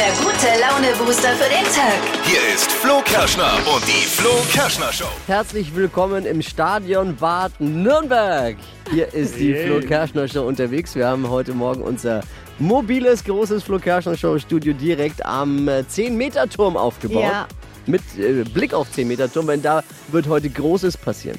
der 0.00 0.12
gute 0.12 0.46
Laune-Booster 0.58 1.32
für 1.32 1.50
den 1.50 1.64
Tag. 1.64 2.00
Hier 2.24 2.54
ist 2.54 2.72
Flo 2.72 3.02
Kerschner 3.04 3.52
und 3.74 3.86
die 3.86 4.06
Flo 4.06 4.30
Kerschner 4.50 4.90
Show. 4.94 5.10
Herzlich 5.26 5.76
willkommen 5.76 6.24
im 6.24 6.40
Stadion 6.40 7.14
Bad 7.16 7.52
Nürnberg. 7.60 8.56
Hier 8.90 9.12
ist 9.12 9.38
die 9.38 9.54
Flo 9.54 9.80
Kerschner 9.80 10.26
Show 10.26 10.48
unterwegs. 10.48 10.94
Wir 10.94 11.06
haben 11.06 11.28
heute 11.28 11.52
Morgen 11.52 11.82
unser 11.82 12.22
mobiles, 12.58 13.22
großes 13.24 13.62
Flo 13.62 13.78
Kerschner 13.78 14.16
Show 14.16 14.38
Studio 14.38 14.72
direkt 14.72 15.26
am 15.26 15.68
äh, 15.68 15.80
10-Meter-Turm 15.80 16.78
aufgebaut. 16.78 17.22
Ja. 17.22 17.46
Mit 17.84 18.00
äh, 18.18 18.44
Blick 18.44 18.72
auf 18.72 18.88
10-Meter-Turm, 18.96 19.48
denn 19.48 19.60
da 19.60 19.84
wird 20.08 20.26
heute 20.28 20.48
Großes 20.48 20.96
passieren. 20.96 21.38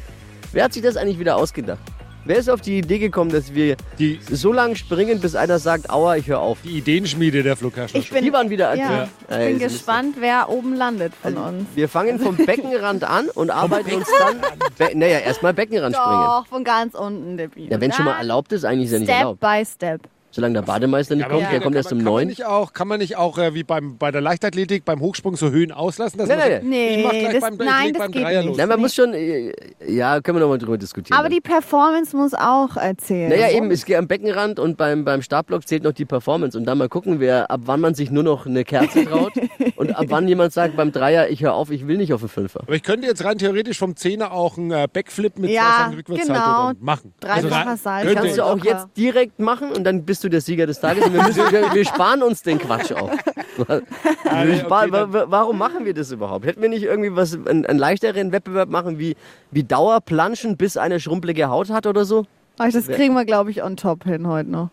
Wer 0.51 0.65
hat 0.65 0.73
sich 0.73 0.83
das 0.83 0.97
eigentlich 0.97 1.17
wieder 1.17 1.35
ausgedacht? 1.35 1.79
Wer 2.23 2.37
ist 2.37 2.49
auf 2.51 2.61
die 2.61 2.77
Idee 2.77 2.99
gekommen, 2.99 3.31
dass 3.31 3.53
wir 3.55 3.75
Die- 3.97 4.19
so 4.29 4.53
lange 4.53 4.75
springen, 4.75 5.19
bis 5.19 5.35
einer 5.35 5.57
sagt, 5.57 5.89
aua, 5.89 6.17
ich 6.17 6.27
höre 6.27 6.39
auf? 6.39 6.59
Die 6.63 6.77
Ideenschmiede 6.77 7.41
der 7.41 7.55
Flo 7.55 7.71
Kerschner 7.71 7.99
Ich 7.99 8.11
bin, 8.11 8.23
Die 8.23 8.31
waren 8.31 8.49
wieder 8.51 8.75
ja, 8.75 8.85
aktiv. 9.01 9.13
ich 9.27 9.35
Ey, 9.35 9.49
bin 9.53 9.59
das 9.59 9.71
ist- 9.71 9.77
gespannt, 9.79 10.15
wer 10.19 10.49
oben 10.49 10.75
landet 10.75 11.13
von 11.19 11.35
uns. 11.35 11.65
Wir 11.73 11.89
fangen 11.89 12.19
vom 12.19 12.35
Beckenrand 12.45 13.03
an 13.03 13.27
und 13.29 13.49
arbeiten 13.49 13.95
uns 13.95 14.07
dann. 14.19 14.39
Be 14.77 14.95
naja, 14.95 15.17
erstmal 15.19 15.53
Beckenrand 15.55 15.95
springen. 15.95 16.11
Doch, 16.25 16.45
von 16.47 16.63
ganz 16.63 16.93
unten, 16.93 17.37
der 17.37 17.47
Biene. 17.47 17.71
Ja, 17.71 17.81
wenn 17.81 17.91
schon 17.91 18.05
mal 18.05 18.17
erlaubt 18.19 18.51
ist, 18.53 18.65
eigentlich 18.65 18.85
ist 18.87 18.93
ja 18.93 18.99
nicht 18.99 19.07
Step 19.09 19.17
erlaubt. 19.19 19.39
by 19.39 19.63
Step. 19.65 20.01
Solange 20.33 20.53
der 20.53 20.61
Bademeister 20.61 21.15
nicht 21.15 21.25
Aber 21.25 21.35
kommt, 21.39 21.51
der 21.51 21.59
kommt 21.59 21.75
erst 21.75 21.91
um 21.91 21.97
kann 21.99 22.05
man 22.05 22.13
neun. 22.13 22.27
Nicht 22.27 22.45
auch, 22.45 22.71
kann 22.73 22.87
man 22.87 22.99
nicht 22.99 23.17
auch 23.17 23.37
äh, 23.37 23.53
wie 23.53 23.63
beim, 23.63 23.97
bei 23.97 24.11
der 24.11 24.21
Leichtathletik 24.21 24.85
beim 24.85 25.01
Hochsprung 25.01 25.35
so 25.35 25.49
Höhen 25.49 25.71
auslassen? 25.73 26.17
Dass 26.19 26.29
Nein, 26.29 26.37
man 26.39 26.49
nein, 26.49 26.61
so, 26.61 26.67
Nee, 26.69 26.95
ich 26.95 27.03
mach 27.03 27.11
gleich 27.11 27.31
das- 27.33 27.41
beim, 27.41 27.55
nein, 27.57 27.93
das 27.93 28.01
beim 28.01 28.11
geht 28.11 28.23
Dreier 28.23 28.39
nicht. 28.39 28.47
los. 28.47 28.57
Nein, 28.57 28.69
man 28.69 28.79
muss 28.79 28.95
schon, 28.95 29.13
äh, 29.13 29.51
ja, 29.87 30.21
können 30.21 30.37
wir 30.37 30.41
nochmal 30.41 30.57
drüber 30.57 30.77
diskutieren. 30.77 31.19
Aber 31.19 31.27
die 31.29 31.41
Performance 31.41 32.15
muss 32.15 32.33
auch 32.33 32.77
erzählen. 32.77 33.29
naja, 33.29 33.49
eben, 33.51 33.69
es 33.71 33.83
geht 33.85 33.97
am 33.97 34.07
Beckenrand 34.07 34.57
und 34.59 34.77
beim, 34.77 35.03
beim 35.03 35.21
Startblock 35.21 35.67
zählt 35.67 35.83
noch 35.83 35.91
die 35.91 36.05
Performance. 36.05 36.57
Und 36.57 36.63
dann 36.65 36.77
mal 36.77 36.87
gucken, 36.87 37.19
wer, 37.19 37.51
ab 37.51 37.61
wann 37.65 37.81
man 37.81 37.93
sich 37.93 38.09
nur 38.09 38.23
noch 38.23 38.45
eine 38.45 38.63
Kerze 38.63 39.03
traut 39.05 39.33
und 39.75 39.95
ab 39.97 40.05
wann 40.07 40.27
jemand 40.29 40.53
sagt 40.53 40.77
beim 40.77 40.93
Dreier, 40.93 41.29
ich 41.29 41.43
höre 41.43 41.53
auf, 41.53 41.71
ich 41.71 41.87
will 41.87 41.97
nicht 41.97 42.13
auf 42.13 42.21
den 42.21 42.29
Fünfer. 42.29 42.61
Aber 42.61 42.73
ich 42.75 42.83
könnte 42.83 43.05
jetzt 43.05 43.25
rein 43.25 43.37
theoretisch 43.37 43.77
vom 43.77 43.97
Zehner 43.97 44.31
auch 44.31 44.57
einen 44.57 44.71
äh, 44.71 44.87
Backflip 44.91 45.37
mit 45.39 45.51
Ja, 45.51 45.61
zwei 45.61 45.83
Sachen 45.83 45.93
Rückwärtssalto 45.95 46.41
genau. 46.41 46.71
machen. 46.79 47.13
Dreifacher 47.19 47.75
Salto. 47.77 48.07
könnte 48.07 48.21
Kannst 48.21 48.37
du 48.37 48.45
auch 48.45 48.55
Locker. 48.55 48.69
jetzt 48.69 48.87
direkt 48.95 49.39
machen 49.39 49.71
und 49.71 49.83
dann 49.83 50.05
bist 50.05 50.20
du 50.23 50.29
der 50.29 50.41
Sieger 50.41 50.65
des 50.67 50.79
Tages. 50.79 51.05
Und 51.05 51.13
wir, 51.13 51.23
müssen, 51.23 51.51
wir, 51.51 51.73
wir 51.73 51.85
sparen 51.85 52.23
uns 52.23 52.41
den 52.43 52.59
Quatsch 52.59 52.91
okay, 53.57 54.59
sparen, 54.59 54.91
wa- 54.91 55.25
warum 55.27 55.57
machen 55.57 55.85
wir 55.85 55.93
das 55.93 56.11
überhaupt? 56.11 56.45
Hätten 56.45 56.61
wir 56.61 56.69
nicht 56.69 56.83
irgendwie 56.83 57.15
was, 57.15 57.33
einen, 57.33 57.65
einen 57.65 57.79
leichteren 57.79 58.31
Wettbewerb 58.31 58.69
machen, 58.69 58.97
wie, 58.99 59.15
wie 59.51 59.63
Dauerplanschen, 59.63 60.57
bis 60.57 60.77
eine 60.77 60.99
schrumpelige 60.99 61.49
Haut 61.49 61.69
hat 61.69 61.85
oder 61.87 62.05
so? 62.05 62.25
Ach, 62.57 62.69
das 62.71 62.87
kriegen 62.87 63.13
wir, 63.13 63.25
glaube 63.25 63.51
ich, 63.51 63.63
on 63.63 63.77
top 63.77 64.03
hin 64.03 64.27
heute 64.27 64.49
noch. 64.49 64.69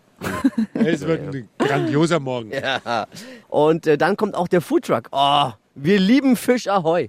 Es 0.75 1.07
wird 1.07 1.35
ein 1.35 1.49
grandioser 1.59 2.19
Morgen. 2.19 2.51
Und 3.49 3.87
äh, 3.87 3.97
dann 3.97 4.17
kommt 4.17 4.35
auch 4.35 4.49
der 4.49 4.61
Foodtruck. 4.61 5.09
Oh, 5.13 5.51
wir 5.81 5.99
lieben 5.99 6.37
Fisch 6.37 6.69
Ahoi. 6.69 7.09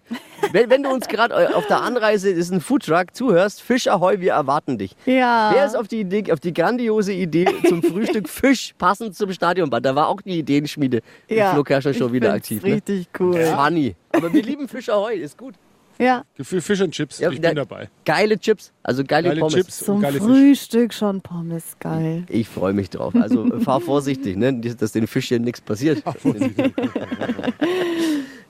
Wenn, 0.51 0.69
wenn 0.69 0.83
du 0.83 0.89
uns 0.89 1.07
gerade 1.07 1.55
auf 1.55 1.67
der 1.67 1.81
Anreise 1.81 2.29
ist 2.29 2.51
ein 2.51 2.61
Foodtruck 2.61 3.13
zuhörst, 3.13 3.61
Fisch 3.61 3.87
Ahoi, 3.87 4.19
wir 4.19 4.33
erwarten 4.33 4.77
dich. 4.77 4.95
Ja. 5.05 5.51
Wer 5.53 5.65
ist 5.65 5.75
auf 5.75 5.87
die 5.87 6.01
Idee, 6.01 6.31
auf 6.31 6.39
die 6.39 6.53
grandiose 6.53 7.13
Idee 7.13 7.47
zum 7.67 7.83
Frühstück 7.83 8.29
Fisch 8.29 8.73
passend 8.77 9.15
zum 9.15 9.31
Stadionbad? 9.31 9.85
Da 9.85 9.95
war 9.95 10.07
auch 10.07 10.21
die 10.21 10.39
Ideenschmiede 10.39 11.01
die 11.29 11.35
ja. 11.35 11.53
Flo 11.53 11.63
Kerschner 11.63 11.93
Show 11.93 12.07
ich 12.07 12.13
wieder 12.13 12.33
aktiv. 12.33 12.63
Ne? 12.63 12.75
Richtig 12.75 13.07
cool. 13.19 13.43
Funny. 13.45 13.95
Aber 14.11 14.31
wir 14.31 14.43
lieben 14.43 14.67
Fisch 14.67 14.89
Ahoi, 14.89 15.15
ist 15.15 15.37
gut. 15.37 15.55
Ja. 15.99 16.23
Gefühl 16.35 16.61
Fisch 16.61 16.79
und 16.79 16.91
Chips, 16.91 17.19
Ja, 17.19 17.29
ich 17.29 17.41
bin 17.41 17.55
dabei. 17.55 17.89
Geile 18.05 18.39
Chips, 18.39 18.71
also 18.83 19.03
geile, 19.03 19.27
Geile 19.29 19.41
Pommes. 19.41 19.55
Chips 19.55 19.79
Zum 19.79 19.99
geile 19.99 20.19
Fisch. 20.19 20.23
Frühstück 20.23 20.93
schon 20.93 21.19
Pommes, 21.19 21.75
geil. 21.79 22.23
Ich 22.29 22.47
freue 22.47 22.71
mich 22.71 22.89
drauf. 22.89 23.13
Also 23.15 23.59
fahr 23.59 23.81
vorsichtig, 23.81 24.37
ne? 24.37 24.53
dass 24.53 24.93
den 24.93 25.07
Fischchen 25.07 25.43
nichts 25.43 25.59
passiert. 25.59 26.01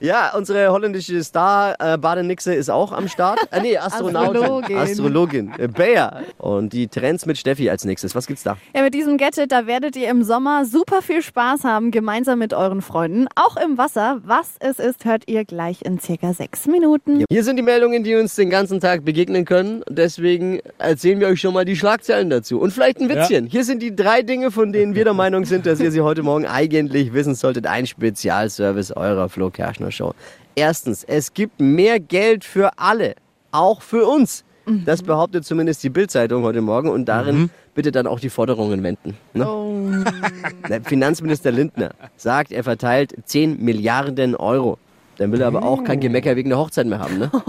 Ja, 0.02 0.34
unsere 0.36 0.72
holländische 0.72 1.22
Star 1.24 1.76
äh, 1.80 1.98
Badenixe 1.98 2.54
ist 2.54 2.70
auch 2.70 2.94
am 2.94 3.10
Start. 3.10 3.40
Äh, 3.52 3.62
nee, 3.62 3.78
Astronautin. 3.78 4.42
Astrologin. 4.42 4.78
Astrologin. 4.78 5.52
Äh, 5.58 5.68
Bayer. 5.68 6.24
Und 6.38 6.72
die 6.72 6.88
Trends 6.88 7.26
mit 7.26 7.38
Steffi 7.38 7.70
als 7.70 7.84
nächstes. 7.84 8.16
Was 8.16 8.26
gibt's 8.26 8.44
da? 8.44 8.58
Ja, 8.74 8.82
mit 8.82 8.94
diesem 8.94 9.18
Gadget, 9.18 9.52
da 9.52 9.68
werdet 9.68 9.98
ihr 9.98 10.10
im 10.10 10.24
Sommer 10.24 10.64
super 10.66 11.02
viel 11.02 11.22
Spaß 11.22 11.66
haben, 11.66 11.92
gemeinsam 11.92 12.40
mit 12.40 12.54
euren 12.54 12.82
Freunden. 12.82 13.28
Auch 13.36 13.58
im 13.58 13.78
Wasser. 13.78 14.22
Was 14.24 14.52
es 14.60 14.80
ist, 14.80 15.04
hört 15.04 15.24
ihr 15.28 15.44
gleich 15.44 15.82
in 15.84 16.00
circa 16.00 16.34
sechs 16.34 16.66
Minuten. 16.66 17.26
Hier 17.30 17.44
sind 17.44 17.58
die 17.58 17.64
Meldungen, 17.64 18.04
die 18.04 18.16
uns 18.16 18.36
den 18.36 18.50
ganzen 18.50 18.80
Tag 18.80 19.04
begegnen 19.04 19.44
können. 19.44 19.84
Deswegen 19.90 20.62
erzählen 20.78 21.20
wir 21.20 21.28
euch 21.28 21.42
schon 21.42 21.54
mal 21.54 21.66
die 21.66 21.76
Schlagzeilen 21.76 22.30
dazu. 22.30 22.60
Und 22.60 22.72
vielleicht 22.72 23.02
ein 23.02 23.10
Witzchen. 23.10 23.48
Hier 23.48 23.66
sind 23.66 23.82
die 23.82 23.94
drei 23.94 24.22
Dinge, 24.22 24.52
von 24.52 24.72
denen 24.72 24.96
wir 24.96 25.04
der 25.04 25.14
Meinung 25.14 25.44
sind, 25.44 25.66
dass 25.66 25.82
ihr 25.82 25.92
sie 25.92 26.02
heute 26.02 26.24
Morgen 26.24 26.46
eigentlich 26.46 27.12
wissen 27.14 27.36
solltet. 27.36 27.68
Ein 27.68 27.86
Spezialservice 27.86 28.92
eurer 28.92 29.28
Flo 29.28 29.50
Kerschner 29.50 29.89
Show. 29.92 30.14
Erstens, 30.56 31.04
es 31.04 31.34
gibt 31.34 31.60
mehr 31.60 32.00
Geld 32.00 32.44
für 32.44 32.78
alle. 32.78 33.16
Auch 33.52 33.82
für 33.82 34.06
uns. 34.06 34.44
Das 34.86 35.02
behauptet 35.02 35.46
zumindest 35.46 35.84
die 35.84 35.90
Bildzeitung 35.90 36.44
heute 36.44 36.62
Morgen 36.62 36.90
und 36.90 37.06
darin 37.06 37.50
bitte 37.74 37.92
dann 37.92 38.08
auch 38.08 38.20
die 38.20 38.30
Forderungen 38.30 38.84
wenden. 38.84 39.18
Ne? 39.34 39.50
Oh. 39.50 39.90
Der 40.70 40.84
Finanzminister 40.84 41.52
Lindner 41.52 41.92
sagt, 42.18 42.52
er 42.52 42.64
verteilt 42.64 43.16
10 43.26 43.64
Milliarden 43.64 44.36
Euro. 44.36 44.78
Dann 45.18 45.32
will 45.32 45.42
er 45.42 45.48
aber 45.48 45.64
auch 45.64 45.84
kein 45.84 46.00
Gemecker 46.00 46.36
wegen 46.36 46.50
der 46.50 46.60
Hochzeit 46.60 46.88
mehr 46.88 47.00
haben, 47.00 47.18
ne? 47.18 47.32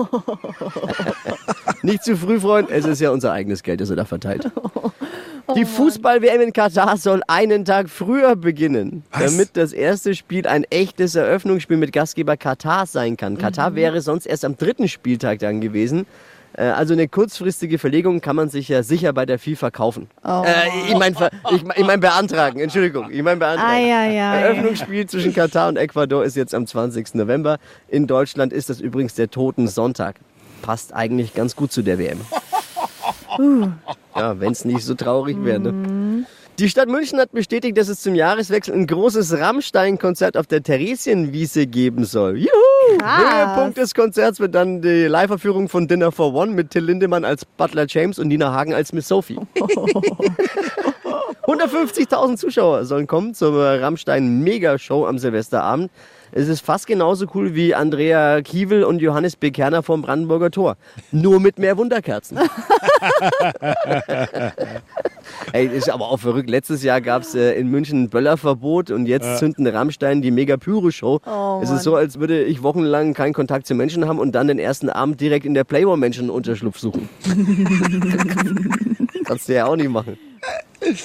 Nicht 1.83 2.03
zu 2.03 2.17
früh, 2.17 2.41
Freund. 2.41 2.69
Es 2.71 2.85
ist 2.85 3.01
ja 3.01 3.11
unser 3.11 3.33
eigenes 3.33 3.63
Geld, 3.63 3.81
das 3.81 3.91
er 3.91 3.97
da 3.97 4.05
verteilt. 4.05 4.51
Die 5.57 5.65
Fußball-WM 5.65 6.41
in 6.41 6.53
Katar 6.53 6.97
soll 6.97 7.23
einen 7.27 7.65
Tag 7.65 7.89
früher 7.89 8.37
beginnen, 8.37 9.03
Was? 9.13 9.25
damit 9.37 9.51
das 9.57 9.73
erste 9.73 10.15
Spiel 10.15 10.47
ein 10.47 10.65
echtes 10.71 11.15
Eröffnungsspiel 11.15 11.77
mit 11.77 11.93
Gastgeber 11.93 12.37
Katar 12.37 12.87
sein 12.87 13.17
kann. 13.17 13.39
Katar 13.39 13.75
wäre 13.75 14.01
sonst 14.01 14.27
erst 14.27 14.45
am 14.45 14.57
dritten 14.57 14.89
Spieltag 14.89 15.39
dann 15.41 15.61
gewesen. 15.61 16.07
Äh, 16.53 16.63
Also 16.65 16.95
eine 16.95 17.07
kurzfristige 17.09 17.79
Verlegung 17.79 18.21
kann 18.21 18.37
man 18.37 18.49
sich 18.49 18.69
ja 18.69 18.83
sicher 18.83 19.13
bei 19.13 19.25
der 19.27 19.39
FIFA 19.39 19.71
kaufen. 19.71 20.09
Äh, 20.25 20.43
ich 20.89 20.97
meine 20.97 21.15
ich, 21.53 21.63
mein- 21.65 21.77
ich 21.77 21.85
mein 21.87 22.01
beantragen, 22.01 22.59
Entschuldigung. 22.61 23.11
Ich 23.11 23.23
meine 23.23 23.37
beantragen. 23.39 23.71
Ei, 23.73 23.93
ei, 23.95 24.21
ei. 24.21 24.41
Eröffnungsspiel 24.43 25.07
zwischen 25.07 25.33
Katar 25.35 25.69
und 25.69 25.77
Ecuador 25.77 26.25
ist 26.25 26.37
jetzt 26.37 26.55
am 26.55 26.67
20. 26.67 27.15
November. 27.15 27.59
In 27.89 28.07
Deutschland 28.07 28.53
ist 28.53 28.69
das 28.71 28.81
übrigens 28.81 29.15
der 29.15 29.31
Toten 29.31 29.69
Sonntag. 29.69 30.17
Passt 30.63 30.93
eigentlich 30.95 31.35
ganz 31.35 31.57
gut 31.57 31.73
zu 31.73 31.83
der 31.83 31.99
WM. 31.99 32.21
Ja, 34.17 34.41
wenn 34.41 34.53
es 34.53 34.65
nicht 34.65 34.85
so 34.85 34.95
traurig 34.95 35.37
wäre. 35.43 35.61
Ne? 35.61 36.25
Die 36.59 36.69
Stadt 36.69 36.89
München 36.91 37.19
hat 37.19 37.33
bestätigt, 37.33 37.79
dass 37.79 37.89
es 37.89 38.03
zum 38.03 38.15
Jahreswechsel 38.15 38.75
ein 38.75 38.87
großes 38.87 39.39
Rammstein-Konzert 39.39 40.37
auf 40.37 40.47
der 40.47 40.63
Theresienwiese 40.63 41.67
geben 41.67 42.05
soll. 42.05 42.37
Juhu! 42.37 42.99
Krass. 42.99 43.23
Höhepunkt 43.23 43.79
des 43.79 43.95
Konzerts 43.95 44.41
wird 44.41 44.55
dann 44.55 44.83
die 44.83 45.07
Live-Verführung 45.07 45.71
von 45.71 45.89
Dinner 45.89 46.13
for 46.13 46.35
One 46.35 46.53
mit 46.53 46.71
Till 46.71 46.85
Lindemann 46.85 47.25
als 47.25 47.47
Butler 47.47 47.87
James 47.89 48.19
und 48.19 48.29
Nina 48.29 48.53
Hagen 48.53 48.75
als 48.75 48.93
Miss 48.93 49.09
Sophie. 49.09 49.39
150.000 51.45 52.37
Zuschauer 52.37 52.85
sollen 52.85 53.07
kommen 53.07 53.33
zur 53.35 53.81
Rammstein-Megashow 53.81 55.07
am 55.07 55.19
Silvesterabend. 55.19 55.91
Es 56.33 56.49
ist 56.49 56.61
fast 56.61 56.87
genauso 56.87 57.27
cool 57.35 57.55
wie 57.55 57.75
Andrea 57.75 58.41
Kiewel 58.43 58.85
und 58.85 59.01
Johannes 59.01 59.37
B. 59.37 59.51
Kerner 59.51 59.83
vom 59.83 60.03
Brandenburger 60.03 60.51
Tor. 60.51 60.77
Nur 61.11 61.41
mit 61.41 61.59
mehr 61.59 61.77
Wunderkerzen. 61.77 62.39
Ey, 65.53 65.67
ist 65.67 65.91
aber 65.91 66.09
auch 66.09 66.19
verrückt. 66.19 66.49
Letztes 66.49 66.83
Jahr 66.83 67.01
gab 67.01 67.23
es 67.23 67.35
äh, 67.35 67.55
in 67.55 67.69
München 67.69 68.05
ein 68.05 68.11
Böllerverbot 68.11 68.91
und 68.91 69.07
jetzt 69.07 69.39
zünden 69.39 69.67
Rammstein 69.67 70.23
die 70.23 70.31
Mega-Pyro-Show. 70.31 71.21
Oh, 71.27 71.61
es 71.63 71.71
ist 71.71 71.83
so, 71.83 71.97
als 71.97 72.21
würde 72.21 72.45
ich 72.45 72.63
wochenlang 72.63 73.15
keinen 73.15 73.33
Kontakt 73.33 73.67
zu 73.67 73.75
Menschen 73.75 74.07
haben 74.07 74.19
und 74.19 74.33
dann 74.33 74.49
den 74.49 74.59
ersten 74.59 74.91
Abend 74.91 75.21
direkt 75.21 75.47
in 75.47 75.55
der 75.55 75.65
Playboy-Menschen 75.65 76.31
Unterschlupf 76.31 76.79
suchen. 76.79 77.09
Kannst 79.25 79.49
du 79.49 79.55
ja 79.55 79.67
auch 79.67 79.77
nicht 79.77 79.91
machen. 79.91 80.19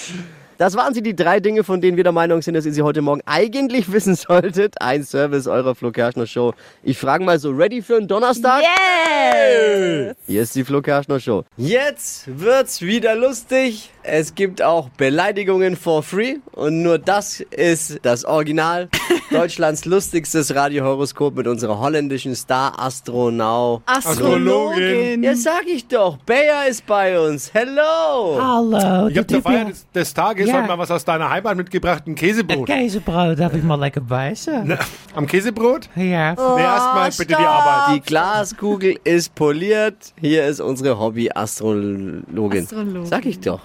Das 0.57 0.75
waren 0.75 0.93
sie, 0.93 1.01
die 1.01 1.15
drei 1.15 1.39
Dinge, 1.41 1.63
von 1.63 1.81
denen 1.81 1.97
wir 1.97 2.03
der 2.03 2.13
Meinung 2.13 2.41
sind, 2.41 2.53
dass 2.53 2.65
ihr 2.65 2.73
sie 2.73 2.81
heute 2.81 3.01
Morgen 3.01 3.21
eigentlich 3.25 3.91
wissen 3.91 4.15
solltet. 4.15 4.81
Ein 4.81 5.03
Service 5.03 5.47
eurer 5.47 5.75
Flo 5.75 5.91
Kerschner 5.91 6.27
Show. 6.27 6.53
Ich 6.83 6.97
frage 6.97 7.23
mal 7.23 7.39
so, 7.39 7.51
ready 7.51 7.81
für 7.81 7.97
einen 7.97 8.07
Donnerstag? 8.07 8.61
Yes! 8.61 10.15
Hier 10.27 10.41
ist 10.41 10.55
die 10.55 10.63
Flo 10.63 10.81
Kerschner 10.81 11.19
Show. 11.19 11.43
Jetzt 11.57 12.39
wird's 12.39 12.81
wieder 12.81 13.15
lustig. 13.15 13.91
Es 14.03 14.35
gibt 14.35 14.61
auch 14.61 14.89
Beleidigungen 14.89 15.75
for 15.75 16.03
free. 16.03 16.35
Und 16.53 16.83
nur 16.83 16.99
das 16.99 17.41
ist 17.51 17.99
das 18.03 18.23
Original. 18.23 18.87
Deutschlands 19.31 19.85
lustigstes 19.85 20.53
Radiohoroskop 20.53 21.35
mit 21.35 21.47
unserer 21.47 21.79
holländischen 21.79 22.35
Star-Astronaut. 22.35 23.81
Astrologin. 23.87 25.23
Ja, 25.23 25.35
sag 25.35 25.65
ich 25.67 25.87
doch. 25.87 26.17
Bayer 26.17 26.67
ist 26.69 26.85
bei 26.85 27.19
uns. 27.19 27.51
Hello. 27.53 28.39
Hallo, 28.39 29.07
Ich 29.07 29.17
habe 29.17 29.25
dit 29.25 29.41
Feier 29.41 29.65
des, 29.65 29.85
des 29.91 30.13
Tages 30.13 30.44
Ja. 30.47 30.55
heute 30.55 30.67
mal 30.67 30.77
was 30.77 30.91
aus 30.91 31.03
deiner 31.05 31.29
Heimat 31.29 31.55
mitgebracht, 31.57 32.03
ein 32.07 32.15
Käsebrot. 32.15 32.67
Käsebrot. 32.67 33.39
Darf 33.39 33.53
ich 33.53 33.63
mal 33.63 33.75
lekker 33.79 34.01
beißen? 34.01 34.61
Na, 34.65 34.77
Am 35.13 35.25
Käsebrot? 35.27 35.89
Ja. 35.95 36.01
Nee, 36.33 36.61
erstmal 36.61 37.09
bitte 37.11 37.25
die. 37.27 37.35
Arbeit. 37.35 37.95
Die 37.95 38.01
Glaskugel 38.01 38.97
ist 39.03 39.33
poliert. 39.35 40.13
Hier 40.19 40.45
ist 40.45 40.59
unsere 40.61 40.97
Hobby-Astrologin. 40.99 42.63
Astrologin. 42.63 43.05
Sag 43.05 43.25
ich 43.25 43.39
doch. 43.39 43.59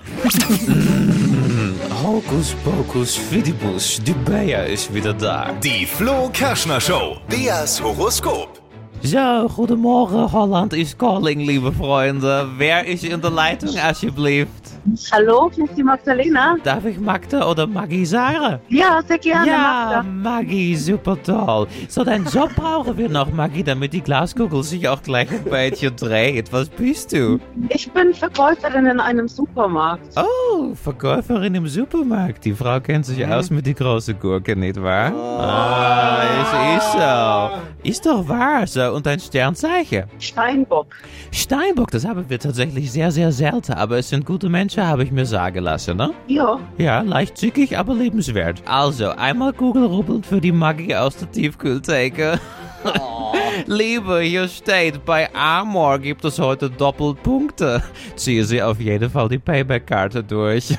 Hokus 2.02 2.54
Pokus 2.64 3.14
Fidibus, 3.16 4.00
die 4.02 4.12
Bea 4.12 4.62
ist 4.62 4.92
wieder 4.92 5.12
da. 5.12 5.52
Die 5.62 5.84
Flo 5.86 6.30
Kerschner 6.32 6.80
Show. 6.80 7.18
Beas 7.28 7.82
Horoskop. 7.82 8.60
So, 9.02 9.48
goedemorgen, 9.56 10.30
Holland 10.30 10.72
is 10.74 10.96
calling, 10.96 11.40
liebe 11.40 11.72
Freunde. 11.72 12.48
Wer 12.58 12.86
ist 12.86 13.04
in 13.04 13.20
der 13.20 13.30
Leitung, 13.30 13.76
alsjeblieft? 13.78 14.59
Hallo, 15.12 15.50
hier 15.54 15.64
ist 15.64 15.76
die 15.76 15.82
Magdalena. 15.82 16.56
Darf 16.64 16.84
ich 16.84 16.98
Magda 16.98 17.48
oder 17.48 17.66
Maggie 17.66 18.06
sagen? 18.06 18.60
Ja, 18.68 19.00
sehr 19.06 19.18
gerne. 19.18 19.46
Ja, 19.46 20.02
Magda. 20.02 20.02
Maggie, 20.02 20.76
super 20.76 21.22
toll. 21.22 21.66
So, 21.88 22.02
deinen 22.02 22.26
Job 22.26 22.50
brauchen 22.56 22.96
wir 22.96 23.08
noch, 23.08 23.30
Maggie, 23.30 23.62
damit 23.62 23.92
die 23.92 24.00
Glaskugel 24.00 24.62
sich 24.62 24.88
auch 24.88 25.02
gleich 25.02 25.28
ein 25.30 25.44
bisschen 25.44 25.94
dreht. 25.96 26.52
Was 26.52 26.68
bist 26.68 27.12
du? 27.12 27.38
Ich 27.68 27.90
bin 27.92 28.14
Verkäuferin 28.14 28.86
in 28.86 29.00
einem 29.00 29.28
Supermarkt. 29.28 30.08
Oh, 30.16 30.74
Verkäuferin 30.74 31.54
im 31.54 31.66
Supermarkt. 31.66 32.44
Die 32.44 32.54
Frau 32.54 32.80
kennt 32.80 33.06
sich 33.06 33.26
aus 33.26 33.50
mit 33.50 33.66
die 33.66 33.74
große 33.74 34.14
Gurke, 34.14 34.56
nicht 34.56 34.80
wahr? 34.82 35.12
Ah, 35.14 36.22
es 36.40 36.82
ist 36.82 36.92
so. 36.92 37.79
Ist 37.82 38.04
doch 38.04 38.28
wahr, 38.28 38.66
so. 38.66 38.92
Und 38.92 39.06
dein 39.06 39.18
Sternzeichen? 39.20 40.04
Steinbock. 40.18 40.94
Steinbock, 41.32 41.90
das 41.90 42.04
haben 42.04 42.28
wir 42.28 42.38
tatsächlich 42.38 42.92
sehr, 42.92 43.10
sehr 43.10 43.32
selten. 43.32 43.72
Aber 43.72 43.98
es 43.98 44.10
sind 44.10 44.26
gute 44.26 44.48
Menschen, 44.48 44.86
habe 44.86 45.02
ich 45.04 45.10
mir 45.10 45.24
sagen 45.26 45.64
lassen, 45.64 45.96
ne? 45.96 46.10
Ja, 46.26 46.58
Ja, 46.76 47.00
leicht 47.00 47.38
zickig, 47.38 47.78
aber 47.78 47.94
lebenswert. 47.94 48.62
Also, 48.66 49.10
einmal 49.10 49.52
Kugelrubbeln 49.52 50.22
für 50.22 50.40
die 50.40 50.52
Magie 50.52 50.94
aus 50.94 51.16
der 51.16 51.30
Tiefkühltheke. 51.30 52.38
Liebe, 53.66 54.20
hier 54.20 54.48
steht, 54.48 55.04
bei 55.04 55.28
Amor 55.34 55.98
gibt 55.98 56.24
es 56.24 56.38
heute 56.38 56.70
Doppelpunkte. 56.70 57.82
Ziehe 58.16 58.44
Sie 58.44 58.62
auf 58.62 58.80
jeden 58.80 59.10
Fall 59.10 59.28
die 59.28 59.38
Payback-Karte 59.38 60.22
durch. 60.22 60.76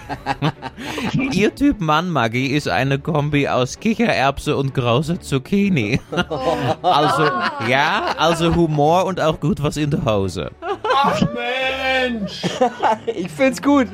Ihr 1.31 1.53
Typ 1.53 1.80
Mann, 1.80 2.09
Maggie, 2.09 2.48
ist 2.48 2.68
eine 2.68 3.00
Kombi 3.00 3.48
aus 3.48 3.80
Kichererbse 3.80 4.56
und 4.56 4.74
großer 4.74 5.19
Zucchini. 5.19 6.00
Also, 6.83 7.24
ja, 7.68 8.15
also 8.18 8.54
Humor 8.56 9.06
und 9.06 9.19
auch 9.19 9.39
gut 9.39 9.62
was 9.62 9.77
in 9.77 9.92
der 9.92 10.04
Hose. 10.04 10.51
Ich 13.15 13.30
find's 13.31 13.62
gut. 13.62 13.88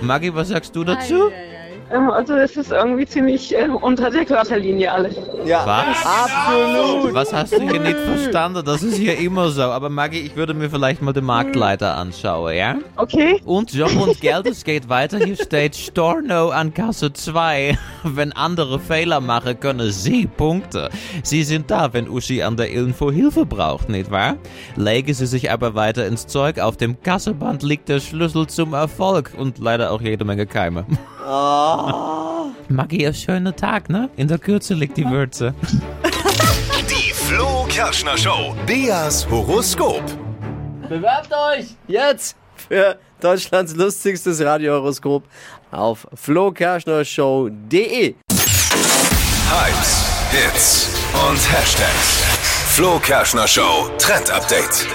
Maggie, 0.00 0.34
was 0.34 0.48
sagst 0.48 0.74
du 0.74 0.84
dazu? 0.84 1.30
ähm, 1.30 1.49
also 1.90 2.34
es 2.34 2.56
ist 2.56 2.70
irgendwie 2.70 3.04
ziemlich 3.06 3.54
äh, 3.56 3.68
unter 3.68 4.10
der 4.10 4.24
Gürtellinie 4.24 4.92
alles. 4.92 5.16
Ja, 5.44 5.66
Was? 5.66 6.06
absolut. 6.06 7.14
Was 7.14 7.32
hast 7.32 7.52
du 7.52 7.60
hier 7.68 7.80
nicht 7.80 7.98
verstanden? 7.98 8.62
Das 8.64 8.82
ist 8.82 8.96
hier 8.96 9.18
immer 9.18 9.48
so. 9.50 9.62
Aber 9.62 9.88
Maggie, 9.88 10.20
ich 10.20 10.36
würde 10.36 10.54
mir 10.54 10.70
vielleicht 10.70 11.02
mal 11.02 11.12
den 11.12 11.24
Marktleiter 11.24 11.96
anschauen, 11.96 12.54
ja? 12.54 12.76
Okay, 12.96 13.40
Und 13.44 13.72
Job 13.72 13.90
und 14.00 14.20
Geld, 14.20 14.46
es 14.46 14.62
geht 14.64 14.88
weiter. 14.88 15.18
Hier 15.18 15.36
steht 15.36 15.74
Storno 15.74 16.50
an 16.50 16.72
Kasse 16.72 17.12
2. 17.12 17.76
Wenn 18.04 18.32
andere 18.32 18.78
Fehler 18.78 19.20
machen, 19.20 19.58
können 19.58 19.90
Sie 19.90 20.26
Punkte. 20.26 20.90
Sie 21.22 21.42
sind 21.42 21.70
da, 21.70 21.92
wenn 21.92 22.08
Uschi 22.08 22.42
an 22.42 22.56
der 22.56 22.70
Info 22.70 23.10
Hilfe 23.10 23.44
braucht, 23.46 23.88
nicht 23.88 24.10
wahr? 24.10 24.36
Legen 24.76 25.12
Sie 25.12 25.26
sich 25.26 25.50
aber 25.50 25.74
weiter 25.74 26.06
ins 26.06 26.26
Zeug. 26.26 26.60
Auf 26.60 26.76
dem 26.76 27.02
Kasseband 27.02 27.62
liegt 27.62 27.88
der 27.88 28.00
Schlüssel 28.00 28.46
zum 28.46 28.74
Erfolg. 28.74 29.32
Und 29.36 29.58
leider 29.58 29.90
auch 29.90 30.00
jede 30.00 30.24
Menge 30.24 30.46
Keime. 30.46 30.84
Maggie, 32.68 33.06
ein 33.06 33.14
schöner 33.14 33.54
Tag, 33.54 33.88
ne? 33.88 34.10
In 34.16 34.28
der 34.28 34.38
Kürze 34.38 34.74
liegt 34.74 34.96
die 34.96 35.08
Würze. 35.08 35.54
Die 36.88 37.12
Flo 37.12 37.66
Kerschner 37.68 38.16
Show. 38.16 38.54
Beas 38.66 39.28
Horoskop. 39.30 40.02
Bewerbt 40.88 41.32
euch 41.32 41.76
jetzt 41.86 42.36
für 42.56 42.98
Deutschlands 43.20 43.74
lustigstes 43.74 44.40
Radiohoroskop 44.40 45.24
auf 45.70 46.06
flokerschnershow.de. 46.14 48.14
Hypes, 49.50 50.06
Hits 50.30 50.88
und 51.12 51.52
Hashtags. 51.52 52.22
Flo 52.74 52.98
Kerschner 52.98 53.46
Show 53.46 53.90
Trend 53.98 54.30
Update. 54.30 54.86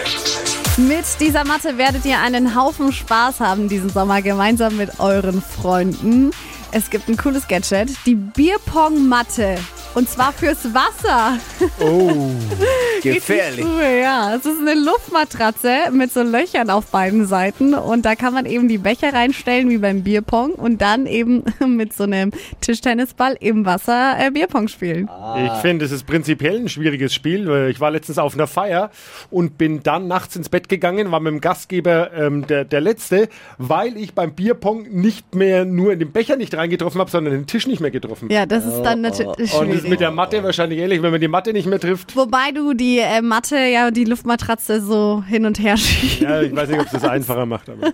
Mit 0.77 1.05
dieser 1.21 1.45
Matte 1.45 1.77
werdet 1.77 2.03
ihr 2.03 2.19
einen 2.19 2.53
Haufen 2.53 2.91
Spaß 2.91 3.39
haben 3.39 3.69
diesen 3.69 3.89
Sommer 3.89 4.21
gemeinsam 4.21 4.75
mit 4.75 4.99
euren 4.99 5.41
Freunden. 5.41 6.31
Es 6.73 6.89
gibt 6.89 7.07
ein 7.07 7.15
cooles 7.15 7.47
Gadget, 7.47 7.91
die 8.05 8.15
Bierpong-Matte. 8.15 9.55
Und 9.95 10.09
zwar 10.09 10.33
fürs 10.33 10.73
Wasser. 10.73 11.39
Oh, 11.79 12.29
gefährlich. 13.01 13.65
Cool, 13.65 14.01
ja. 14.01 14.35
Es 14.35 14.45
ist 14.45 14.59
eine 14.59 14.73
Luftmatratze 14.73 15.89
mit 15.93 16.11
so 16.11 16.21
Löchern 16.21 16.69
auf 16.69 16.87
beiden 16.87 17.25
Seiten. 17.25 17.73
Und 17.73 18.05
da 18.05 18.15
kann 18.15 18.33
man 18.33 18.45
eben 18.45 18.67
die 18.67 18.77
Becher 18.77 19.13
reinstellen, 19.13 19.69
wie 19.69 19.77
beim 19.77 20.03
Bierpong. 20.03 20.51
Und 20.51 20.81
dann 20.81 21.05
eben 21.05 21.43
mit 21.65 21.93
so 21.93 22.03
einem 22.03 22.31
Tischtennisball 22.59 23.37
im 23.39 23.65
Wasser 23.65 24.17
äh, 24.19 24.31
Bierpong 24.31 24.67
spielen. 24.67 25.09
Ich 25.45 25.61
finde, 25.61 25.85
es 25.85 25.93
ist 25.93 26.05
prinzipiell 26.05 26.57
ein 26.57 26.67
schwieriges 26.67 27.13
Spiel. 27.13 27.47
weil 27.47 27.69
Ich 27.69 27.79
war 27.79 27.89
letztens 27.91 28.17
auf 28.17 28.33
einer 28.33 28.47
Feier 28.47 28.91
und 29.31 29.57
bin 29.57 29.81
dann 29.81 30.07
nachts 30.09 30.35
ins 30.35 30.49
Bett 30.49 30.67
gegangen, 30.67 31.11
war 31.11 31.21
mit 31.21 31.31
dem 31.31 31.39
Gastgeber 31.39 32.11
ähm, 32.13 32.45
der, 32.47 32.65
der 32.65 32.81
Letzte, 32.81 33.29
weil 33.57 33.95
ich 33.95 34.13
beim 34.13 34.33
Bierpong 34.33 34.87
nicht 34.91 35.35
mehr 35.35 35.63
nur 35.63 35.93
in 35.93 35.99
den 35.99 36.11
Becher 36.11 36.35
nicht 36.35 36.53
reingetroffen 36.53 36.99
habe, 36.99 37.09
sondern 37.09 37.33
den 37.33 37.47
Tisch 37.47 37.65
nicht 37.65 37.79
mehr 37.79 37.91
getroffen. 37.91 38.29
Ja, 38.29 38.45
das 38.45 38.65
ist 38.65 38.81
dann 38.81 38.99
natürlich 38.99 39.53
Und 39.53 39.69
das 39.69 39.84
schwierig. 39.84 39.84
Ist 39.85 39.89
mit 39.89 39.99
der 39.99 40.11
Matte 40.11 40.43
wahrscheinlich 40.43 40.79
ähnlich, 40.79 41.01
wenn 41.01 41.11
man 41.11 41.21
die 41.21 41.27
Matte 41.27 41.53
nicht 41.53 41.67
mehr 41.67 41.79
trifft. 41.79 42.15
Wobei 42.15 42.51
du 42.53 42.73
die 42.73 42.99
äh, 42.99 43.21
Matte, 43.21 43.57
ja, 43.57 43.91
die 43.91 44.03
Luftmatratze 44.05 44.81
so 44.81 45.23
hin 45.27 45.45
und 45.45 45.59
her 45.59 45.77
schiebst. 45.77 46.21
Ja, 46.21 46.41
ich 46.41 46.55
weiß 46.55 46.69
nicht, 46.69 46.79
ob 46.79 46.85
es 46.87 46.91
das 46.91 47.03
einfacher 47.03 47.45
macht. 47.45 47.69
Aber, 47.69 47.93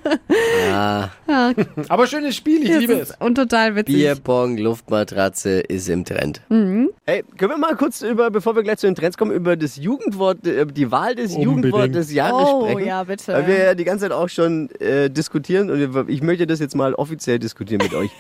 Ah, 1.28 1.54
aber 1.90 2.08
schönes 2.08 2.36
Spiel, 2.36 2.64
ich 2.64 2.78
liebe 2.80 2.94
es. 2.94 3.14
Und 3.20 3.36
total 3.36 3.76
witzig. 3.76 3.96
Bierpong, 3.96 4.58
Luftmatratze 4.58 5.60
ist 5.62 5.90
im 5.90 6.06
Trend. 6.06 6.42
Hey, 6.50 7.24
können 7.38 7.52
wir 7.52 7.58
mal 7.58 7.76
kurz 7.76 8.02
über, 8.02 8.30
bevor 8.32 8.56
wir 8.56 8.64
gleich 8.64 8.78
zu 8.78 8.88
den 8.88 8.96
Trends 8.96 9.18
kommen, 9.18 9.32
über 9.32 9.56
das 9.56 9.76
Jugendwort, 9.78 10.46
äh, 10.46 10.66
die 10.66 10.92
Wahl 10.92 11.16
des 11.16 11.32
Unbedingt. 11.36 11.46
Jugendwortes 11.66 12.08
des 12.08 12.14
Jahres 12.14 12.48
Oh, 12.52 12.62
sprechen? 12.70 12.88
ja, 12.88 13.04
bitte. 13.04 13.34
Weil 13.34 13.48
wir 13.48 13.58
ja 13.64 13.76
die 13.76 13.84
ganze 13.84 14.06
Zeit 14.06 14.12
auch 14.12 14.30
schon 14.30 14.70
äh, 14.80 15.10
diskutieren 15.10 15.70
und 15.70 16.10
ich 16.10 16.22
möchte 16.22 16.48
das 16.48 16.60
jetzt 16.60 16.76
mal 16.76 16.94
offiziell 16.94 17.40
diskutieren 17.40 17.82
mit 17.84 17.94
euch. 17.94 18.12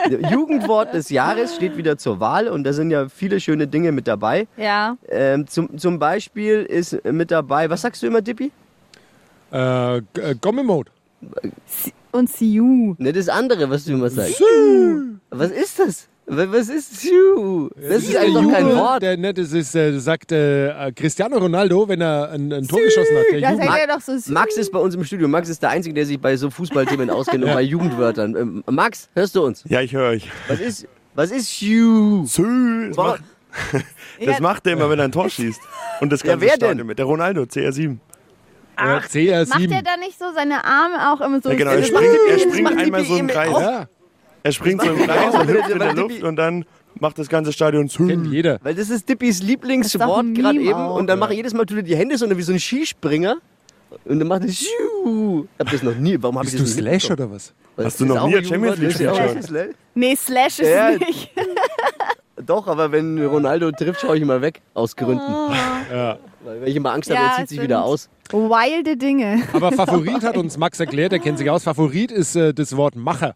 Jugendwort 0.30 0.94
des 0.94 1.10
Jahres 1.10 1.54
steht 1.56 1.76
wieder 1.76 1.96
zur 1.98 2.20
Wahl 2.20 2.48
und 2.48 2.64
da 2.64 2.72
sind 2.72 2.90
ja 2.90 3.08
viele 3.08 3.40
schöne 3.40 3.66
Dinge 3.66 3.92
mit 3.92 4.06
dabei. 4.06 4.46
Ja. 4.56 4.96
Ähm, 5.08 5.46
zum, 5.46 5.76
zum 5.78 5.98
Beispiel 5.98 6.62
ist 6.64 7.04
mit 7.04 7.30
dabei, 7.30 7.68
was 7.70 7.82
sagst 7.82 8.02
du 8.02 8.06
immer, 8.06 8.20
Dippi? 8.22 8.50
Äh, 9.50 10.00
G- 10.12 10.20
äh, 10.20 10.34
Gomme-Mode. 10.40 10.90
Und 12.12 12.30
Siu. 12.30 12.94
Ne, 12.98 13.12
das 13.12 13.28
andere, 13.28 13.68
was 13.70 13.84
du 13.84 13.92
immer 13.92 14.10
sagst. 14.10 14.42
Was 15.30 15.50
ist 15.50 15.78
das? 15.78 16.08
Wa- 16.28 16.46
Was 16.50 16.68
ist 16.68 17.00
Siu? 17.00 17.68
Das 17.76 18.02
ist 18.02 18.16
eigentlich 18.16 18.34
doch 18.34 18.50
kein 18.52 18.74
Wort. 18.74 19.02
Der, 19.02 19.16
ne, 19.16 19.32
das 19.32 19.52
ist, 19.52 19.74
äh, 19.76 19.96
sagt 19.98 20.32
äh, 20.32 20.90
Cristiano 20.94 21.38
Ronaldo, 21.38 21.88
wenn 21.88 22.00
er 22.00 22.30
ein, 22.32 22.52
ein 22.52 22.66
Tor 22.66 22.80
geschossen 22.82 23.16
hat. 23.16 23.24
Der 23.32 23.40
Das 23.42 23.60
hätte 23.60 23.78
er 23.80 23.86
doch 23.86 24.00
so 24.00 24.18
Siu. 24.18 24.32
Max 24.32 24.56
ist 24.56 24.72
bei 24.72 24.78
uns 24.80 24.94
im 24.96 25.04
Studio. 25.04 25.28
Max 25.28 25.48
ist 25.48 25.62
der 25.62 25.70
Einzige, 25.70 25.94
der 25.94 26.04
sich 26.06 26.20
bei 26.20 26.36
so 26.36 26.50
Fußballthemen 26.50 27.10
auskennt 27.16 27.44
und 27.44 27.52
bei 27.54 27.62
Jugendwörtern. 27.62 28.34
Ähm, 28.36 28.64
Max, 28.68 29.08
hörst 29.14 29.36
du 29.36 29.44
uns? 29.44 29.62
Ja, 29.68 29.80
ich 29.82 29.92
höre 29.92 30.10
euch. 30.10 30.28
Was 30.48 30.58
ist, 30.60 30.88
was 31.14 31.30
ist 31.30 31.48
Siu? 31.58 32.24
Sü, 32.26 32.88
das, 32.88 32.96
macht, 32.96 33.22
das 34.24 34.40
macht 34.40 34.66
er 34.66 34.72
immer, 34.72 34.90
wenn 34.90 34.98
er 34.98 35.04
ein 35.04 35.12
Tor 35.12 35.30
schießt. 35.30 35.60
Und 36.00 36.10
das 36.12 36.22
Ja, 36.22 36.30
ganze 36.32 36.44
wer 36.46 36.54
Stadion 36.54 36.78
denn? 36.78 36.86
mit. 36.88 36.98
Der 36.98 37.06
Ronaldo, 37.06 37.42
CR7. 37.42 37.98
Ja, 38.78 38.98
CR7. 38.98 39.48
Macht 39.48 39.70
er 39.70 39.82
da 39.82 39.96
nicht 39.96 40.18
so 40.18 40.26
seine 40.34 40.62
Arme 40.64 41.12
auch 41.12 41.20
immer 41.24 41.40
so? 41.40 41.48
Ja, 41.50 41.54
genau, 41.56 41.70
er 41.70 41.82
springt, 41.84 42.18
er 42.28 42.38
springt 42.38 42.76
einmal 42.78 43.04
so 43.04 43.16
im 43.16 43.26
Kreis. 43.28 43.50
Ja, 43.58 43.86
Er 44.46 44.52
springt 44.52 44.80
so 44.80 44.90
im 44.90 44.98
Kreis 44.98 45.34
er 45.34 45.40
und 45.40 45.48
hüpft 45.48 45.70
in 45.70 45.78
der 45.80 45.92
Luft 45.94 46.22
und 46.22 46.36
dann 46.36 46.64
macht 47.00 47.18
das 47.18 47.28
ganze 47.28 47.52
Stadion 47.52 47.88
Sü. 47.88 48.06
kennt 48.06 48.28
jeder. 48.28 48.58
Weil 48.62 48.76
das 48.76 48.90
ist 48.90 49.08
Dippis 49.08 49.42
Lieblingswort 49.42 50.34
gerade 50.34 50.60
eben. 50.60 50.72
auch. 50.72 50.96
Und 50.96 51.08
dann 51.08 51.18
mache 51.18 51.32
ich 51.32 51.38
jedes 51.38 51.52
Mal 51.52 51.66
er 51.68 51.82
die 51.82 51.96
Hände 51.96 52.16
so 52.16 52.30
wie 52.30 52.42
so 52.42 52.52
ein 52.52 52.60
Skispringer. 52.60 53.38
Und 54.04 54.20
dann 54.20 54.28
macht 54.28 54.42
er 54.42 54.48
Siu. 54.48 55.46
Ich 55.54 55.58
hab 55.58 55.70
das 55.72 55.82
noch 55.82 55.96
nie. 55.96 56.16
Warum 56.20 56.36
habe 56.38 56.46
ich 56.46 56.52
Bist 56.52 56.60
du 56.60 56.64
das 56.64 56.76
nicht 56.76 57.02
Slash 57.02 57.10
oder 57.10 57.28
was? 57.30 57.52
Hast 57.76 57.98
du 58.00 58.04
noch 58.06 58.26
nie 58.28 58.36
ein 58.36 58.44
Champions 58.44 58.78
League 58.78 58.96
geschaut? 58.96 59.70
Nee, 59.94 60.14
Slash 60.14 60.60
ist 60.60 60.70
Ja. 60.70 60.90
nicht. 60.92 61.32
Doch, 62.46 62.66
aber 62.68 62.92
wenn 62.92 63.24
Ronaldo 63.24 63.72
trifft, 63.72 64.02
schaue 64.02 64.16
ich 64.16 64.22
immer 64.22 64.40
weg. 64.42 64.60
Aus 64.74 64.94
Gründen. 64.94 65.22
Ja. 65.90 66.18
Weil 66.44 66.66
ich 66.68 66.74
immer 66.76 66.92
Angst 66.92 67.08
habe, 67.10 67.20
Ja, 67.20 67.30
er 67.30 67.36
zieht 67.38 67.48
sich 67.50 67.62
wieder 67.62 67.84
aus. 67.84 68.08
Wilde 68.32 68.96
Dinge. 68.96 69.42
Aber 69.52 69.70
Favorit 69.70 70.22
hat 70.24 70.36
uns 70.36 70.58
Max 70.58 70.80
erklärt, 70.80 71.12
der 71.12 71.20
kennt 71.20 71.38
sich 71.38 71.48
aus. 71.48 71.62
Favorit 71.62 72.10
ist 72.10 72.34
äh, 72.34 72.52
das 72.52 72.76
Wort 72.76 72.96
Macher. 72.96 73.34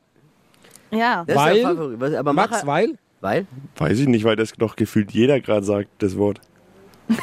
Ja. 0.91 1.25
Das 1.27 1.37
Weil- 1.37 1.57
ist 1.57 1.63
der 1.65 1.75
Favorit. 1.77 2.15
Aber 2.17 2.33
Max, 2.33 2.51
Macher, 2.53 2.67
weil? 2.67 2.99
weil? 3.21 3.47
Weiß 3.77 3.99
ich 3.99 4.09
nicht, 4.09 4.25
weil 4.25 4.37
das 4.37 4.53
doch 4.53 4.77
gefühlt 4.77 5.13
jeder 5.13 5.41
gerade 5.41 5.65
sagt, 5.65 5.89
das 5.99 6.17
Wort. 6.17 6.41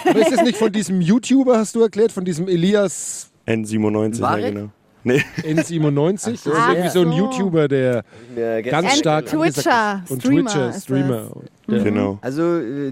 Aber 0.06 0.20
ist 0.20 0.32
das 0.32 0.42
nicht 0.44 0.58
von 0.58 0.72
diesem 0.72 1.02
YouTuber, 1.02 1.58
hast 1.58 1.76
du 1.76 1.82
erklärt, 1.82 2.12
von 2.12 2.26
diesem 2.26 2.48
Elias 2.48 3.32
N97, 3.48 4.20
Warek? 4.22 4.44
ja 4.44 4.50
genau. 4.52 4.70
Nee, 5.04 5.24
N97? 5.44 6.14
Das 6.14 6.28
ist 6.28 6.48
Ach 6.54 6.70
irgendwie 6.72 6.90
so 6.90 7.02
ein 7.02 7.12
so. 7.12 7.18
YouTuber, 7.18 7.68
der 7.70 8.04
Ja, 8.36 8.60
ganz 8.62 8.98
stark 8.98 9.28
Twitcher, 9.28 10.02
ist. 10.04 10.12
Und 10.12 10.20
Streamer 10.22 10.50
Twitcher, 10.50 10.70
ist 10.70 10.84
Streamer. 10.84 11.32
Ja. 11.68 11.84
genau. 11.84 12.20
Also, 12.22 12.58
äh, 12.60 12.92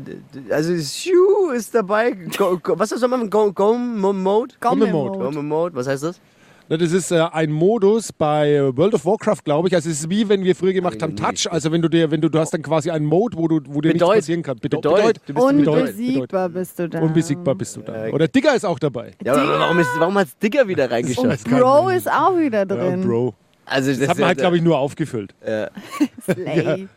also 0.50 0.76
Siu 0.78 1.50
ist 1.54 1.76
dabei. 1.76 2.12
Go, 2.38 2.58
go, 2.62 2.80
was 2.80 2.90
soll 2.92 3.00
man 3.10 3.20
machen? 3.22 3.30
Go, 3.30 3.52
go 3.52 3.74
Mode? 3.78 4.56
Gomme 4.62 4.86
Mode. 4.88 5.20
Go 5.20 5.42
Mode, 5.42 5.76
was 5.76 5.88
heißt 5.88 6.04
das? 6.04 6.20
Das 6.68 6.92
ist 6.92 7.12
äh, 7.12 7.20
ein 7.32 7.52
Modus 7.52 8.12
bei 8.12 8.60
World 8.76 8.96
of 8.96 9.06
Warcraft, 9.06 9.44
glaube 9.44 9.68
ich. 9.68 9.76
Also 9.76 9.90
es 9.90 10.00
ist 10.00 10.10
wie 10.10 10.28
wenn 10.28 10.44
wir 10.44 10.56
früher 10.56 10.74
gemacht 10.74 11.02
haben 11.02 11.16
Touch. 11.16 11.48
Also 11.52 11.72
wenn 11.72 11.82
du 11.82 11.90
dir, 11.90 12.10
wenn 12.10 12.22
du, 12.22 12.30
du 12.30 12.40
hast 12.40 12.52
dann 12.54 12.62
quasi 12.64 12.90
einen 12.90 13.06
Mode, 13.06 13.38
wo 13.38 13.48
du, 13.48 13.60
wo 13.68 13.82
dir 13.82 13.90
nichts 13.90 14.00
Bedeut. 14.04 14.16
passieren 14.16 14.42
kann. 14.42 14.58
Bede 14.58 14.78
Bedeut. 14.78 14.96
Bedeut. 14.96 15.16
Du 15.28 15.34
bist 15.34 15.48
Bedeut. 15.48 15.78
Unbesiegbar 15.78 16.50
bist 16.50 16.80
du 16.80 16.90
da. 16.90 17.00
Unbesiegbar 17.02 17.56
bist 17.56 17.76
du 17.78 17.82
dann. 17.82 18.12
Oder 18.12 18.28
Digger 18.28 18.56
ist 18.56 18.66
auch 18.66 18.80
dabei. 18.80 19.12
Ja, 19.24 19.34
aber 19.34 19.60
warum, 19.60 19.80
ist, 19.80 19.90
warum 19.98 20.18
hat 20.18 20.28
Digger 20.42 20.68
wieder 20.68 20.90
reingeschaut? 20.90 21.44
kein- 21.46 21.60
Bro 21.60 21.90
ist 21.90 22.10
auch 22.12 22.36
wieder 22.38 22.60
Ja, 22.60 22.66
drin. 22.66 23.02
Bro. 23.02 23.34
Also 23.66 23.90
das, 23.92 24.00
Das 24.00 24.10
hat 24.10 24.18
man 24.20 24.28
halt, 24.30 24.38
glaube 24.40 24.58
ich, 24.58 24.64
nur 24.64 24.78
aufgefüllt. 24.78 25.34
Slay. 26.24 26.88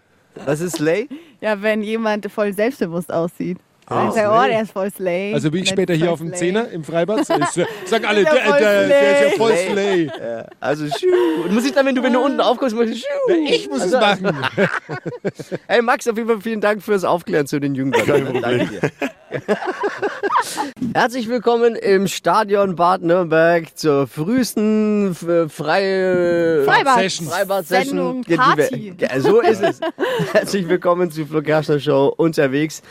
Was 0.44 0.60
ist 0.60 0.76
Slay? 0.76 1.08
Ja, 1.40 1.60
wenn 1.60 1.82
jemand 1.82 2.30
voll 2.30 2.52
selbstbewusst 2.52 3.12
aussieht. 3.12 3.58
Dann 3.88 4.12
sagt, 4.12 4.28
oh, 4.30 4.47
der 4.49 4.62
ist 4.62 4.73
voll 4.73 4.90
Slay. 4.90 5.33
Also 5.35 5.52
wie 5.52 5.61
ich 5.61 5.68
später 5.68 5.95
hier 5.95 6.12
auf 6.12 6.18
dem. 6.18 6.35
Zehner 6.35 6.68
im 6.71 6.85
Freibad. 6.85 7.21
Äh, 7.30 7.64
sagen 7.87 8.04
alle, 8.04 8.23
Der 8.25 8.33
der, 8.35 8.42
ist 8.42 8.47
ja 8.47 8.50
voll 8.50 8.59
der, 8.61 8.88
der 8.88 9.12
ist 9.12 9.21
ja 9.23 9.28
Slay. 9.28 9.37
voll 9.38 9.57
Slay. 9.57 10.11
Also 10.61 10.87
Schuh. 10.87 11.45
Und 11.45 11.54
muss 11.54 11.64
ich 11.64 11.73
dann, 11.73 11.87
wenn 11.87 11.95
du, 11.95 12.02
wenn 12.02 12.12
du 12.12 12.21
unten 12.21 12.40
aufkommst, 12.40 12.75
musst 12.76 12.90
du 12.90 12.97
Schuh. 12.97 13.45
Ich 13.49 13.68
muss 13.68 13.85
es 13.85 13.95
Also- 13.95 14.23
machen. 14.25 14.37
Hey 15.66 15.83
Max, 15.83 16.07
auf 16.09 16.16
jeden 16.16 16.28
Fall 16.28 16.40
vielen 16.40 16.61
Dank 16.61 16.83
fürs 16.83 17.04
Aufklären 17.04 17.47
zu 17.47 17.61
den 17.61 17.75
Jugendlichen. 17.75 18.40
Danke 18.42 18.66
dir. 18.66 18.90
Herzlich 20.95 21.28
willkommen 21.28 21.75
im 21.76 22.07
Stadion 22.09 22.76
Bad 22.76 23.02
Nürnberg 23.02 23.76
zur 23.76 24.07
frühesten 24.07 25.11
f- 25.12 25.52
freie 25.52 26.64
Freibad. 26.64 26.99
Session. 27.00 27.26
Freibad-Session. 27.28 27.87
Sendung, 27.88 28.23
die 28.23 28.30
wir- 28.30 28.37
Party. 28.38 28.95
So 29.18 29.40
ist 29.40 29.62
es. 29.62 29.80
Herzlich 30.33 30.68
willkommen 30.68 31.11
zu 31.11 31.26
Flo 31.26 31.42
Kerschner 31.42 31.80
Show 31.80 32.12
unterwegs. 32.16 32.83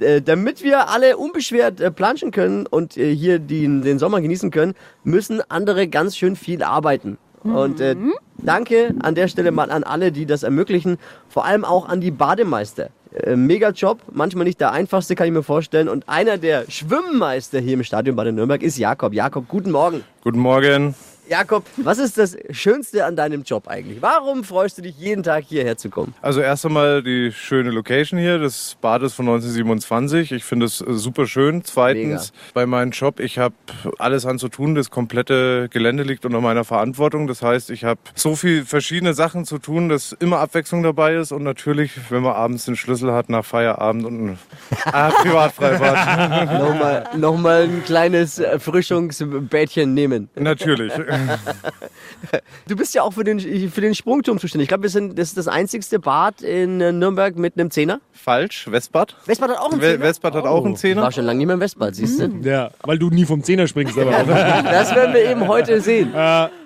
Äh, 0.00 0.22
damit 0.22 0.62
wir 0.62 0.88
alle 0.88 1.16
unbeschwert 1.16 1.80
äh, 1.80 1.90
planschen 1.90 2.30
können 2.30 2.66
und 2.66 2.96
äh, 2.96 3.14
hier 3.14 3.38
die, 3.38 3.66
den 3.66 3.98
Sommer 3.98 4.20
genießen 4.20 4.50
können, 4.50 4.74
müssen 5.04 5.42
andere 5.50 5.88
ganz 5.88 6.16
schön 6.16 6.36
viel 6.36 6.62
arbeiten. 6.62 7.18
Und 7.44 7.80
äh, 7.80 7.96
danke 8.38 8.94
an 9.00 9.14
der 9.14 9.26
Stelle 9.26 9.50
mal 9.50 9.70
an 9.70 9.82
alle, 9.82 10.12
die 10.12 10.26
das 10.26 10.44
ermöglichen. 10.44 10.98
Vor 11.28 11.44
allem 11.44 11.64
auch 11.64 11.88
an 11.88 12.00
die 12.00 12.12
Bademeister. 12.12 12.90
Äh, 13.14 13.36
mega 13.36 13.70
Job, 13.70 13.98
manchmal 14.12 14.44
nicht 14.44 14.60
der 14.60 14.72
einfachste, 14.72 15.14
kann 15.14 15.26
ich 15.26 15.32
mir 15.32 15.42
vorstellen. 15.42 15.88
Und 15.88 16.08
einer 16.08 16.38
der 16.38 16.70
Schwimmmeister 16.70 17.58
hier 17.58 17.74
im 17.74 17.84
Stadion 17.84 18.16
Bad 18.16 18.32
Nürnberg 18.32 18.62
ist 18.62 18.78
Jakob. 18.78 19.12
Jakob, 19.12 19.48
guten 19.48 19.70
Morgen. 19.70 20.04
Guten 20.22 20.38
Morgen. 20.38 20.94
Jakob, 21.28 21.64
was 21.76 21.98
ist 21.98 22.18
das 22.18 22.36
Schönste 22.50 23.04
an 23.04 23.14
deinem 23.14 23.44
Job 23.44 23.68
eigentlich? 23.68 24.02
Warum 24.02 24.42
freust 24.42 24.78
du 24.78 24.82
dich 24.82 24.98
jeden 24.98 25.22
Tag 25.22 25.44
hierher 25.48 25.76
zu 25.76 25.88
kommen? 25.88 26.14
Also 26.20 26.40
erst 26.40 26.66
einmal 26.66 27.02
die 27.02 27.30
schöne 27.32 27.70
Location 27.70 28.18
hier, 28.18 28.38
das 28.38 28.76
Bad 28.80 29.02
ist 29.02 29.14
von 29.14 29.26
1927. 29.26 30.32
Ich 30.32 30.44
finde 30.44 30.66
es 30.66 30.80
äh, 30.80 30.92
super 30.94 31.26
schön. 31.26 31.62
Zweitens, 31.64 32.32
bei 32.54 32.66
meinem 32.66 32.90
Job, 32.90 33.20
ich 33.20 33.38
habe 33.38 33.54
alles 33.98 34.26
an 34.26 34.40
zu 34.40 34.48
tun. 34.48 34.74
Das 34.74 34.90
komplette 34.90 35.68
Gelände 35.70 36.02
liegt 36.02 36.26
unter 36.26 36.40
meiner 36.40 36.64
Verantwortung. 36.64 37.28
Das 37.28 37.40
heißt, 37.42 37.70
ich 37.70 37.84
habe 37.84 38.00
so 38.14 38.34
viel 38.34 38.64
verschiedene 38.64 39.14
Sachen 39.14 39.44
zu 39.44 39.58
tun, 39.58 39.88
dass 39.88 40.12
immer 40.18 40.40
Abwechslung 40.40 40.82
dabei 40.82 41.14
ist. 41.14 41.30
Und 41.30 41.44
natürlich, 41.44 41.92
wenn 42.10 42.22
man 42.22 42.34
abends 42.34 42.64
den 42.64 42.74
Schlüssel 42.74 43.12
hat 43.12 43.28
nach 43.28 43.44
Feierabend 43.44 44.04
und 44.06 44.26
ein 44.26 44.38
ah, 44.86 45.10
Privatfreibad. 45.10 46.60
Nochmal, 46.60 47.08
nochmal 47.16 47.62
ein 47.62 47.84
kleines 47.84 48.40
Erfrischungsbädchen 48.40 49.94
nehmen. 49.94 50.28
natürlich. 50.34 50.92
Du 52.68 52.76
bist 52.76 52.94
ja 52.94 53.02
auch 53.02 53.12
für 53.12 53.24
den, 53.24 53.40
für 53.70 53.80
den 53.80 53.94
Sprungturm 53.94 54.38
zuständig. 54.38 54.64
Ich 54.66 54.68
glaube, 54.68 54.84
wir 54.84 54.90
sind, 54.90 55.18
das 55.18 55.28
ist 55.28 55.36
das 55.38 55.48
einzigste 55.48 55.98
Bad 55.98 56.42
in 56.42 56.80
äh, 56.80 56.92
Nürnberg 56.92 57.36
mit 57.36 57.58
einem 57.58 57.70
Zehner. 57.70 58.00
Falsch, 58.12 58.70
Westbad. 58.70 59.16
Westbad 59.26 59.50
hat 59.50 59.58
auch 59.58 59.72
einen 59.72 59.80
Zehner. 59.80 60.00
Westbad 60.00 60.34
hat 60.34 60.44
auch 60.46 60.64
einen 60.64 60.74
Ich 60.74 60.80
Zehner. 60.80 61.02
war 61.02 61.12
schon 61.12 61.24
lange 61.24 61.38
nicht 61.38 61.46
mehr 61.46 61.54
im 61.54 61.60
Westbad, 61.60 61.94
siehst 61.94 62.20
du? 62.20 62.28
Ja, 62.42 62.70
weil 62.82 62.98
du 62.98 63.10
nie 63.10 63.24
vom 63.24 63.42
Zehner 63.42 63.66
springst. 63.66 63.98
Aber 63.98 64.10
auch. 64.16 64.26
Das 64.72 64.94
werden 64.94 65.14
wir 65.14 65.28
eben 65.28 65.48
heute 65.48 65.80
sehen. 65.80 66.12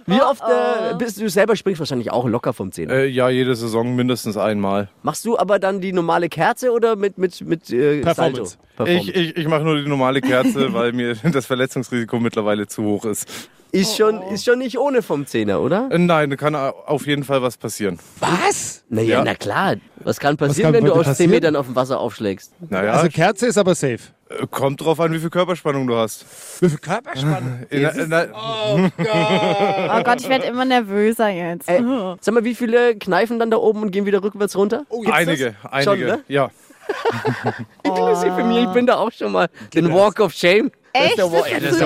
Wie 0.06 0.20
oft 0.22 0.42
äh, 0.42 0.94
bist 0.96 1.20
du 1.20 1.28
selber 1.28 1.56
springst 1.56 1.80
wahrscheinlich 1.80 2.12
auch 2.12 2.26
locker 2.28 2.52
vom 2.52 2.70
Zehner? 2.70 2.92
Äh, 2.94 3.06
ja, 3.08 3.28
jede 3.28 3.54
Saison 3.56 3.94
mindestens 3.96 4.36
einmal. 4.36 4.88
Machst 5.02 5.24
du 5.24 5.36
aber 5.36 5.58
dann 5.58 5.80
die 5.80 5.92
normale 5.92 6.28
Kerze 6.28 6.70
oder 6.72 6.94
mit, 6.96 7.18
mit, 7.18 7.40
mit 7.40 7.70
äh, 7.70 8.02
Performance. 8.02 8.56
Salto? 8.76 8.92
Ich, 8.92 9.14
ich, 9.14 9.36
ich 9.36 9.48
mache 9.48 9.64
nur 9.64 9.76
die 9.80 9.88
normale 9.88 10.20
Kerze, 10.20 10.72
weil 10.72 10.92
mir 10.92 11.14
das 11.16 11.46
Verletzungsrisiko 11.46 12.20
mittlerweile 12.20 12.66
zu 12.66 12.84
hoch 12.84 13.04
ist. 13.04 13.28
Ist, 13.72 13.96
schon, 13.96 14.22
ist 14.32 14.44
schon 14.44 14.60
nicht 14.60 14.78
ohne 14.78 15.02
vom 15.02 15.26
Zehner, 15.26 15.60
oder? 15.60 15.88
Äh, 15.90 15.98
Nein, 15.98 16.30
da 16.30 16.36
kann 16.36 16.54
auf 16.54 17.06
jeden 17.06 17.24
Fall 17.24 17.42
was 17.42 17.56
passieren. 17.56 17.98
Was? 18.20 18.84
Naja, 18.88 19.18
Ja. 19.18 19.24
na 19.24 19.34
klar. 19.34 19.74
Was 20.04 20.20
kann 20.20 20.36
passieren, 20.36 20.72
kann 20.72 20.82
wenn 20.82 20.88
du 20.88 20.92
aus 20.92 21.00
10 21.04 21.10
passieren? 21.10 21.30
Metern 21.32 21.56
auf 21.56 21.66
dem 21.66 21.74
Wasser 21.74 21.98
aufschlägst? 21.98 22.52
Naja, 22.70 22.92
Also 22.92 23.08
Kerze 23.08 23.46
ist 23.46 23.58
aber 23.58 23.74
safe. 23.74 23.98
Äh, 24.28 24.46
kommt 24.50 24.80
drauf 24.80 24.98
an, 25.00 25.12
wie 25.12 25.18
viel 25.18 25.30
Körperspannung 25.30 25.86
du 25.86 25.96
hast. 25.96 26.24
Wie 26.60 26.68
viel 26.68 26.78
Körperspannung? 26.78 27.66
In, 27.70 27.82
in, 27.82 28.12
in, 28.12 28.92
Oh 28.98 30.02
Gott, 30.02 30.20
ich 30.20 30.28
werde 30.28 30.46
immer 30.46 30.64
nervöser 30.64 31.28
jetzt. 31.28 31.68
Ey, 31.68 31.82
sag 32.20 32.34
mal, 32.34 32.44
wie 32.44 32.54
viele 32.54 32.96
kneifen 32.96 33.38
dann 33.38 33.50
da 33.50 33.56
oben 33.56 33.82
und 33.82 33.90
gehen 33.90 34.06
wieder 34.06 34.22
rückwärts 34.22 34.56
runter? 34.56 34.84
Gibt's 34.90 35.12
einige, 35.12 35.56
das? 35.62 35.72
einige. 35.72 35.90
Schon, 35.90 35.98
ne? 36.00 36.24
Ja. 36.28 36.50
Inklusive 37.82 38.44
mir, 38.44 38.64
ich 38.64 38.70
bin 38.70 38.86
da 38.86 38.96
auch 38.96 39.12
schon 39.12 39.32
mal. 39.32 39.48
Den 39.74 39.92
Walk 39.92 40.20
of 40.20 40.32
Shame. 40.32 40.70
Das 40.98 41.10
ist 41.10 41.18
der 41.18 41.44
Echt? 41.46 41.64
Das 41.64 41.72
ist 41.72 41.80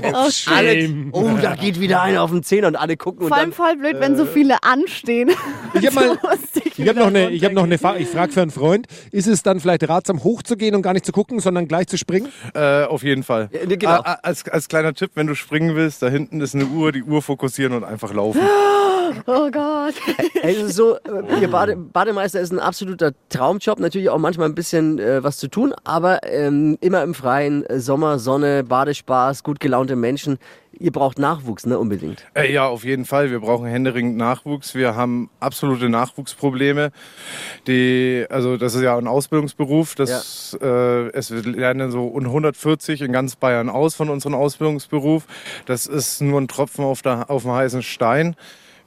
der. 0.00 0.12
Oh, 0.14 0.54
Alle, 0.54 0.94
oh, 1.12 1.30
da 1.40 1.54
geht 1.54 1.80
wieder 1.80 2.02
einer 2.02 2.22
auf 2.22 2.30
den 2.30 2.42
Zehner 2.42 2.68
und 2.68 2.76
alle 2.76 2.96
gucken 2.96 3.22
und 3.24 3.28
Vor 3.28 3.36
allem 3.36 3.50
dann. 3.50 3.56
voll 3.56 3.76
blöd, 3.76 3.96
wenn 4.00 4.16
so 4.16 4.24
viele 4.26 4.62
anstehen. 4.62 5.30
Ich 5.74 5.86
habe 5.86 5.94
mal, 5.94 6.18
ich 6.76 6.88
habe 6.88 6.98
noch 6.98 7.06
eine, 7.06 7.30
ich 7.30 7.44
habe 7.44 7.54
noch 7.54 7.64
eine. 7.64 7.78
Fa- 7.78 7.96
ich 7.96 8.08
frage 8.08 8.32
für 8.32 8.42
einen 8.42 8.50
Freund, 8.50 8.86
ist 9.12 9.26
es 9.26 9.42
dann 9.42 9.60
vielleicht 9.60 9.88
ratsam 9.88 10.22
hochzugehen 10.24 10.74
und 10.74 10.82
gar 10.82 10.92
nicht 10.92 11.06
zu 11.06 11.12
gucken, 11.12 11.40
sondern 11.40 11.68
gleich 11.68 11.86
zu 11.88 11.96
springen? 11.98 12.28
Äh, 12.54 12.84
auf 12.84 13.02
jeden 13.02 13.22
Fall. 13.22 13.48
Ja, 13.52 13.60
genau. 13.76 13.90
A- 13.92 13.96
a- 14.12 14.18
als, 14.22 14.46
als 14.48 14.68
kleiner 14.68 14.94
Tipp, 14.94 15.10
wenn 15.14 15.26
du 15.26 15.34
springen 15.34 15.74
willst, 15.76 16.02
da 16.02 16.08
hinten 16.08 16.40
ist 16.40 16.54
eine 16.54 16.66
Uhr, 16.66 16.92
die 16.92 17.02
Uhr 17.02 17.22
fokussieren 17.22 17.72
und 17.74 17.84
einfach 17.84 18.12
laufen. 18.12 18.40
Oh 19.26 19.50
Gott. 19.50 19.94
Es 20.42 20.56
ist 20.56 20.76
so, 20.76 20.96
äh, 20.96 21.40
ihr 21.40 21.48
Bade, 21.48 21.76
Bademeister 21.76 22.40
ist 22.40 22.52
ein 22.52 22.58
absoluter 22.58 23.12
Traumjob. 23.28 23.80
Natürlich 23.80 24.10
auch 24.10 24.18
manchmal 24.18 24.48
ein 24.48 24.54
bisschen 24.54 24.98
äh, 24.98 25.22
was 25.22 25.38
zu 25.38 25.48
tun, 25.48 25.74
aber 25.84 26.20
ähm, 26.24 26.78
immer 26.80 27.02
im 27.02 27.14
Freien. 27.14 27.64
Äh, 27.66 27.80
Sommer, 27.80 28.18
Sonne, 28.18 28.64
Badespaß, 28.64 29.42
gut 29.42 29.60
gelaunte 29.60 29.96
Menschen. 29.96 30.38
Ihr 30.78 30.92
braucht 30.92 31.18
Nachwuchs, 31.18 31.64
ne? 31.64 31.78
Unbedingt. 31.78 32.26
Äh, 32.34 32.52
ja, 32.52 32.66
auf 32.66 32.84
jeden 32.84 33.06
Fall. 33.06 33.30
Wir 33.30 33.40
brauchen 33.40 33.66
händeringend 33.66 34.16
Nachwuchs. 34.16 34.74
Wir 34.74 34.94
haben 34.94 35.30
absolute 35.40 35.88
Nachwuchsprobleme. 35.88 36.90
Die, 37.66 38.26
also 38.28 38.56
das 38.58 38.74
ist 38.74 38.82
ja 38.82 38.96
ein 38.98 39.06
Ausbildungsberuf. 39.06 39.94
Das, 39.94 40.56
äh, 40.60 41.08
es 41.10 41.30
lernen 41.30 41.90
so 41.90 42.08
140 42.08 43.00
in 43.00 43.12
ganz 43.12 43.36
Bayern 43.36 43.70
aus 43.70 43.94
von 43.94 44.10
unserem 44.10 44.34
Ausbildungsberuf. 44.34 45.24
Das 45.64 45.86
ist 45.86 46.20
nur 46.20 46.40
ein 46.40 46.48
Tropfen 46.48 46.84
auf, 46.84 47.00
der, 47.00 47.30
auf 47.30 47.42
dem 47.42 47.52
heißen 47.52 47.82
Stein. 47.82 48.36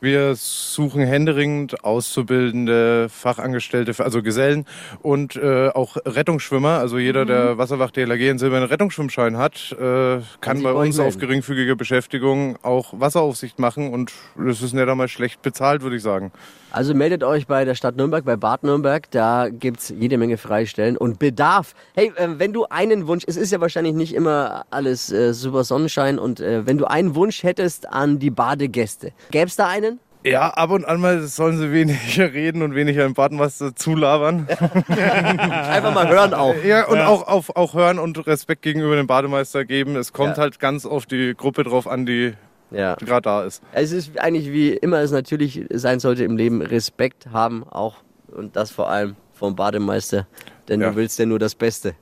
Wir 0.02 0.36
suchen 0.36 1.02
händeringend 1.02 1.84
Auszubildende, 1.84 3.08
Fachangestellte, 3.10 3.94
also 4.04 4.24
Gesellen 4.24 4.66
und 5.02 5.36
äh, 5.36 5.70
auch 5.70 5.98
Rettungsschwimmer. 6.06 6.80
Also 6.80 6.98
jeder, 6.98 7.26
der 7.26 7.58
Wasserwacht 7.58 7.98
DLRG 7.98 8.30
einen 8.30 8.40
silbernen 8.40 8.70
Rettungsschwimmschein 8.70 9.38
hat, 9.38 9.76
äh, 9.80 10.22
kann 10.40 10.58
sich 10.58 10.64
bei 10.64 10.72
uns 10.72 11.00
auf 11.00 11.18
geringfügige 11.18 11.76
Beschäftigung 11.76 12.58
auch 12.64 12.94
Wasseraufsicht 12.98 13.60
machen 13.60 13.94
und 13.94 14.14
das 14.38 14.62
ist 14.62 14.74
nicht 14.74 14.88
einmal 14.88 15.10
schlecht 15.10 15.42
bezahlt, 15.42 15.82
würde 15.82 15.98
ich 15.98 16.04
sagen. 16.04 16.32
Also 16.72 16.94
meldet 16.94 17.24
euch 17.24 17.48
bei 17.48 17.66
der 17.66 17.74
Stadt 17.74 17.96
Nürnberg, 17.98 18.24
bei 18.24 18.36
Bad 18.36 18.64
Nürnberg. 18.64 19.10
Da 19.10 19.50
gibt's 19.50 19.90
jede 19.90 20.20
Menge 20.20 20.38
Freistellen 20.38 20.98
und 20.98 21.18
Bedarf. 21.18 21.74
Hey, 21.96 22.12
äh, 22.16 22.28
wenn 22.38 22.54
du 22.54 22.66
einen 22.66 23.08
Wunsch, 23.08 23.24
es 23.28 23.38
ist 23.38 23.52
ja 23.52 23.60
wahrscheinlich 23.60 23.96
nicht 23.96 24.14
immer 24.14 24.66
alles 24.70 25.12
äh, 25.12 25.34
super 25.34 25.64
Sonnenschein 25.64 26.20
und 26.20 26.40
äh, 26.40 26.68
wenn 26.68 26.78
du 26.78 26.86
einen 26.86 27.16
Wunsch 27.16 27.42
hättest 27.42 27.90
an 27.90 28.20
die 28.20 28.30
Badegäste, 28.30 29.14
gäb's 29.32 29.56
da 29.56 29.68
einen? 29.68 29.89
Ja, 30.24 30.50
ab 30.50 30.72
und 30.72 30.84
an 30.86 31.00
mal 31.00 31.22
sollen 31.22 31.58
sie 31.58 31.72
weniger 31.72 32.34
reden 32.34 32.62
und 32.62 32.76
weniger 32.76 33.06
im 33.06 33.14
Bademeister 33.14 33.74
zulabern. 33.76 34.48
Einfach 34.90 35.94
mal 35.94 36.10
hören 36.10 36.34
auch. 36.34 36.56
Ja, 36.64 36.88
und 36.88 37.00
Auch, 37.00 37.26
auf, 37.28 37.56
auch 37.56 37.74
hören 37.74 38.00
und 38.00 38.28
Respekt 38.28 38.62
gegenüber 38.62 38.98
dem 38.98 39.08
Bademeister 39.08 39.64
geben. 39.64 39.96
Es 39.96 40.12
kommt 40.12 40.36
Ja. 40.36 40.44
halt 40.44 40.60
ganz 40.60 40.86
auf 40.86 41.06
die 41.06 41.34
Gruppe 41.38 41.64
drauf 41.64 41.88
an, 41.88 42.06
die 42.06 42.34
Ja. 42.70 42.96
gerade 42.96 43.22
da 43.22 43.44
ist. 43.44 43.64
Es 43.72 43.92
ist 43.94 44.20
eigentlich 44.20 44.52
wie 44.52 44.72
immer 44.74 45.00
es 45.00 45.12
natürlich 45.12 45.66
sein 45.72 46.00
sollte 46.02 46.26
im 46.26 46.36
Leben 46.36 46.62
Respekt 46.62 47.28
haben 47.32 47.64
auch 47.64 47.96
und 48.28 48.56
das 48.58 48.72
vor 48.72 48.90
allem 48.90 49.16
vom 49.34 49.56
Bademeister, 49.56 50.28
denn 50.68 50.82
Ja. 50.82 50.90
du 50.90 50.96
willst 50.98 51.18
ja 51.18 51.26
nur 51.26 51.40
das 51.40 51.56
Beste. 51.56 51.96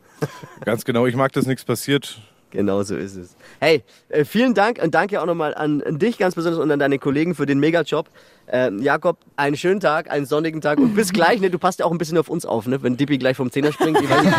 Ganz 0.65 0.83
genau. 0.85 1.05
Ich 1.05 1.15
mag, 1.15 1.31
dass 1.33 1.45
nichts 1.45 1.63
passiert. 1.63 2.19
Genau 2.51 2.81
so 2.83 2.95
ist 2.95 3.17
es. 3.17 3.35
Hey, 3.59 3.83
äh, 4.09 4.23
vielen 4.23 4.53
Dank 4.53 4.79
und 4.81 4.95
danke 4.95 5.21
auch 5.21 5.25
nochmal 5.25 5.53
an 5.53 5.81
dich 5.99 6.17
ganz 6.17 6.35
besonders 6.35 6.61
und 6.61 6.71
an 6.71 6.79
deine 6.79 6.97
Kollegen 6.97 7.35
für 7.35 7.45
den 7.45 7.59
Megajob. 7.59 8.07
Ähm, 8.49 8.81
Jakob, 8.81 9.17
einen 9.35 9.57
schönen 9.57 9.81
Tag, 9.81 10.09
einen 10.09 10.25
sonnigen 10.25 10.61
Tag 10.61 10.79
und 10.79 10.95
bis 10.95 11.11
gleich. 11.11 11.41
Ne, 11.41 11.49
du 11.49 11.59
passt 11.59 11.79
ja 11.79 11.85
auch 11.85 11.91
ein 11.91 11.97
bisschen 11.97 12.17
auf 12.17 12.29
uns 12.29 12.45
auf, 12.45 12.65
ne? 12.65 12.81
wenn 12.81 12.95
Dippi 12.95 13.17
gleich 13.17 13.35
vom 13.35 13.51
Zehner 13.51 13.73
springt. 13.73 13.97
Ich 14.07 14.09
weiß 14.09 14.23
nicht. 14.23 14.37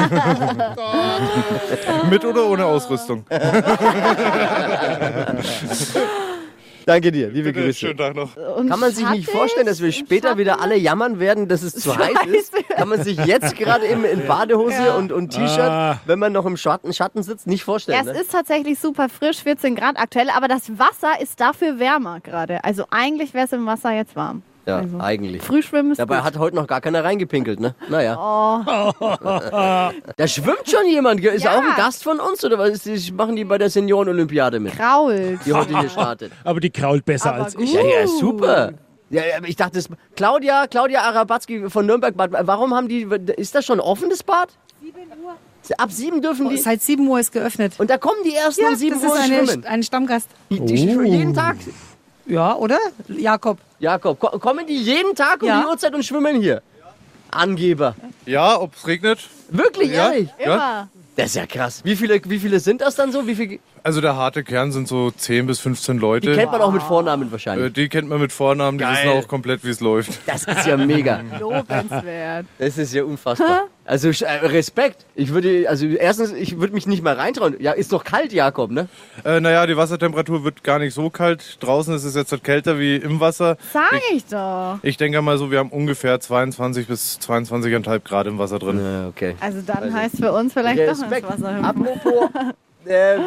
Mit 2.10 2.24
oder 2.24 2.46
ohne 2.46 2.64
Ausrüstung. 2.64 3.26
Danke 6.88 7.12
dir, 7.12 7.28
liebe 7.28 7.52
Bitte, 7.52 7.66
Grüße. 7.66 7.78
schönen 7.80 7.98
Tag 7.98 8.16
noch. 8.16 8.34
Und 8.56 8.70
Kann 8.70 8.80
man 8.80 8.90
sich 8.92 9.06
nicht 9.10 9.28
vorstellen, 9.28 9.66
dass 9.66 9.82
wir 9.82 9.92
später 9.92 10.28
Schatten. 10.28 10.40
wieder 10.40 10.60
alle 10.62 10.74
jammern 10.74 11.20
werden, 11.20 11.46
dass 11.46 11.62
es 11.62 11.74
zu 11.74 11.94
heiß 11.94 12.26
ist? 12.32 12.54
Kann 12.70 12.88
man 12.88 13.02
sich 13.04 13.18
jetzt 13.26 13.56
gerade 13.58 13.84
in, 13.84 14.04
in 14.04 14.26
Badehose 14.26 14.94
und, 14.96 15.12
und 15.12 15.28
T-Shirt, 15.28 15.58
Ah. 15.60 16.00
wenn 16.06 16.18
man 16.18 16.32
noch 16.32 16.46
im 16.46 16.56
Schatten, 16.56 16.94
Schatten 16.94 17.22
sitzt, 17.22 17.46
nicht 17.46 17.60
Ja, 17.60 17.64
vorstellen. 17.66 18.08
es 18.08 18.14
ne? 18.14 18.20
ist 18.22 18.32
tatsächlich 18.32 18.78
super 18.78 19.10
frisch, 19.10 19.42
14 19.42 19.76
Grad 19.76 19.98
aktuell, 19.98 20.30
aber 20.30 20.48
das 20.48 20.78
Wasser 20.78 21.20
ist 21.20 21.38
dafür 21.40 21.78
wärmer 21.78 22.20
gerade. 22.20 22.64
Also 22.64 22.84
eigentlich 22.90 23.34
wäre 23.34 23.44
es 23.44 23.52
im 23.52 23.66
Wasser 23.66 23.92
jetzt 23.92 24.16
warm. 24.16 24.42
Ja, 24.68 24.76
also. 24.78 24.98
eigentlich. 25.00 25.42
Frühschwimmen 25.42 25.92
ist 25.92 25.98
Dabei 25.98 26.16
gut. 26.16 26.24
hat 26.24 26.38
heute 26.38 26.56
noch 26.56 26.66
gar 26.66 26.80
keiner 26.80 27.02
reingepinkelt, 27.02 27.58
ne? 27.58 27.74
Naja. 27.88 28.16
Oh. 28.18 28.62
Da 30.16 30.28
schwimmt 30.28 30.68
schon 30.68 30.86
jemand. 30.86 31.20
Ist 31.24 31.44
Ja. 31.44 31.56
auch 31.58 31.62
ein 31.62 31.76
Gast 31.76 32.02
von 32.04 32.20
uns 32.20 32.44
oder 32.44 32.58
was? 32.58 32.86
Ist- 32.86 33.12
Machen 33.12 33.36
die 33.36 33.44
bei 33.44 33.58
der 33.58 33.70
Senioren-Olympiade 33.70 34.60
mit, 34.60 34.76
Krault. 34.76 35.38
die 35.46 35.52
heute 35.52 35.78
hier 35.78 35.88
startet? 35.88 36.32
Aber 36.44 36.60
die 36.60 36.70
krault 36.70 37.04
besser 37.04 37.34
Aber 37.34 37.44
als 37.44 37.54
gut. 37.54 37.64
ich. 37.64 37.72
Ja, 37.72 37.80
ja, 37.82 38.06
super. 38.06 38.72
Ja, 39.10 39.22
ich 39.44 39.56
dachte, 39.56 39.78
es, 39.78 39.88
Claudia, 40.16 40.66
Claudia 40.66 41.00
Arabatzki 41.00 41.70
von 41.70 41.86
Nürnberg, 41.86 42.14
Bad, 42.14 42.30
warum 42.42 42.74
haben 42.74 42.88
die, 42.88 43.08
ist 43.38 43.54
das 43.54 43.64
schon 43.64 43.80
offen, 43.80 44.10
das 44.10 44.22
Bad? 44.22 44.50
7 44.82 44.94
Uhr. 45.24 45.34
Ab 45.78 45.90
7 45.90 46.20
dürfen 46.22 46.48
die. 46.50 46.56
Seit 46.58 46.82
7 46.82 47.06
Uhr 47.08 47.18
ist 47.18 47.32
geöffnet. 47.32 47.74
Und 47.78 47.88
da 47.90 47.96
kommen 47.98 48.18
die 48.24 48.34
ersten 48.34 48.62
Ja, 48.62 48.68
um 48.68 48.74
7 48.76 49.00
das 49.00 49.10
Uhr 49.10 49.16
ist 49.16 49.22
eine, 49.24 49.46
schwimmen. 49.46 49.64
ein 49.66 49.82
Stammgast. 49.82 50.28
Die, 50.50 50.60
die 50.60 50.74
Jeden 50.74 51.34
Tag. 51.34 51.56
Ja, 52.28 52.54
oder? 52.56 52.78
Jakob. 53.08 53.58
Jakob, 53.80 54.18
ko 54.20 54.38
kommen 54.38 54.66
die 54.66 54.76
jeden 54.76 55.14
Tag 55.14 55.42
um 55.42 55.48
Ja. 55.48 55.60
die 55.62 55.66
Uhrzeit 55.66 55.94
und 55.94 56.04
schwimmen 56.04 56.40
hier? 56.40 56.62
Angeber. 57.30 57.94
Ja, 58.26 58.60
ob 58.60 58.74
es 58.76 58.86
regnet? 58.86 59.18
Wirklich, 59.48 59.90
Ja. 59.90 60.10
ehrlich? 60.12 60.28
Immer. 60.38 60.88
Das 61.16 61.26
ist 61.26 61.36
ja 61.36 61.46
krass. 61.46 61.80
Wie 61.84 61.96
viele, 61.96 62.20
wie 62.24 62.38
viele 62.38 62.60
sind 62.60 62.80
das 62.80 62.94
dann 62.94 63.10
so? 63.12 63.26
Wie 63.26 63.34
viel, 63.34 63.58
Also 63.88 64.02
der 64.02 64.16
harte 64.16 64.44
Kern 64.44 64.70
sind 64.70 64.86
so 64.86 65.10
10 65.10 65.46
bis 65.46 65.60
15 65.60 65.96
die 65.96 66.00
Leute. 66.02 66.34
kennt 66.34 66.52
man 66.52 66.60
auch 66.60 66.70
mit 66.72 66.82
Vornamen 66.82 67.28
Äh, 67.28 67.32
wahrscheinlich. 67.32 67.72
die 67.72 67.88
kennt 67.88 68.06
man 68.06 68.20
mit 68.20 68.32
Vornamen, 68.32 68.76
die 68.76 68.84
Geil. 68.84 68.96
wissen 69.06 69.08
auch 69.18 69.26
komplett, 69.28 69.64
wie 69.64 69.70
es 69.70 69.80
läuft. 69.80 70.20
Das 70.26 70.44
ist 70.44 70.66
ja 70.66 70.76
mega. 70.76 71.22
Lobenswert. 71.40 72.44
Das 72.58 72.76
ist 72.76 72.92
ja 72.92 73.04
unfassbar. 73.04 73.68
Also 73.86 74.10
äh, 74.10 74.30
Respekt. 74.46 75.06
Ich 75.14 75.32
würde, 75.32 75.64
also 75.70 75.86
erstens, 75.86 76.32
ich 76.32 76.60
würde 76.60 76.74
mich 76.74 76.86
nicht 76.86 77.02
mal 77.02 77.14
reintrauen. 77.14 77.56
Ja, 77.60 77.72
ist 77.72 77.90
doch 77.94 78.04
kalt, 78.04 78.34
Jakob, 78.34 78.70
ne? 78.70 78.88
Äh, 79.24 79.40
naja, 79.40 79.66
die 79.66 79.78
Wassertemperatur 79.78 80.44
wird 80.44 80.62
gar 80.62 80.78
nicht 80.78 80.92
so 80.92 81.08
kalt. 81.08 81.56
Draußen 81.60 81.94
ist 81.94 82.04
es 82.04 82.14
jetzt 82.14 82.30
halt 82.30 82.44
kälter 82.44 82.78
wie 82.78 82.96
im 82.96 83.20
Wasser. 83.20 83.56
Sag 83.72 83.94
ich 84.12 84.26
doch. 84.26 84.80
Ich 84.82 84.98
denke 84.98 85.22
mal 85.22 85.38
so, 85.38 85.50
wir 85.50 85.60
haben 85.60 85.70
ungefähr 85.70 86.20
22 86.20 86.86
bis 86.88 87.18
22,5 87.26 88.00
Grad 88.00 88.26
im 88.26 88.36
Wasser 88.36 88.58
drin. 88.58 88.78
Ja, 88.84 89.08
okay. 89.08 89.34
Also 89.40 89.62
dann 89.64 89.94
heißt 89.94 90.18
für 90.18 90.30
uns 90.32 90.52
vielleicht 90.52 90.78
doch 90.80 90.88
ins 90.88 91.00
Respekt. 91.04 91.26
Wasser 91.26 91.54
hüpfen. 91.56 91.64
Apropos, 91.64 92.30
äh, 92.88 93.18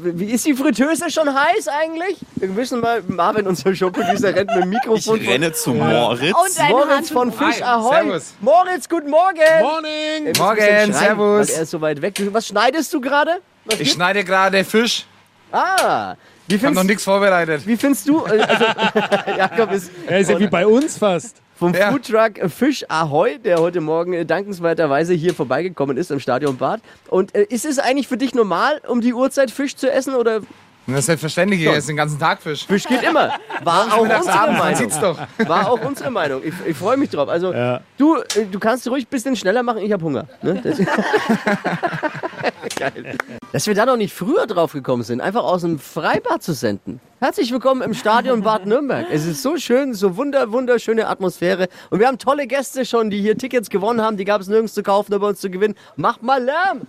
wie 0.00 0.30
ist 0.32 0.46
die 0.46 0.54
Fritteuse 0.54 1.10
schon 1.10 1.32
heiß 1.32 1.68
eigentlich? 1.68 2.16
Wir 2.36 2.56
wissen 2.56 2.80
mal, 2.80 3.02
Marvin, 3.08 3.46
unser 3.46 3.74
Showproducer, 3.74 4.34
rennt 4.34 4.54
mit 4.54 4.64
dem 4.64 4.70
Mikrofon. 4.70 5.20
Ich 5.20 5.28
renne 5.28 5.52
zu 5.52 5.72
Moritz. 5.74 6.32
Moritz 6.68 7.10
von. 7.10 7.32
Fisch 7.32 7.62
Ahoi. 7.62 8.04
Servus. 8.04 8.34
Moritz, 8.40 8.88
guten 8.88 9.10
Morgen. 9.10 9.38
Morning! 9.60 10.32
Morgen, 10.38 10.92
servus. 10.92 11.48
Weil 11.48 11.56
er 11.56 11.62
ist 11.62 11.70
so 11.70 11.80
weit 11.80 12.02
weg. 12.02 12.14
Was 12.32 12.46
schneidest 12.46 12.92
du 12.92 13.00
gerade? 13.00 13.40
Ich 13.78 13.92
schneide 13.92 14.24
gerade 14.24 14.64
Fisch. 14.64 15.06
Ah, 15.52 16.14
wie 16.46 16.54
Ich 16.56 16.64
habe 16.64 16.74
noch 16.74 16.84
nichts 16.84 17.04
vorbereitet. 17.04 17.66
wie 17.66 17.76
findest 17.76 18.08
du? 18.08 18.24
Also, 18.24 18.42
Jakob 19.36 19.72
ist 19.72 19.90
Er 20.06 20.20
ist 20.20 20.30
ja 20.30 20.38
wie 20.38 20.46
bei 20.46 20.66
uns 20.66 20.98
fast. 20.98 21.36
Vom 21.60 21.74
Ja. 21.74 21.92
Foodtruck 21.92 22.50
Fisch 22.50 22.84
Ahoi, 22.88 23.38
der 23.38 23.58
heute 23.58 23.80
Morgen 23.82 24.14
äh, 24.14 24.24
dankenswerterweise 24.24 25.12
hier 25.14 25.34
vorbeigekommen 25.34 25.96
ist 25.98 26.10
im 26.10 26.18
Stadion 26.18 26.56
Bad. 26.56 26.80
Und 27.08 27.34
äh, 27.34 27.44
ist 27.44 27.64
es 27.66 27.78
eigentlich 27.78 28.08
für 28.08 28.16
dich 28.16 28.34
normal, 28.34 28.80
um 28.88 29.00
die 29.02 29.12
Uhrzeit 29.14 29.50
Fisch 29.50 29.76
zu 29.76 29.92
essen 29.92 30.14
oder 30.14 30.40
Das 30.86 31.00
ist 31.00 31.06
selbstverständlich, 31.06 31.60
ich 31.60 31.68
esse 31.68 31.88
den 31.88 31.96
ganzen 31.98 32.18
Tag 32.18 32.40
Fisch. 32.42 32.66
Fisch 32.66 32.84
geht 32.84 33.02
immer? 33.02 33.34
War 33.62 33.92
auch 33.92 33.98
unsere 33.98 34.52
Meinung. 34.52 34.74
sieht's 34.74 34.98
doch. 34.98 35.18
War 35.46 35.70
auch 35.70 35.80
unsere 35.84 36.10
Meinung. 36.10 36.40
Ich, 36.42 36.54
ich 36.66 36.76
freue 36.76 36.96
mich 36.96 37.10
drauf. 37.10 37.28
Also 37.28 37.52
Ja. 37.52 37.82
du, 37.98 38.16
äh, 38.16 38.46
du 38.50 38.58
kannst 38.58 38.88
ruhig 38.90 39.04
ein 39.04 39.10
bisschen 39.10 39.36
schneller 39.36 39.62
machen. 39.62 39.82
Ich 39.82 39.92
habe 39.92 40.02
Hunger. 40.02 40.26
Ne? 40.42 40.60
Das 40.64 40.78
Geil. 42.76 43.16
Dass 43.52 43.66
wir 43.66 43.74
da 43.74 43.84
noch 43.84 43.96
nicht 43.98 44.14
früher 44.14 44.46
drauf 44.46 44.72
gekommen 44.72 45.02
sind, 45.02 45.20
einfach 45.20 45.44
aus 45.44 45.60
dem 45.60 45.78
Freibad 45.78 46.42
zu 46.42 46.54
senden. 46.54 47.00
Herzlich 47.22 47.52
willkommen 47.52 47.82
im 47.82 47.92
Stadion 47.92 48.40
Bad 48.40 48.64
Nürnberg. 48.64 49.04
Es 49.12 49.26
ist 49.26 49.42
so 49.42 49.58
schön, 49.58 49.92
so 49.92 50.16
wunder, 50.16 50.52
wunderschöne 50.52 51.06
Atmosphäre. 51.06 51.68
Und 51.90 52.00
wir 52.00 52.06
haben 52.06 52.16
tolle 52.16 52.46
Gäste 52.46 52.86
schon, 52.86 53.10
die 53.10 53.20
hier 53.20 53.36
Tickets 53.36 53.68
gewonnen 53.68 54.00
haben. 54.00 54.16
Die 54.16 54.24
gab 54.24 54.40
es 54.40 54.48
nirgends 54.48 54.72
zu 54.72 54.82
kaufen, 54.82 55.14
bei 55.20 55.26
uns 55.28 55.38
zu 55.38 55.50
gewinnen. 55.50 55.74
Macht 55.96 56.22
mal 56.22 56.42
Lärm! 56.42 56.80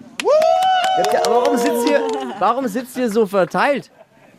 Ja, 1.12 1.22
warum 1.26 1.58
sitzt 1.58 1.86
ihr, 1.86 2.00
warum 2.40 2.66
sitzt 2.70 2.96
ihr 2.96 3.10
so 3.10 3.26
verteilt? 3.26 3.92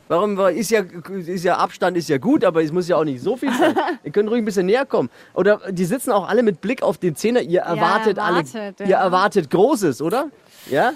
Warum 0.08 0.40
ist 0.40 0.70
ja, 0.70 0.80
ist 1.26 1.44
ja 1.44 1.58
Abstand 1.58 1.98
ist 1.98 2.08
ja 2.08 2.16
gut, 2.16 2.42
aber 2.42 2.62
es 2.62 2.72
muss 2.72 2.88
ja 2.88 2.96
auch 2.96 3.04
nicht 3.04 3.20
so 3.20 3.36
viel 3.36 3.52
sein. 3.52 3.76
Ihr 4.02 4.12
könnt 4.12 4.30
ruhig 4.30 4.40
ein 4.40 4.46
bisschen 4.46 4.64
näher 4.64 4.86
kommen. 4.86 5.10
Oder 5.34 5.60
die 5.70 5.84
sitzen 5.84 6.10
auch 6.10 6.26
alle 6.26 6.42
mit 6.42 6.62
Blick 6.62 6.82
auf 6.82 6.96
den 6.96 7.16
Zehner. 7.16 7.42
Ihr 7.42 7.60
erwartet, 7.60 8.16
erwartet, 8.16 8.54
alle, 8.56 8.74
ja. 8.78 8.86
ihr 8.86 8.96
erwartet 8.96 9.50
Großes, 9.50 10.00
oder? 10.00 10.30
Ja. 10.70 10.94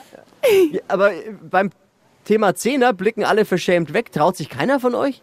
Ja, 0.72 0.80
Aber 0.88 1.10
beim 1.50 1.70
Thema 2.26 2.54
Zehner 2.54 2.92
blicken 2.92 3.24
alle 3.24 3.44
verschämt 3.46 3.92
weg. 3.94 4.12
Traut 4.12 4.36
sich 4.36 4.50
keiner 4.50 4.78
von 4.80 4.94
euch? 4.94 5.22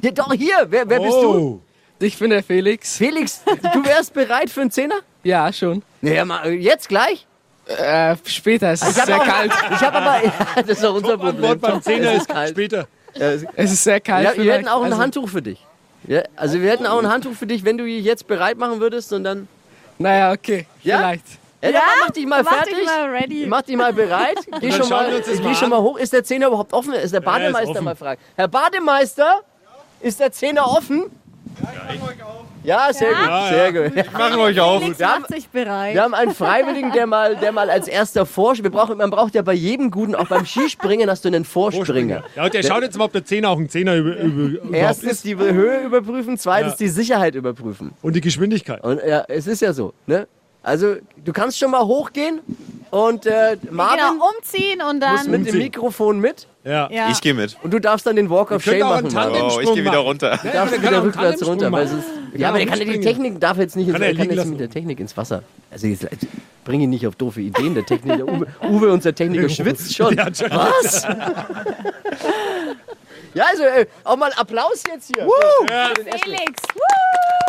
Ja, 0.00 0.12
doch 0.12 0.32
hier. 0.32 0.54
Wer, 0.68 0.88
wer 0.88 1.00
bist 1.00 1.12
du? 1.18 1.28
Oh. 1.38 1.60
Ich 2.00 2.16
bin 2.18 2.30
der 2.30 2.42
Felix. 2.44 2.96
Felix, 2.96 3.42
du 3.44 3.84
wärst 3.84 4.14
bereit 4.14 4.48
für 4.48 4.60
einen 4.62 4.70
Zehner? 4.70 4.94
Ja, 5.24 5.52
schon. 5.52 5.82
Naja, 6.00 6.24
mal, 6.24 6.50
jetzt 6.52 6.88
gleich? 6.88 7.26
Äh, 7.66 8.16
später. 8.24 8.70
Es 8.72 8.82
ist 8.82 8.94
sehr 9.04 9.20
auch- 9.20 9.24
kalt. 9.26 9.52
Ich 9.72 9.80
habe 9.80 9.98
aber, 9.98 10.24
ja, 10.24 10.32
das 10.56 10.78
ist 10.78 10.84
auch 10.86 10.94
unser 10.94 11.18
Problem. 11.18 11.58
Beim 11.60 11.82
Zehner 11.82 12.12
ist 12.14 12.28
kalt. 12.28 12.50
später. 12.50 12.86
Es- 13.14 13.44
ist 13.56 13.84
sehr 13.84 14.00
kalt. 14.00 14.24
Ja, 14.36 14.42
wir 14.42 14.52
hätten 14.54 14.68
auch 14.68 14.78
ein 14.82 14.92
Also, 14.92 15.02
Handtuch 15.02 15.28
für 15.28 15.42
dich. 15.42 15.62
Ja, 16.06 16.22
also 16.36 16.60
wir 16.62 16.70
hätten 16.70 16.86
auch 16.86 16.98
ein 17.00 17.08
Handtuch 17.10 17.34
für 17.34 17.46
dich, 17.48 17.64
wenn 17.64 17.76
du 17.76 17.84
ihn 17.84 18.02
jetzt 18.04 18.26
bereit 18.28 18.56
machen 18.56 18.80
würdest 18.80 19.12
und 19.12 19.24
dann. 19.24 19.48
Naja, 19.98 20.32
okay. 20.32 20.66
Ja? 20.84 20.98
Vielleicht. 20.98 21.26
Ja, 21.26 21.36
Ja, 21.62 21.80
mach 22.04 22.10
dich 22.10 22.26
mal 22.26 22.42
mach 22.42 22.52
fertig. 22.54 22.76
dich 22.76 22.86
mal 22.86 23.10
ready. 23.10 23.46
Mach 23.48 23.62
dich 23.62 23.76
mal 23.76 23.92
bereit. 23.92 24.38
Geh, 24.60 24.70
schon 24.70 24.88
mal, 24.88 25.10
geh 25.22 25.40
mal 25.42 25.54
schon 25.56 25.70
mal 25.70 25.80
hoch. 25.80 25.98
Ist 25.98 26.12
der 26.12 26.22
Zehner 26.22 26.46
überhaupt 26.48 26.72
offen? 26.72 26.92
Ist 26.94 27.12
der 27.12 27.20
ist 27.20 27.24
Bademeister 27.26 27.70
offen. 27.70 27.84
mal 27.84 27.96
fragen? 27.96 28.20
Herr 28.36 28.46
Bademeister, 28.48 29.40
ist 30.00 30.20
der 30.20 30.30
Zehner 30.30 30.66
offen? 30.70 31.06
Ja, 32.64 32.92
sehr 32.92 33.10
gut. 33.10 33.28
Sehr 33.48 33.72
gut. 33.72 34.12
Machen 34.12 34.36
wir 34.36 34.42
euch 34.42 34.60
auf. 34.60 34.82
Felix 34.82 34.98
Wir 34.98 35.08
haben- 35.12 35.22
macht 35.22 35.32
sich 35.32 35.48
bereit. 35.48 35.94
Wir 35.94 36.02
haben 36.02 36.14
einen 36.14 36.34
Freiwilligen, 36.34 36.92
der 36.92 37.06
mal, 37.06 37.36
der 37.36 37.50
mal 37.52 37.70
als 37.70 37.88
erster 37.88 38.26
Vorspringer. 38.26 38.72
Wir 38.72 38.78
brauchen, 38.78 38.98
man 38.98 39.10
braucht 39.10 39.34
ja 39.34 39.42
bei 39.42 39.54
jedem 39.54 39.90
Guten, 39.90 40.14
auch 40.14 40.26
beim 40.28 40.44
Skispringen, 40.44 41.08
hast 41.10 41.24
du 41.24 41.28
einen 41.28 41.44
Vorspringer. 41.44 42.22
Ja, 42.36 42.44
und 42.44 42.54
der 42.54 42.62
schaut 42.62 42.82
jetzt 42.82 42.98
mal, 42.98 43.04
ob 43.06 43.12
der 43.12 43.24
Zehner 43.24 43.50
auch 43.50 43.58
ein 43.58 43.68
Zehner 43.68 43.96
über, 43.96 44.16
über, 44.16 44.42
überhaupt 44.50 44.74
Erstens 44.74 45.12
ist. 45.12 45.24
die 45.24 45.36
Höhe 45.36 45.80
überprüfen, 45.84 46.36
zweitens 46.36 46.72
Ja. 46.72 46.76
die 46.78 46.88
Sicherheit 46.88 47.34
überprüfen. 47.34 47.92
Und 48.02 48.14
die 48.14 48.20
Geschwindigkeit. 48.20 48.82
Und 48.84 49.00
ja, 49.06 49.24
es 49.28 49.46
ist 49.46 49.62
ja 49.62 49.72
so, 49.72 49.94
ne? 50.06 50.26
Also, 50.68 50.96
du 51.24 51.32
kannst 51.32 51.58
schon 51.58 51.70
mal 51.70 51.82
hochgehen 51.84 52.40
und 52.90 53.24
äh, 53.24 53.56
Marvin 53.70 53.98
genau, 54.12 54.28
umziehen 54.36 54.82
und 54.82 54.98
muss 55.00 55.22
dann. 55.22 55.30
mit 55.30 55.46
dem 55.46 55.56
Mikrofon 55.56 56.20
mit 56.20 56.46
Ja. 56.62 56.90
ja. 56.90 57.08
Ich 57.10 57.22
gehe 57.22 57.32
mit. 57.32 57.56
und 57.62 57.72
du 57.72 57.78
darfst 57.80 58.06
dann 58.06 58.16
den 58.16 58.28
Walk 58.28 58.50
of 58.50 58.62
Shame 58.62 58.80
machen. 58.80 59.06
Oh, 59.16 59.60
ich 59.60 59.72
gehe 59.72 59.82
wieder 59.84 59.98
runter. 59.98 60.38
Du 60.42 60.48
darfst 60.50 60.74
kann 60.74 60.82
wieder 60.82 61.02
rückwärts 61.02 61.46
runter. 61.46 61.72
Weil 61.72 61.86
es 61.86 61.92
ist, 61.92 62.04
ja, 62.34 62.50
aber 62.50 62.58
der 62.58 62.66
kann 62.66 62.78
ja 62.78 62.84
die. 62.84 63.00
Technik, 63.00 63.40
darf 63.40 63.56
jetzt 63.56 63.76
nicht, 63.76 63.90
Kann 63.90 64.02
er 64.02 64.08
kann 64.14 64.26
liegen 64.28 64.36
jetzt 64.36 64.46
mit 64.50 64.60
der 64.60 64.68
Technik 64.70 65.00
ins 65.00 65.16
Wasser. 65.16 65.42
Also 65.70 65.86
jetzt, 65.86 66.06
bring 66.64 66.82
ihn 66.82 66.90
nicht 66.90 67.06
auf 67.06 67.16
doofe 67.16 67.40
Ideen. 67.40 67.74
Der 67.74 67.86
Techniker, 67.86 68.18
der 68.18 68.28
Uwe, 68.28 68.46
Uwe, 68.68 68.92
unser 68.92 69.14
Techniker, 69.14 69.48
schwitzt 69.48 69.94
schon- 69.94 70.16
Was? 70.18 71.06
ja, 73.34 73.44
also 73.50 73.62
äh, 73.64 73.86
auch 74.04 74.16
mal 74.16 74.32
Applaus 74.36 74.82
jetzt 74.92 75.10
hier. 75.14 75.26
für 75.26 75.94
den 75.94 76.06
Essen. 76.08 76.20
Felix. 76.24 76.62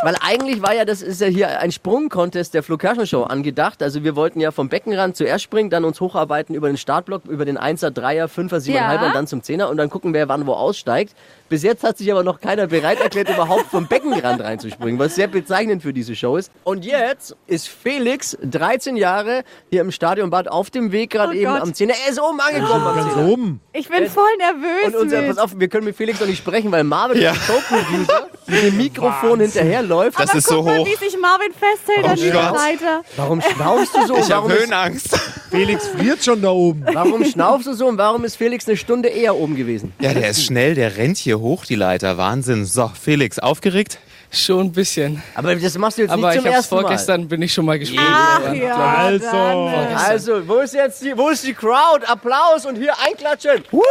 Weil 0.02 0.16
eigentlich 0.26 0.62
war 0.62 0.74
ja, 0.74 0.86
das 0.86 1.02
ist 1.02 1.20
ja 1.20 1.28
hier 1.28 1.60
ein 1.60 1.74
Sprung-Contest 1.74 2.54
der 2.54 2.64
Flo 2.64 2.78
Kerschner 2.78 3.06
Show 3.06 3.24
angedacht. 3.24 3.84
Also 3.84 4.02
wir 4.02 4.16
wollten 4.16 4.40
ja 4.40 4.52
vom 4.52 4.70
Beckenrand 4.70 5.18
zuerst 5.18 5.44
springen, 5.44 5.70
dann 5.70 5.84
uns 5.84 6.00
hocharbeiten 6.00 6.56
über 6.56 6.68
den 6.68 6.78
Startblock, 6.78 7.26
über 7.26 7.44
den 7.44 7.58
1er, 7.60 7.90
3er, 7.90 8.28
5er, 8.28 8.60
7er, 8.62 8.72
Ja. 8.76 9.06
und 9.08 9.14
dann 9.14 9.28
zum 9.28 9.42
10er 9.42 9.66
und 9.66 9.76
dann 9.76 9.90
gucken, 9.90 10.14
wer 10.14 10.30
wann 10.30 10.48
wo 10.48 10.54
aussteigt. 10.54 11.14
Bis 11.50 11.64
jetzt 11.64 11.84
hat 11.84 11.98
sich 11.98 12.10
aber 12.12 12.24
noch 12.24 12.40
keiner 12.40 12.68
bereit 12.68 13.02
erklärt, 13.02 13.28
überhaupt 13.30 13.66
vom 13.72 13.88
Beckenrand 13.88 14.40
reinzuspringen, 14.42 15.00
was 15.00 15.16
sehr 15.16 15.28
bezeichnend 15.28 15.82
für 15.82 15.92
diese 15.92 16.16
Show 16.16 16.38
ist. 16.38 16.50
Und 16.64 16.86
jetzt 16.86 17.36
ist 17.48 17.68
Felix, 17.68 18.38
13 18.42 18.96
Jahre, 18.96 19.44
hier 19.70 19.82
im 19.82 19.92
Stadionbad 19.92 20.48
auf 20.48 20.70
dem 20.70 20.92
Weg 20.94 21.10
gerade 21.10 21.32
Oh 21.34 21.36
eben 21.36 21.52
Gott. 21.52 21.62
am 21.62 21.70
10er. 21.72 21.94
Er 22.06 22.12
ist 22.12 22.22
oben 22.22 22.40
angekommen 22.40 22.86
am 22.88 22.96
Ganz 22.96 23.14
10er. 23.16 23.28
oben. 23.28 23.62
Ich 23.74 23.90
bin 23.90 24.08
voll 24.08 24.30
nervös. 24.38 24.94
Und 24.94 24.96
unser, 24.96 25.22
pass 25.24 25.38
auf, 25.40 25.60
wir 25.60 25.68
können 25.70 25.86
mit 25.86 25.96
Felix 25.96 26.20
noch 26.20 26.28
nicht 26.28 26.38
sprechen, 26.40 26.72
weil 26.72 26.84
Marvin, 26.84 27.22
Ja. 27.22 27.32
der 27.34 27.40
Showproducer, 27.40 28.28
mit 28.48 28.64
dem 28.64 28.78
Mikrofon 28.78 29.40
hinterherläuft. 29.42 30.20
Das 30.20 30.30
Aber 30.30 30.38
ist 30.40 30.48
guck 30.48 30.56
so 30.58 30.64
mal, 30.64 30.80
hoch. 30.80 30.86
wie 30.88 30.96
sich 30.96 31.18
Marvin 31.20 31.52
festhält 31.54 32.06
an 32.08 32.16
dieser. 32.16 32.54
Seite. 32.54 33.02
Warum 33.16 33.42
schnaufst 33.42 33.96
du 33.96 34.08
so? 34.08 34.18
Ich 34.18 34.30
warum, 34.30 34.44
habe 34.50 34.54
ist, 34.54 34.60
Höhenangst. 34.62 35.20
Felix 35.52 35.88
friert 35.88 36.24
schon 36.24 36.42
da 36.42 36.50
oben. 36.50 36.84
warum 36.94 37.24
schnaufst 37.26 37.68
du 37.68 37.74
so 37.74 37.88
und 37.88 37.98
warum 37.98 38.24
ist 38.26 38.36
Felix 38.36 38.68
eine 38.68 38.78
Stunde 38.78 39.10
eher 39.10 39.36
oben 39.36 39.56
gewesen? 39.56 39.94
Ja, 40.00 40.14
der 40.14 40.30
ist 40.30 40.44
schnell, 40.44 40.76
der 40.76 40.98
rennt 40.98 41.18
hier 41.18 41.40
hoch, 41.40 41.66
die 41.66 41.76
Leiter. 41.76 42.18
Wahnsinn. 42.18 42.66
So, 42.66 42.90
Felix, 43.02 43.38
aufgeregt? 43.40 44.00
Schon 44.32 44.68
ein 44.68 44.72
bisschen. 44.72 45.24
Aber 45.34 45.56
das 45.56 45.76
machst 45.80 45.98
du 45.98 46.04
jetzt 46.04 46.12
Aber 46.12 46.28
nicht 46.28 46.36
ich 46.38 46.42
zum 46.44 46.46
hab's 46.52 46.58
ersten 46.58 46.76
Mal. 46.76 46.82
vorgestern, 46.82 47.28
bin 47.28 47.42
ich 47.42 47.52
schon 47.52 47.66
mal. 47.66 47.80
Ach 47.98 48.54
ja. 48.54 48.76
Also. 48.78 49.26
äh, 49.26 49.94
Also, 49.96 50.48
wo 50.48 50.58
ist 50.58 50.76
jetzt 50.76 51.02
die, 51.04 51.18
wo 51.18 51.30
ist 51.30 51.44
die 51.48 51.54
Crowd? 51.56 52.06
Applaus 52.06 52.64
und 52.68 52.76
hier 52.76 52.94
einklatschen. 53.04 53.64
Woo! 53.72 53.82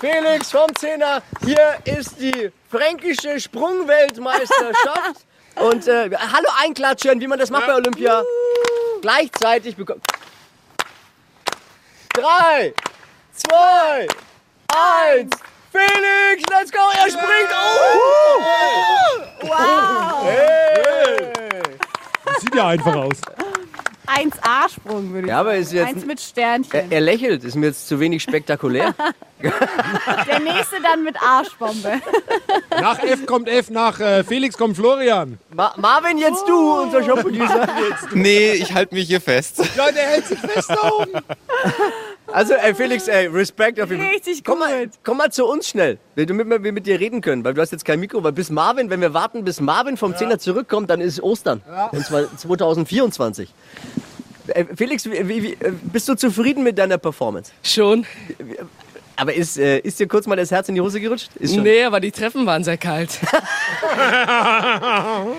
Felix 0.00 0.50
vom 0.50 0.74
Zehner. 0.76 1.22
Hier 1.44 1.78
ist 1.84 2.20
die 2.20 2.50
fränkische 2.70 3.40
Sprungweltmeisterschaft. 3.40 5.24
Und 5.56 5.86
äh, 5.86 6.10
hallo 6.10 6.48
einklatschen, 6.62 7.20
wie 7.20 7.26
man 7.26 7.38
das 7.38 7.50
macht 7.50 7.66
bei 7.66 7.74
Olympia. 7.74 8.22
Gleichzeitig 9.00 9.76
bekommt. 9.76 10.02
Drei, 12.12 12.74
zwei, 13.32 14.08
eins. 14.68 15.36
Felix, 15.72 16.42
let's 16.50 16.70
go! 16.70 16.78
Er 16.96 17.10
springt! 17.10 17.50
Oh! 17.52 18.40
Wow! 19.42 20.24
Hey! 20.24 21.32
Sieht 22.38 22.54
ja 22.54 22.68
einfach 22.68 22.94
aus. 22.94 23.16
1A-Sprung 24.06 25.12
würde 25.12 25.26
ich 25.26 25.30
Ja, 25.30 25.40
aber 25.40 25.50
sagen. 25.62 25.76
jetzt- 25.76 25.86
Eins 25.96 26.04
mit 26.06 26.20
Sternchen. 26.20 26.72
Er, 26.72 26.84
er 26.90 27.00
lächelt, 27.00 27.44
ist 27.44 27.54
mir 27.56 27.66
jetzt 27.66 27.88
zu 27.88 27.98
wenig 28.00 28.22
spektakulär. 28.22 28.94
Der 29.42 30.40
nächste 30.40 30.80
dann 30.82 31.02
mit 31.04 31.16
Arschbombe. 31.20 32.00
Nach 32.80 32.98
F 33.00 33.26
kommt 33.26 33.46
F, 33.48 33.68
nach 33.68 34.00
äh, 34.00 34.24
Felix 34.24 34.56
kommt 34.56 34.76
Florian. 34.76 35.38
Ma 35.54 35.74
Marvin, 35.76 36.16
jetzt 36.16 36.44
du, 36.48 36.80
unser 36.82 37.02
Showproducer. 37.02 37.68
Nee, 38.14 38.52
ich 38.52 38.72
halte 38.72 38.94
mich 38.94 39.06
hier 39.06 39.20
fest. 39.20 39.58
Ja, 39.76 39.90
der 39.90 40.02
hält 40.04 40.26
sich 40.26 40.38
fest 40.38 40.70
da 40.70 40.90
oben. 40.92 41.12
Also, 42.34 42.54
ey, 42.54 42.74
Felix, 42.74 43.06
ey, 43.06 43.28
Respekt 43.28 43.80
auf 43.80 43.90
jeden 43.90 44.02
Fall. 44.02 44.10
Richtig 44.10 44.42
Komm 44.42 44.58
gut. 44.58 44.68
mal, 44.68 44.90
komm 45.04 45.18
mal 45.18 45.30
zu 45.30 45.46
uns 45.46 45.68
schnell, 45.68 45.98
damit 46.16 46.48
wir 46.64 46.72
mit 46.72 46.84
dir 46.84 46.98
reden 46.98 47.20
können, 47.20 47.44
weil 47.44 47.54
du 47.54 47.60
hast 47.60 47.70
jetzt 47.70 47.84
kein 47.84 48.00
Mikro, 48.00 48.24
weil 48.24 48.32
bis 48.32 48.50
Marvin, 48.50 48.90
wenn 48.90 49.00
wir 49.00 49.14
warten, 49.14 49.44
bis 49.44 49.60
Marvin 49.60 49.96
vom 49.96 50.16
Zehner 50.16 50.40
zurückkommt, 50.40 50.90
dann 50.90 51.00
ist 51.00 51.22
Ostern. 51.22 51.62
Und 51.92 52.04
zwar 52.04 52.24
2024. 52.36 53.48
Äh, 54.48 54.64
Felix, 54.74 55.06
wie, 55.06 55.28
wie, 55.28 55.56
bist 55.92 56.08
du 56.08 56.16
zufrieden 56.16 56.64
mit 56.64 56.76
deiner 56.76 56.98
Performance? 56.98 57.52
Schon. 57.62 58.04
Aber 59.14 59.32
ist, 59.32 59.56
äh, 59.56 59.78
ist 59.78 60.00
dir 60.00 60.08
kurz 60.08 60.26
mal 60.26 60.34
das 60.34 60.50
Herz 60.50 60.68
in 60.68 60.74
die 60.74 60.80
Hose 60.80 61.00
gerutscht? 61.00 61.30
Ist 61.36 61.54
schon. 61.54 61.62
Nee, 61.62 61.84
aber 61.84 62.00
die 62.00 62.10
Treppen 62.10 62.46
waren 62.46 62.64
sehr 62.64 62.78
kalt. 62.78 63.20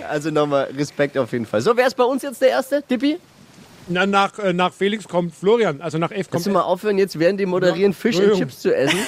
Also 0.10 0.32
nochmal 0.32 0.70
Respekt 0.78 1.18
auf 1.18 1.32
jeden 1.34 1.46
Fall. 1.46 1.60
So, 1.60 1.76
wer 1.76 1.88
ist 1.88 1.96
bei 1.98 2.04
uns 2.06 2.24
jetzt 2.24 2.42
der 2.42 2.50
Erste? 2.50 2.82
Dippi? 2.90 3.18
Na, 3.88 4.06
nach, 4.06 4.40
äh, 4.40 4.54
nach 4.54 4.74
Felix 4.74 5.08
kommt 5.08 5.36
Florian. 5.36 5.82
Also 5.82 5.98
nach 5.98 6.12
F 6.12 6.18
kommt 6.18 6.32
Kannst 6.32 6.48
du 6.48 6.52
mal 6.52 6.62
aufhören, 6.62 6.98
jetzt 6.98 7.20
während 7.20 7.40
dem 7.40 7.50
Moderieren 7.50 7.94
Fisch 7.94 8.20
und. 8.20 8.34
Chips 8.34 8.62
zu 8.62 8.76
essen? 8.76 9.00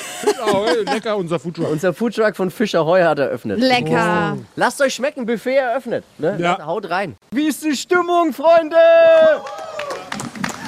Oh, 0.50 0.66
lecker, 0.86 1.18
unser 1.18 1.40
Foodtruck. 1.40 1.70
Unser 1.70 1.94
Foodtruck 1.94 2.36
von 2.36 2.52
Fischer 2.52 2.86
Heu 2.86 3.04
hat 3.04 3.20
eröffnet. 3.20 3.60
Lecker. 3.60 4.38
Lasst 4.56 4.82
euch 4.82 4.94
schmecken, 4.94 5.26
Buffet 5.26 5.56
eröffnet. 5.56 6.06
Ne? 6.18 6.38
Ja. 6.40 6.66
Haut 6.66 6.90
rein. 6.90 7.16
Wie 7.32 7.48
ist 7.48 7.66
die 7.66 7.76
Stimmung, 7.76 8.32
Freunde? 8.32 8.78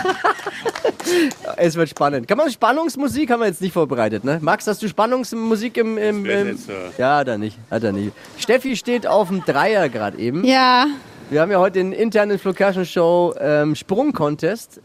es 1.57 1.75
wird 1.75 1.89
spannend. 1.89 2.27
Kann 2.27 2.37
man 2.37 2.51
Spannungsmusik 2.51 3.31
haben 3.31 3.39
wir 3.41 3.47
jetzt 3.47 3.61
nicht 3.61 3.73
vorbereitet, 3.73 4.23
ne? 4.23 4.39
Max, 4.41 4.67
hast 4.67 4.81
du 4.81 4.87
Spannungsmusik 4.87 5.77
im. 5.77 5.97
im, 5.97 6.25
im 6.25 6.59
ja, 6.97 7.23
da 7.23 7.37
nicht. 7.37 7.57
Hat 7.71 7.83
er 7.83 7.91
nicht. 7.91 8.11
Steffi 8.37 8.75
steht 8.75 9.07
auf 9.07 9.29
dem 9.29 9.43
Dreier 9.45 9.89
gerade 9.89 10.17
eben. 10.17 10.43
Ja. 10.43 10.87
Wir 11.31 11.41
haben 11.41 11.51
ja 11.51 11.59
heute 11.59 11.77
den 11.77 11.91
internen 11.91 12.39
Flo 12.39 12.53
Show 12.83 13.35
ähm, 13.39 13.75
Sprung-Contest. 13.75 14.81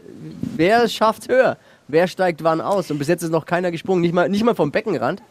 Wer 0.55 0.87
schafft 0.87 1.27
höher? 1.27 1.57
Wer 1.87 2.07
steigt 2.07 2.43
wann 2.43 2.61
aus? 2.61 2.91
Und 2.91 2.99
bis 2.99 3.07
jetzt 3.07 3.23
ist 3.23 3.31
noch 3.31 3.47
keiner 3.47 3.71
gesprungen, 3.71 4.01
nicht 4.01 4.13
mal, 4.13 4.29
nicht 4.29 4.43
mal 4.43 4.53
vom 4.53 4.71
Beckenrand. 4.71 5.23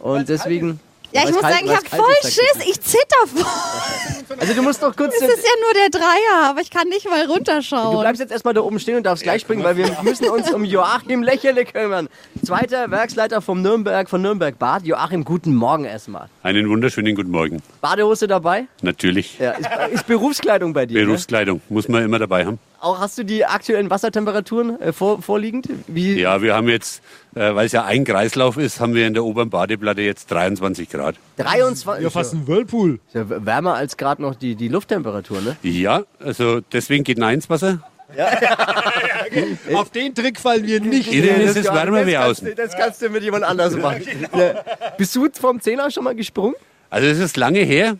Und 0.00 0.28
deswegen. 0.28 0.80
Ja, 1.12 1.22
ich 1.24 1.30
muss 1.32 1.40
kalt- 1.40 1.54
sagen, 1.54 1.66
ich 1.66 1.76
habe 1.76 1.86
voll 1.88 2.14
ist, 2.22 2.34
Schiss. 2.34 2.66
Ich 2.68 2.80
zitter 2.80 3.26
voll. 3.26 4.36
Also 4.38 4.54
du 4.54 4.62
musst 4.62 4.82
doch 4.82 4.94
kurz. 4.94 5.14
Es 5.14 5.22
ist 5.22 5.44
ja 5.44 5.50
nur 5.62 5.74
der 5.74 5.90
Dreier, 5.90 6.50
aber 6.50 6.60
ich 6.60 6.70
kann 6.70 6.88
nicht 6.88 7.08
mal 7.08 7.26
Du 7.26 7.32
runterschauen. 7.32 8.00
bleibst 8.00 8.20
jetzt 8.20 8.32
erstmal 8.32 8.54
da 8.54 8.60
oben 8.60 8.78
stehen 8.80 8.96
und 8.96 9.04
darfst 9.04 9.22
gleich 9.22 9.40
springen, 9.40 9.62
weil 9.64 9.76
wir 9.76 9.96
müssen 10.02 10.28
uns 10.28 10.52
um 10.52 10.64
Joachim 10.64 11.22
Lächerle 11.22 11.64
kümmern. 11.64 12.08
Zweiter 12.44 12.90
Werksleiter 12.90 13.40
vom 13.40 13.62
Nürnberg, 13.62 14.08
von 14.10 14.20
Nürnberg 14.20 14.58
Bad. 14.58 14.84
Joachim, 14.84 15.24
guten 15.24 15.54
Morgen 15.54 15.84
erstmal. 15.84 16.28
Einen 16.42 16.68
wunderschönen 16.68 17.14
guten 17.14 17.30
Morgen. 17.30 17.62
Badehose 17.80 18.26
dabei? 18.26 18.66
Natürlich. 18.82 19.38
Ja, 19.38 19.52
ist, 19.52 19.68
ist 19.92 20.06
Berufskleidung 20.06 20.72
bei 20.72 20.86
dir. 20.86 20.98
Ne? 21.00 21.06
Berufskleidung 21.06 21.60
muss 21.68 21.88
man 21.88 22.04
immer 22.04 22.18
dabei 22.18 22.44
haben. 22.44 22.58
Auch 22.80 22.98
hast 23.00 23.16
du 23.16 23.24
die 23.24 23.44
aktuellen 23.44 23.88
Wassertemperaturen 23.90 24.80
äh, 24.80 24.92
vor, 24.92 25.22
vorliegend? 25.22 25.68
Wie, 25.86 26.20
Ja, 26.20 26.42
wir 26.42 26.54
haben 26.54 26.68
jetzt, 26.68 27.00
weil 27.40 27.66
es 27.66 27.72
ja 27.72 27.84
ein 27.84 28.04
Kreislauf 28.04 28.56
ist, 28.56 28.80
haben 28.80 28.94
wir 28.94 29.06
in 29.06 29.14
der 29.14 29.24
oberen 29.24 29.50
Badeplatte 29.50 30.00
jetzt 30.02 30.30
23 30.30 30.88
Grad. 30.88 31.16
23. 31.36 32.02
Ja, 32.04 32.10
fast 32.10 32.32
ein 32.34 32.46
Whirlpool. 32.48 32.98
Ist 33.08 33.14
ja 33.14 33.24
wärmer 33.44 33.74
als 33.74 33.96
gerade 33.96 34.22
noch 34.22 34.34
die, 34.34 34.54
die 34.54 34.68
Lufttemperatur, 34.68 35.40
ne? 35.42 35.56
Ja, 35.62 36.02
also 36.18 36.60
deswegen 36.72 37.04
geht 37.04 37.18
nein 37.18 37.34
ins 37.34 37.50
Wasser. 37.50 37.80
Auf 39.74 39.90
den 39.90 40.14
Trick 40.14 40.38
fallen 40.38 40.66
wir 40.66 40.80
nicht. 40.80 41.12
Innen 41.12 41.40
ist 41.40 41.56
es 41.56 41.66
das 41.66 41.74
wärmer 41.74 42.06
wie 42.06 42.12
kannst 42.12 42.42
außen. 42.42 42.46
du- 42.48 42.54
Das 42.54 42.76
kannst 42.76 43.02
du 43.02 43.08
mit 43.10 43.22
jemand 43.22 43.44
anders 43.44 43.76
machen. 43.76 44.02
Ja. 44.36 44.54
Bist 44.96 45.14
du 45.16 45.28
vom 45.32 45.60
Zehner 45.60 45.90
schon 45.90 46.04
mal 46.04 46.14
gesprungen? 46.14 46.54
Also 46.90 47.08
es 47.08 47.18
ist 47.18 47.36
lange 47.36 47.60
her, 47.60 47.96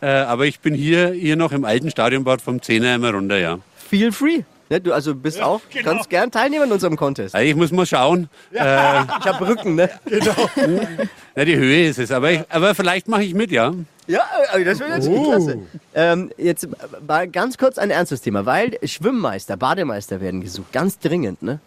äh, 0.00 0.06
aber 0.06 0.46
ich 0.46 0.60
bin 0.60 0.74
hier, 0.74 1.10
hier 1.10 1.36
noch 1.36 1.52
im 1.52 1.64
alten 1.64 1.90
Stadionbad 1.90 2.40
vom 2.40 2.62
Zehner 2.62 2.94
immer 2.94 3.10
runter, 3.12 3.38
ja. 3.38 3.58
Feel 3.90 4.10
free. 4.10 4.40
Ne, 4.72 4.80
du 4.80 4.94
also 4.94 5.14
bist 5.14 5.38
auch, 5.42 5.60
kannst 5.84 6.08
gern 6.08 6.30
teilnehmen 6.30 6.62
an 6.64 6.72
unserem 6.72 6.96
Contest. 6.96 7.34
Also 7.34 7.46
ich 7.46 7.54
muss 7.54 7.70
mal 7.72 7.84
schauen. 7.84 8.30
Äh, 8.52 9.02
Ich 9.02 9.26
hab 9.26 9.38
Rücken, 9.42 9.74
ne? 9.74 9.90
na, 11.36 11.44
die 11.44 11.56
Höhe 11.56 11.88
ist 11.88 11.98
es, 11.98 12.10
aber, 12.10 12.30
ich, 12.32 12.40
aber 12.48 12.74
vielleicht 12.74 13.06
mache 13.06 13.22
ich 13.22 13.34
mit, 13.34 13.50
ja. 13.50 13.74
Ja, 14.06 14.22
also 14.50 14.64
das 14.64 14.80
wäre 14.80 14.90
natürlich 14.92 15.18
Oh. 15.18 15.24
klasse. 15.30 15.58
Ähm, 15.94 16.30
jetzt 16.38 16.66
mal 17.06 17.28
ganz 17.28 17.58
kurz 17.58 17.76
ein 17.76 17.90
ernstes 17.90 18.22
Thema, 18.22 18.46
weil 18.46 18.78
Schwimmmeister, 18.82 19.58
Bademeister 19.58 20.22
werden 20.22 20.40
gesucht, 20.40 20.72
ganz 20.72 20.98
dringend, 20.98 21.42
ne? 21.42 21.60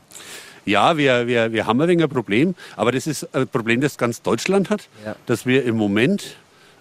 Ja, 0.65 0.98
wir, 0.98 1.28
wir, 1.28 1.54
wir 1.54 1.68
haben 1.68 1.80
ein 1.80 1.88
wenig 1.88 2.04
ein 2.06 2.10
Problem, 2.10 2.56
aber 2.76 2.91
das 2.91 3.06
ist 3.06 3.36
ein 3.36 3.48
Problem, 3.48 3.82
das 3.82 4.00
ganz 4.00 4.24
Deutschland 4.24 4.72
hat, 4.72 4.82
Ja. 5.06 5.15
dass 5.28 5.46
wir 5.46 5.63
im 5.63 5.78
Moment 5.78 6.38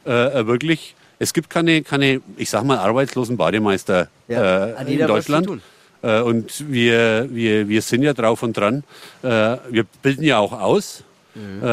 äh, 0.06 0.10
wirklich, 0.46 0.94
es 1.18 1.34
gibt 1.34 1.50
keine, 1.50 1.82
keine, 1.82 2.22
ich 2.38 2.48
sag 2.48 2.64
mal, 2.64 2.78
arbeitslosen 2.78 3.36
Bademeister 3.36 4.08
Ja, 4.26 4.68
äh, 4.68 4.82
in 4.82 4.88
jeder 4.88 5.10
was 5.10 5.26
zu 5.26 5.32
Deutschland. 5.32 5.62
Äh, 6.04 6.20
und 6.20 6.70
wir, 6.70 7.28
wir, 7.30 7.68
wir 7.68 7.82
sind 7.82 8.02
ja 8.02 8.12
drauf 8.12 8.42
und 8.42 8.56
dran. 8.56 8.84
Äh, 9.22 9.56
wir 9.70 9.84
bilden 10.02 10.22
ja 10.24 10.38
auch 10.38 10.52
aus. 10.52 11.02
Mhm. 11.34 11.58
Äh, 11.62 11.64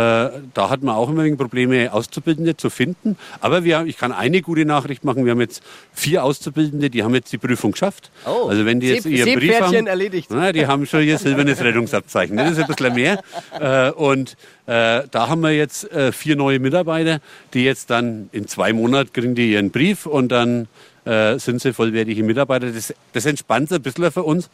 da 0.56 0.70
hat 0.72 0.82
man 0.82 0.96
auch 0.96 1.08
immer 1.10 1.24
wegen 1.24 1.38
Probleme, 1.38 1.94
Auszubildende 1.94 2.58
zu 2.58 2.72
finden. 2.72 3.16
Aber 3.42 3.64
wir, 3.64 3.84
ich 3.86 3.96
kann 3.98 4.12
eine 4.12 4.42
gute 4.42 4.66
Nachricht 4.66 5.04
machen. 5.04 5.24
Wir 5.24 5.34
haben 5.34 5.42
jetzt 5.42 5.62
vier 5.94 6.24
Auszubildende, 6.24 6.90
die 6.90 7.04
haben 7.04 7.14
jetzt 7.14 7.32
die 7.32 7.38
Prüfung 7.38 7.74
geschafft. 7.74 8.10
Oh, 8.26 8.48
also 8.50 8.66
wenn 8.66 8.80
die 8.80 8.88
jetzt 8.88 9.06
Seep- 9.06 9.12
ihren 9.18 9.36
Brief 9.40 9.60
haben, 9.60 9.86
erledigt. 9.86 10.30
na, 10.32 10.52
die 10.52 10.66
haben 10.66 10.88
schon 10.88 11.04
ihr 11.04 11.18
silbernes 11.20 11.62
Rettungsabzeichen. 11.62 12.38
Das 12.38 12.52
ist 12.54 12.60
ein 12.60 12.68
bisschen 12.68 12.96
mehr. 12.96 13.22
Äh, 13.60 13.92
und 13.92 14.36
äh, 14.66 15.04
da 15.12 15.28
haben 15.28 15.42
wir 15.42 15.52
jetzt 15.52 15.92
äh, 15.92 16.12
vier 16.12 16.36
neue 16.36 16.58
Mitarbeiter, 16.60 17.20
die 17.54 17.64
jetzt 17.64 17.92
dann 17.92 18.30
in 18.32 18.48
zwei 18.48 18.74
Monaten 18.74 19.14
kriegen 19.14 19.36
die 19.36 19.52
ihren 19.52 19.70
Brief 19.70 20.08
und 20.08 20.30
dann 20.30 20.70
äh, 21.06 21.40
sind 21.40 21.62
sie 21.62 21.74
vollwertige 21.74 22.24
Mitarbeiter. 22.24 22.72
Das, 22.72 22.94
das 23.14 23.26
entspannt 23.26 23.72
ein 23.72 23.82
bisschen 23.82 24.12
für 24.12 24.24
uns. 24.24 24.50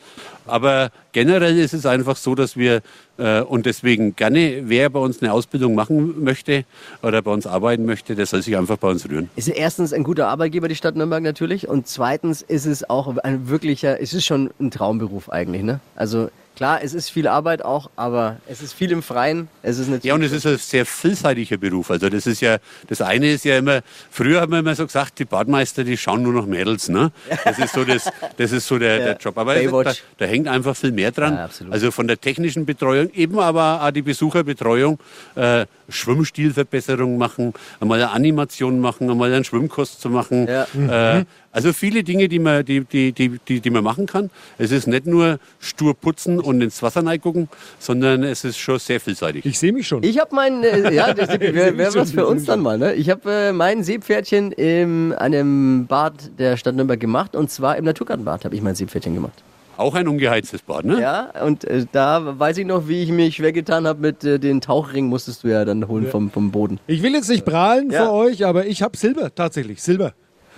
Aber 0.45 0.89
generell 1.11 1.57
ist 1.57 1.73
es 1.73 1.85
einfach 1.85 2.15
so, 2.15 2.35
dass 2.35 2.55
wir 2.55 2.81
äh, 3.17 3.41
und 3.41 3.65
deswegen 3.65 4.15
gerne, 4.15 4.63
wer 4.65 4.89
bei 4.89 4.99
uns 4.99 5.21
eine 5.21 5.33
Ausbildung 5.33 5.75
machen 5.75 6.23
möchte 6.23 6.65
oder 7.03 7.21
bei 7.21 7.31
uns 7.31 7.47
arbeiten 7.47 7.85
möchte, 7.85 8.15
der 8.15 8.25
soll 8.25 8.41
sich 8.41 8.57
einfach 8.57 8.77
bei 8.77 8.89
uns 8.89 9.07
rühren. 9.09 9.29
Ist 9.35 9.47
erstens 9.47 9.93
ein 9.93 10.03
guter 10.03 10.27
Arbeitgeber, 10.27 10.67
die 10.67 10.75
Stadt 10.75 10.95
Nürnberg 10.95 11.23
natürlich. 11.23 11.67
Und 11.67 11.87
zweitens 11.87 12.41
ist 12.41 12.65
es 12.65 12.89
auch 12.89 13.15
ein 13.17 13.49
wirklicher, 13.49 14.01
es 14.01 14.13
ist 14.13 14.25
schon 14.25 14.51
ein 14.59 14.71
Traumberuf 14.71 15.29
eigentlich, 15.29 15.63
ne? 15.63 15.79
Also 15.95 16.29
klar, 16.57 16.79
es 16.83 16.93
ist 16.93 17.09
viel 17.09 17.27
Arbeit 17.27 17.63
auch, 17.63 17.89
aber 17.95 18.37
es 18.47 18.61
ist 18.61 18.73
viel 18.73 18.91
im 18.91 19.03
Freien. 19.03 19.47
Es 19.61 19.77
ist 19.77 20.03
Ja, 20.03 20.15
und 20.15 20.23
es 20.23 20.31
ist 20.31 20.45
ein 20.45 20.57
sehr 20.57 20.85
vielseitiger 20.85 21.57
Beruf. 21.57 21.91
Also 21.91 22.09
das 22.09 22.25
ist 22.25 22.41
ja, 22.41 22.57
das 22.87 22.99
eine 23.01 23.31
ist 23.31 23.45
ja 23.45 23.57
immer, 23.59 23.81
früher 24.09 24.41
haben 24.41 24.51
wir 24.51 24.59
immer 24.59 24.75
so 24.75 24.85
gesagt, 24.85 25.19
die 25.19 25.25
Badmeister, 25.25 25.83
die 25.83 25.95
schauen 25.97 26.23
nur 26.23 26.33
noch 26.33 26.47
Mädels, 26.47 26.89
ne? 26.89 27.11
Das 27.45 27.59
ist 27.59 27.73
so, 27.73 27.85
das, 27.85 28.09
das 28.37 28.51
ist 28.51 28.67
so 28.67 28.79
der, 28.79 28.97
Ja, 28.97 29.05
der 29.05 29.17
Job. 29.17 29.37
Aber 29.37 29.53
da, 29.53 29.93
da 30.17 30.25
hängt 30.25 30.47
einfach 30.47 30.75
viel 30.75 30.91
mehr 30.91 31.11
dran. 31.11 31.35
Ja, 31.35 31.49
also 31.69 31.91
von 31.91 32.07
der 32.07 32.19
technischen 32.19 32.65
Betreuung, 32.65 33.11
eben 33.11 33.39
aber 33.39 33.83
auch 33.83 33.91
die 33.91 34.01
Besucherbetreuung, 34.01 34.99
äh, 35.35 35.65
Schwimmstilverbesserung 35.89 37.17
machen, 37.17 37.53
einmal 37.79 38.01
eine 38.01 38.11
Animation 38.11 38.79
machen, 38.79 39.09
einmal 39.09 39.31
einen 39.31 39.43
Schwimmkurs 39.43 39.99
zu 39.99 40.09
machen. 40.09 40.47
Ja. 40.47 41.19
Äh, 41.19 41.25
also 41.57 41.73
viele 41.73 42.03
Dinge, 42.03 42.27
die 42.27 42.37
man, 42.37 42.63
die, 42.63 42.81
die, 42.85 43.11
die, 43.11 43.39
die, 43.47 43.59
die 43.59 43.69
man 43.71 43.83
machen 43.83 44.05
kann. 44.05 44.29
Es 44.59 44.71
ist 44.71 44.85
nicht 44.87 45.07
nur 45.07 45.39
stur 45.59 45.95
putzen 45.95 46.39
und 46.39 46.61
ins 46.61 46.83
Wasser 46.83 47.01
gucken, 47.17 47.49
sondern 47.79 48.21
es 48.23 48.43
ist 48.43 48.57
schon 48.59 48.77
sehr 48.77 48.99
vielseitig. 48.99 49.43
Ich 49.43 49.57
sehe 49.57 49.73
mich 49.73 49.87
schon. 49.87 50.03
Ich 50.03 50.19
habe 50.19 50.35
mein, 50.35 50.63
äh, 50.63 50.93
ja, 50.93 51.13
das 51.15 51.29
wäre 51.29 51.75
wär 51.75 51.95
was 51.95 52.11
für 52.11 52.27
uns 52.27 52.45
dann 52.45 52.59
mal, 52.61 52.77
ne? 52.77 52.93
Ich 52.93 53.09
habe 53.09 53.31
äh, 53.31 53.53
mein 53.53 53.83
Seepferdchen 53.83 54.51
in 54.51 55.13
einem 55.13 55.87
Bad 55.87 56.13
der 56.37 56.57
Stadt 56.57 56.75
Nürnberg 56.75 56.99
gemacht 56.99 57.35
und 57.35 57.49
zwar 57.49 57.75
im 57.77 57.85
Naturgartenbad 57.85 58.45
habe 58.45 58.55
ich 58.55 58.61
mein 58.61 58.75
Seepferdchen 58.75 59.15
gemacht. 59.15 59.41
Auch 59.77 59.95
ein 59.95 60.07
ungeheiztes 60.07 60.61
Bad, 60.61 60.85
ne? 60.85 61.01
Ja, 61.01 61.31
und 61.43 61.63
äh, 61.63 61.85
da 61.91 62.39
weiß 62.39 62.59
ich 62.59 62.67
noch, 62.67 62.87
wie 62.87 63.01
ich 63.01 63.09
mich 63.09 63.37
schwer 63.37 63.51
getan 63.51 63.87
habe 63.87 63.99
mit 63.99 64.23
äh, 64.23 64.37
den 64.37 64.61
Tauchringen, 64.61 65.09
musstest 65.09 65.43
du 65.43 65.47
ja 65.47 65.65
dann 65.65 65.87
holen 65.87 66.05
vom, 66.07 66.29
vom 66.29 66.51
Boden. 66.51 66.79
Ich 66.85 67.01
will 67.01 67.13
jetzt 67.13 67.29
nicht 67.29 67.45
prahlen 67.45 67.89
Ja. 67.89 68.05
für 68.05 68.11
euch, 68.11 68.45
aber 68.45 68.67
ich 68.67 68.83
habe 68.83 68.95
Silber, 68.95 69.33
tatsächlich, 69.33 69.81
Silber. 69.81 70.13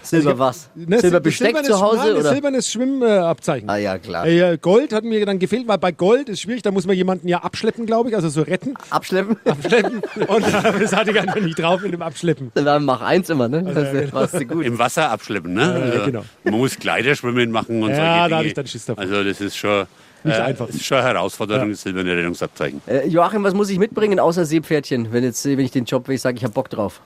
Silber 0.10 0.40
was? 0.40 0.70
Ne, 0.76 1.00
Silberbesteck 1.00 1.56
silbernes- 1.56 1.68
zu 1.68 1.80
Hause, 1.82 1.98
nein, 1.98 2.16
oder? 2.18 2.30
silbernes 2.34 2.72
Schwimmabzeichen. 2.72 3.70
Ah 3.70 3.78
ja, 3.78 3.98
klar. 3.98 4.26
Äh, 4.26 4.58
Gold 4.60 4.94
hat 4.94 5.04
mir 5.04 5.26
dann 5.26 5.40
gefehlt, 5.40 5.68
weil 5.68 5.78
bei 5.78 5.92
Gold 5.92 6.30
ist 6.30 6.42
schwierig, 6.42 6.62
da 6.62 6.72
muss 6.72 6.86
man 6.86 6.96
jemanden 6.96 7.28
ja 7.28 7.40
abschleppen, 7.40 7.86
glaube 7.86 8.10
ich, 8.10 8.16
also 8.16 8.30
so 8.30 8.42
retten. 8.42 8.74
Abschleppen? 8.90 9.38
Abschleppen. 9.46 10.02
Und 10.28 10.48
äh, 10.48 10.80
das 10.80 10.94
hatte 10.96 11.12
ich 11.12 11.20
einfach 11.20 11.40
nicht 11.40 11.60
drauf 11.60 11.82
mit 11.82 11.94
dem 11.94 12.02
Abschleppen. 12.02 12.52
Dann 12.56 12.86
mach 12.86 13.02
eins 13.02 13.30
immer, 13.30 13.48
ne? 13.48 13.64
Also, 13.66 13.74
Das 13.82 14.34
ja, 14.34 14.40
genau. 14.40 14.54
gut. 14.56 14.66
Im 14.66 14.80
Wasser 14.80 15.10
abschleppen, 15.12 15.54
ne? 15.54 15.74
Also, 15.74 16.06
genau. 16.06 16.24
Man 16.44 16.54
muss 16.56 16.78
Kleiderschwimmen 16.78 17.52
machen 17.52 17.84
und 17.84 17.90
Ja, 17.92 17.96
solche 17.96 18.06
da 18.06 18.26
Dinge. 18.26 18.36
hatte 18.38 18.48
ich 18.48 18.54
dann 18.54 18.68
Schiss 18.68 18.86
davor. 18.86 19.04
Also 19.04 19.24
das 19.24 19.42
ist 19.42 19.56
schon, 19.58 19.86
Nicht 20.24 20.38
äh, 20.38 20.42
einfach. 20.42 20.68
Das 20.68 20.76
ist 20.76 20.86
schon 20.86 20.98
eine 20.98 21.08
Herausforderung, 21.08 21.70
das 21.70 21.82
silberne 21.82 22.16
Rettungsabzeichen. 22.16 22.82
Äh, 22.88 23.08
Joachim, 23.08 23.44
was 23.44 23.54
muss 23.54 23.70
ich 23.70 23.78
mitbringen 23.80 24.20
außer 24.20 24.46
Seepferdchen, 24.46 25.12
wenn, 25.12 25.24
jetzt, 25.24 25.46
wenn 25.46 25.60
ich 25.60 25.72
den 25.72 25.86
Job 25.86 26.08
will, 26.08 26.16
ich 26.16 26.22
sage, 26.22 26.38
ich 26.38 26.44
habe 26.44 26.54
Bock 26.54 26.70
drauf? 26.70 27.02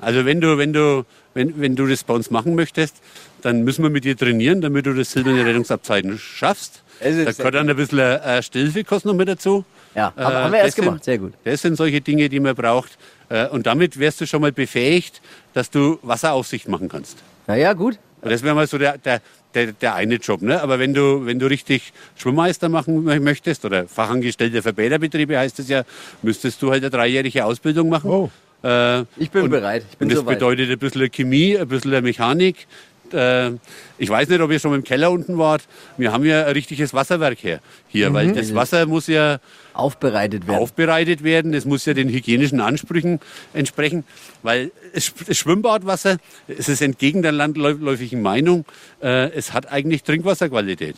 Also 0.00 0.24
wenn 0.24 0.40
du, 0.40 0.58
wenn 0.58 0.72
du, 0.72 1.04
wenn, 1.34 1.60
wenn 1.60 1.74
du 1.76 1.86
das 1.86 2.04
bei 2.04 2.14
uns 2.14 2.30
machen 2.30 2.54
möchtest, 2.54 2.96
dann 3.42 3.62
müssen 3.62 3.82
wir 3.82 3.90
mit 3.90 4.04
dir 4.04 4.16
trainieren, 4.16 4.60
damit 4.60 4.86
du 4.86 4.92
das 4.94 5.12
silberne 5.12 5.44
Rettungsabzeichen 5.44 6.18
schaffst. 6.18 6.82
Es 7.00 7.16
ist 7.16 7.26
Da 7.26 7.32
gehört 7.32 7.54
dann 7.54 7.68
ein 7.70 7.76
bisschen 7.76 7.98
äh, 7.98 8.42
Stillfikost 8.42 9.04
noch 9.06 9.14
mit 9.14 9.28
dazu. 9.28 9.64
Ja, 9.94 10.12
Äh, 10.16 10.22
haben, 10.22 10.52
wir 10.52 10.58
erst 10.60 10.76
gemacht, 10.76 11.04
sehr 11.04 11.18
gut. 11.18 11.32
Das 11.44 11.62
sind 11.62 11.76
solche 11.76 12.00
Dinge, 12.00 12.28
die 12.28 12.40
man 12.40 12.54
braucht. 12.54 12.96
Äh, 13.28 13.46
Und 13.48 13.66
damit 13.66 13.98
wärst 13.98 14.20
du 14.20 14.26
schon 14.26 14.40
mal 14.42 14.52
befähigt, 14.52 15.20
dass 15.54 15.70
du 15.70 15.98
Wasseraufsicht 16.02 16.68
machen 16.68 16.88
kannst. 16.88 17.18
Na 17.46 17.56
ja, 17.56 17.72
gut. 17.72 17.98
Und 18.22 18.30
das 18.32 18.42
wäre 18.42 18.54
mal 18.54 18.66
so 18.66 18.78
der, 18.78 18.98
der, 18.98 19.20
der, 19.54 19.72
der 19.72 19.94
eine 19.94 20.16
Job. 20.16 20.42
Ne? 20.42 20.60
Aber 20.60 20.78
wenn 20.78 20.94
du, 20.94 21.24
wenn 21.26 21.38
du 21.38 21.46
richtig 21.46 21.92
Schwimmmeister 22.16 22.68
machen 22.68 23.04
mö- 23.06 23.20
möchtest 23.20 23.64
oder 23.64 23.86
Fachangestellter 23.86 24.62
für 24.62 24.72
Bäderbetriebe 24.72 25.38
heißt 25.38 25.58
es 25.60 25.68
ja, 25.68 25.84
müsstest 26.22 26.60
du 26.62 26.70
halt 26.70 26.82
eine 26.82 26.90
dreijährige 26.90 27.44
Ausbildung 27.44 27.88
machen. 27.88 28.10
Oh. 28.10 28.30
Äh, 28.66 29.04
Ich 29.16 29.30
bin 29.30 29.42
und, 29.44 29.50
bereit. 29.50 29.84
Ich 29.90 29.96
bin 29.98 30.06
und 30.06 30.12
das 30.12 30.20
soweit. 30.20 30.38
bedeutet 30.38 30.70
ein 30.70 30.78
bisschen 30.78 31.10
Chemie, 31.10 31.56
ein 31.56 31.68
bisschen 31.68 32.02
Mechanik. 32.02 32.66
Äh, 33.14 33.52
ich 33.98 34.08
weiß 34.10 34.28
nicht, 34.28 34.40
ob 34.40 34.50
ihr 34.50 34.58
schon 34.58 34.74
im 34.74 34.84
Keller 34.84 35.10
unten 35.10 35.38
wart. 35.38 35.62
Wir 35.96 36.12
haben 36.12 36.24
ja 36.24 36.44
ein 36.46 36.52
richtiges 36.52 36.92
Wasserwerk 36.94 37.42
her, 37.42 37.60
hier, 37.88 38.12
weil 38.12 38.32
das 38.32 38.54
Wasser 38.54 38.86
muss 38.86 39.06
ja 39.06 39.38
Aufbereitet 39.72 40.46
werden. 40.46 40.58
aufbereitet 40.60 41.22
werden. 41.22 41.52
Das 41.52 41.64
muss 41.64 41.84
ja 41.84 41.92
den 41.94 42.08
hygienischen 42.08 42.60
Ansprüchen 42.60 43.20
entsprechen, 43.54 44.04
weil 44.42 44.70
es- 44.92 45.12
das 45.26 45.36
Schwimmbadwasser, 45.36 46.16
es 46.48 46.68
ist 46.68 46.80
entgegen 46.82 47.22
der 47.22 47.32
landläufigen 47.32 48.22
Meinung, 48.22 48.64
äh, 49.02 49.30
es 49.32 49.52
hat 49.52 49.70
eigentlich 49.70 50.02
Trinkwasserqualität. 50.02 50.96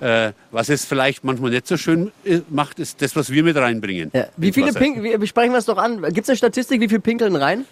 Äh, 0.00 0.32
was 0.50 0.68
es 0.68 0.84
vielleicht 0.84 1.24
manchmal 1.24 1.50
nicht 1.50 1.66
so 1.66 1.76
schön 1.76 2.10
macht, 2.50 2.78
ist 2.80 3.00
das, 3.02 3.14
was 3.16 3.30
wir 3.30 3.42
mit 3.42 3.56
reinbringen. 3.56 4.10
Ja. 4.14 4.26
Wie 4.36 4.52
viele. 4.52 4.72
Pinkeln, 4.72 5.04
wir 5.04 5.18
besprechen 5.18 5.52
wir 5.52 5.58
es 5.58 5.64
doch 5.66 5.78
an. 5.78 6.02
Gibt 6.12 6.24
es 6.24 6.28
eine 6.30 6.36
Statistik, 6.36 6.80
wie 6.80 6.88
viel 6.88 7.00
pinkeln 7.00 7.34
rein? 7.36 7.64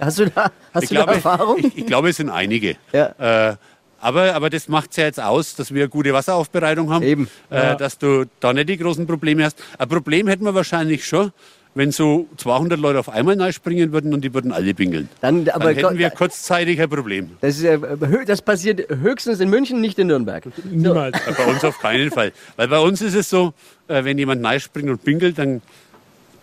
Hast 0.00 0.18
du 0.18 0.26
da, 0.30 0.50
hast 0.72 0.82
Ich 0.84 0.88
du 0.90 0.94
da 0.96 1.02
glaube, 1.02 1.14
Erfahrung? 1.14 1.58
ich, 1.58 1.78
ich 1.78 1.86
glaube, 1.86 2.08
es 2.10 2.16
sind 2.16 2.30
einige. 2.30 2.76
Ja. 2.92 3.50
Äh, 3.50 3.56
aber, 4.00 4.34
aber 4.34 4.50
das 4.50 4.68
macht 4.68 4.90
es 4.90 4.96
ja 4.98 5.04
jetzt 5.04 5.20
aus, 5.20 5.54
dass 5.56 5.72
wir 5.72 5.82
eine 5.84 5.88
gute 5.88 6.12
Wasseraufbereitung 6.12 6.90
haben, 6.92 7.02
Eben. 7.04 7.28
Äh, 7.50 7.76
dass 7.76 7.96
du 7.98 8.24
da 8.40 8.52
nicht 8.52 8.68
die 8.68 8.76
großen 8.76 9.06
Probleme 9.06 9.44
hast. 9.44 9.62
Ein 9.78 9.88
Problem 9.88 10.26
hätten 10.28 10.44
wir 10.44 10.54
wahrscheinlich 10.54 11.06
schon, 11.06 11.32
wenn 11.74 11.90
so 11.90 12.28
200 12.36 12.78
Leute 12.78 12.98
auf 13.00 13.08
einmal 13.08 13.52
springen 13.52 13.92
würden 13.92 14.12
und 14.14 14.20
die 14.22 14.32
würden 14.34 14.52
alle 14.52 14.74
pinkeln. 14.74 15.08
Dann, 15.22 15.48
aber 15.48 15.72
Dann 15.74 15.84
hätten 15.84 15.98
wir 15.98 16.10
kurzzeitig 16.10 16.80
ein 16.80 16.88
Problem. 16.90 17.30
das, 17.40 17.56
ist, 17.56 17.62
ja, 17.62 17.72
hö- 17.76 18.24
das 18.26 18.42
passiert 18.42 18.88
höchstens 18.90 19.40
in 19.40 19.48
München, 19.48 19.80
nicht 19.80 19.98
in 19.98 20.06
Nürnberg. 20.08 20.44
Niemals. 20.70 21.16
Äh, 21.26 21.32
Bei 21.36 21.46
uns 21.46 21.64
auf 21.64 21.78
keinen 21.80 22.10
Fall. 22.10 22.32
Weil 22.56 22.68
bei 22.68 22.78
uns 22.78 23.00
ist 23.00 23.14
es 23.14 23.28
so, 23.30 23.54
äh, 23.88 24.04
wenn 24.04 24.18
jemand 24.18 24.46
springt 24.62 24.90
und 24.90 25.02
pinkelt, 25.02 25.38
dann 25.38 25.62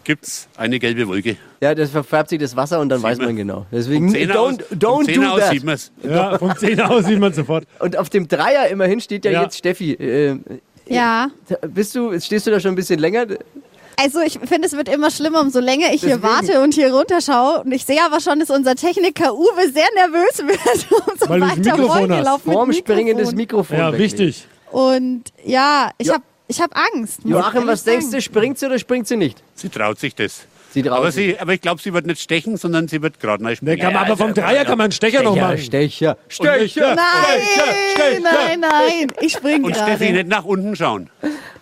gibt 0.03 0.25
es 0.25 0.47
eine 0.57 0.79
gelbe 0.79 1.07
Wolke. 1.07 1.37
Ja, 1.61 1.75
das 1.75 1.89
verfärbt 1.91 2.29
sich 2.29 2.39
das 2.39 2.55
Wasser 2.55 2.79
und 2.79 2.89
dann 2.89 3.01
weiß 3.03 3.17
man. 3.19 3.27
man 3.27 3.35
genau. 3.35 3.65
Deswegen 3.71 4.07
Vom 4.07 4.15
Zehner 4.15 4.39
aus, 4.39 4.53
don't, 4.53 4.63
don't 4.77 5.05
Zehner 5.05 5.25
do 5.27 5.31
aus 5.33 5.39
that. 5.41 5.51
sieht 5.51 5.63
man's. 5.63 5.91
Ja, 6.03 6.37
vom 6.37 6.55
10 6.55 6.81
aus 6.81 7.05
sieht 7.05 7.19
man 7.19 7.33
sofort. 7.33 7.65
Und 7.79 7.97
auf 7.97 8.09
dem 8.09 8.27
Dreier 8.27 8.67
immerhin 8.69 8.99
steht 9.01 9.25
ja, 9.25 9.31
Ja. 9.31 9.43
jetzt 9.43 9.57
Steffi. 9.57 9.93
Äh, 9.93 10.37
Ja. 10.87 11.29
bist 11.69 11.95
du, 11.95 12.19
stehst 12.19 12.47
du 12.47 12.51
da 12.51 12.59
schon 12.59 12.71
ein 12.71 12.75
bisschen 12.75 12.99
länger? 12.99 13.25
Also 13.97 14.19
ich 14.21 14.39
finde, 14.43 14.67
es 14.67 14.73
wird 14.75 14.89
immer 14.89 15.11
schlimmer, 15.11 15.41
umso 15.41 15.59
länger 15.59 15.93
ich 15.93 16.01
hier 16.01 16.17
Deswegen. 16.17 16.23
warte 16.23 16.61
und 16.63 16.73
hier 16.73 16.91
runterschaue. 16.91 17.61
Und 17.63 17.71
ich 17.71 17.85
sehe 17.85 18.03
aber 18.03 18.19
schon, 18.19 18.39
dass 18.39 18.49
unser 18.49 18.75
Techniker 18.75 19.35
Uwe 19.35 19.69
sehr 19.71 19.85
nervös 19.95 20.39
wird, 20.39 20.87
umso 21.07 21.29
Weil 21.29 21.39
du 21.41 21.45
das 21.47 21.57
weiter 21.59 21.77
Mikrofon 21.77 21.97
vorgelaufen 22.07 22.51
Vorm 22.53 22.73
Springen 22.73 23.17
das 23.17 23.33
Mikrofon. 23.33 23.77
Mikrofon. 23.77 23.77
Ja, 23.77 23.97
wichtig. 23.99 24.47
Und 24.71 25.25
ja, 25.45 25.91
ich 25.97 26.07
Ja. 26.07 26.13
habe 26.15 26.23
ich 26.51 26.61
hab 26.61 26.71
Angst. 26.77 27.19
Joachim, 27.23 27.65
was 27.67 27.83
denkst 27.83 28.11
du? 28.11 28.21
Springt 28.21 28.59
sie 28.59 28.65
oder 28.67 28.77
springt 28.79 29.07
sie 29.07 29.17
nicht? 29.17 29.41
Sie 29.55 29.69
traut 29.69 29.99
sich 29.99 30.13
das. 30.15 30.45
Sie 30.73 30.83
traut 30.83 30.99
Aber, 30.99 31.11
sich. 31.11 31.33
sie, 31.35 31.39
aber 31.39 31.53
ich 31.53 31.59
glaube, 31.59 31.81
sie 31.81 31.93
wird 31.93 32.05
nicht 32.05 32.21
stechen, 32.21 32.55
sondern 32.55 32.87
sie 32.87 33.01
wird 33.01 33.19
gerade 33.19 33.43
mal 33.43 33.53
springen. 33.55 33.77
kann 33.79 33.91
man, 33.93 34.05
aber 34.05 34.15
vom 34.15 34.33
Dreier 34.33 34.63
kann 34.63 34.77
man 34.77 34.85
einen 34.85 34.91
Stecher 34.93 35.21
noch 35.21 35.35
Ja, 35.35 35.47
machen. 35.47 35.57
Stecher. 35.57 36.15
Stecher. 36.29 36.95
Nein, 36.95 38.21
nein, 38.23 38.59
nein. 38.61 39.07
Ich 39.19 39.33
spring 39.33 39.65
Und 39.65 39.75
Steffi, 39.75 40.05
gerade. 40.05 40.13
nicht 40.13 40.27
nach 40.27 40.45
unten 40.45 40.75
schauen. 40.77 41.09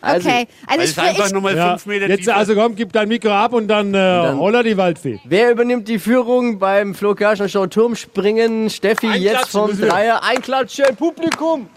Also, 0.02 0.30
Okay, 0.30 0.48
also 0.68 0.84
ich, 0.84 0.98
einfach 1.00 1.26
ich, 1.26 1.34
nochmal 1.34 1.56
Ja. 1.58 1.70
fünf 1.72 1.86
Meter 1.88 2.08
Jetzt 2.08 2.20
tiefer 2.20 2.36
also 2.38 2.54
komm, 2.54 2.76
gib 2.76 2.94
dein 2.94 3.08
Mikro 3.08 3.32
ab 3.32 3.54
und 3.54 3.68
dann, 3.68 3.90
äh, 3.90 3.98
dann- 3.98 4.38
holla 4.38 4.62
die 4.62 4.78
Waldfee. 4.78 5.20
Wer 5.26 5.52
übernimmt 5.52 5.88
die 5.88 5.98
Führung 6.00 6.60
beim 6.60 6.94
Flo 6.94 7.16
Kerschner 7.16 7.50
Show 7.50 7.66
Turmspringen? 7.66 8.70
Steffi 8.70 9.08
Einklatschen 9.08 9.24
jetzt 9.24 9.50
vom. 9.50 9.76
Dreier. 9.90 10.24
Einklatschen, 10.24 10.96
Publikum. 10.96 11.68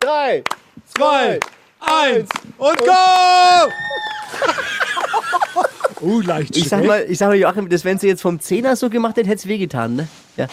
Drei, 0.00 0.42
Zwei, 0.96 1.38
eins 1.80 2.28
und 2.58 2.78
go! 2.78 3.70
uh, 6.02 6.20
leicht 6.20 6.56
Ich 6.56 6.68
sag 6.68 6.84
mal, 6.84 7.04
ich 7.08 7.18
sag 7.18 7.28
mal, 7.28 7.36
Joachim, 7.36 7.68
das 7.68 7.84
wenn 7.84 7.98
sie 7.98 8.08
jetzt 8.08 8.22
vom 8.22 8.40
Zehner 8.40 8.76
so 8.76 8.90
gemacht 8.90 9.16
hätte, 9.16 9.28
hätte 9.28 9.40
es 9.40 9.46
wehgetan, 9.46 9.96
ne? 9.96 10.08
Ja. 10.36 10.46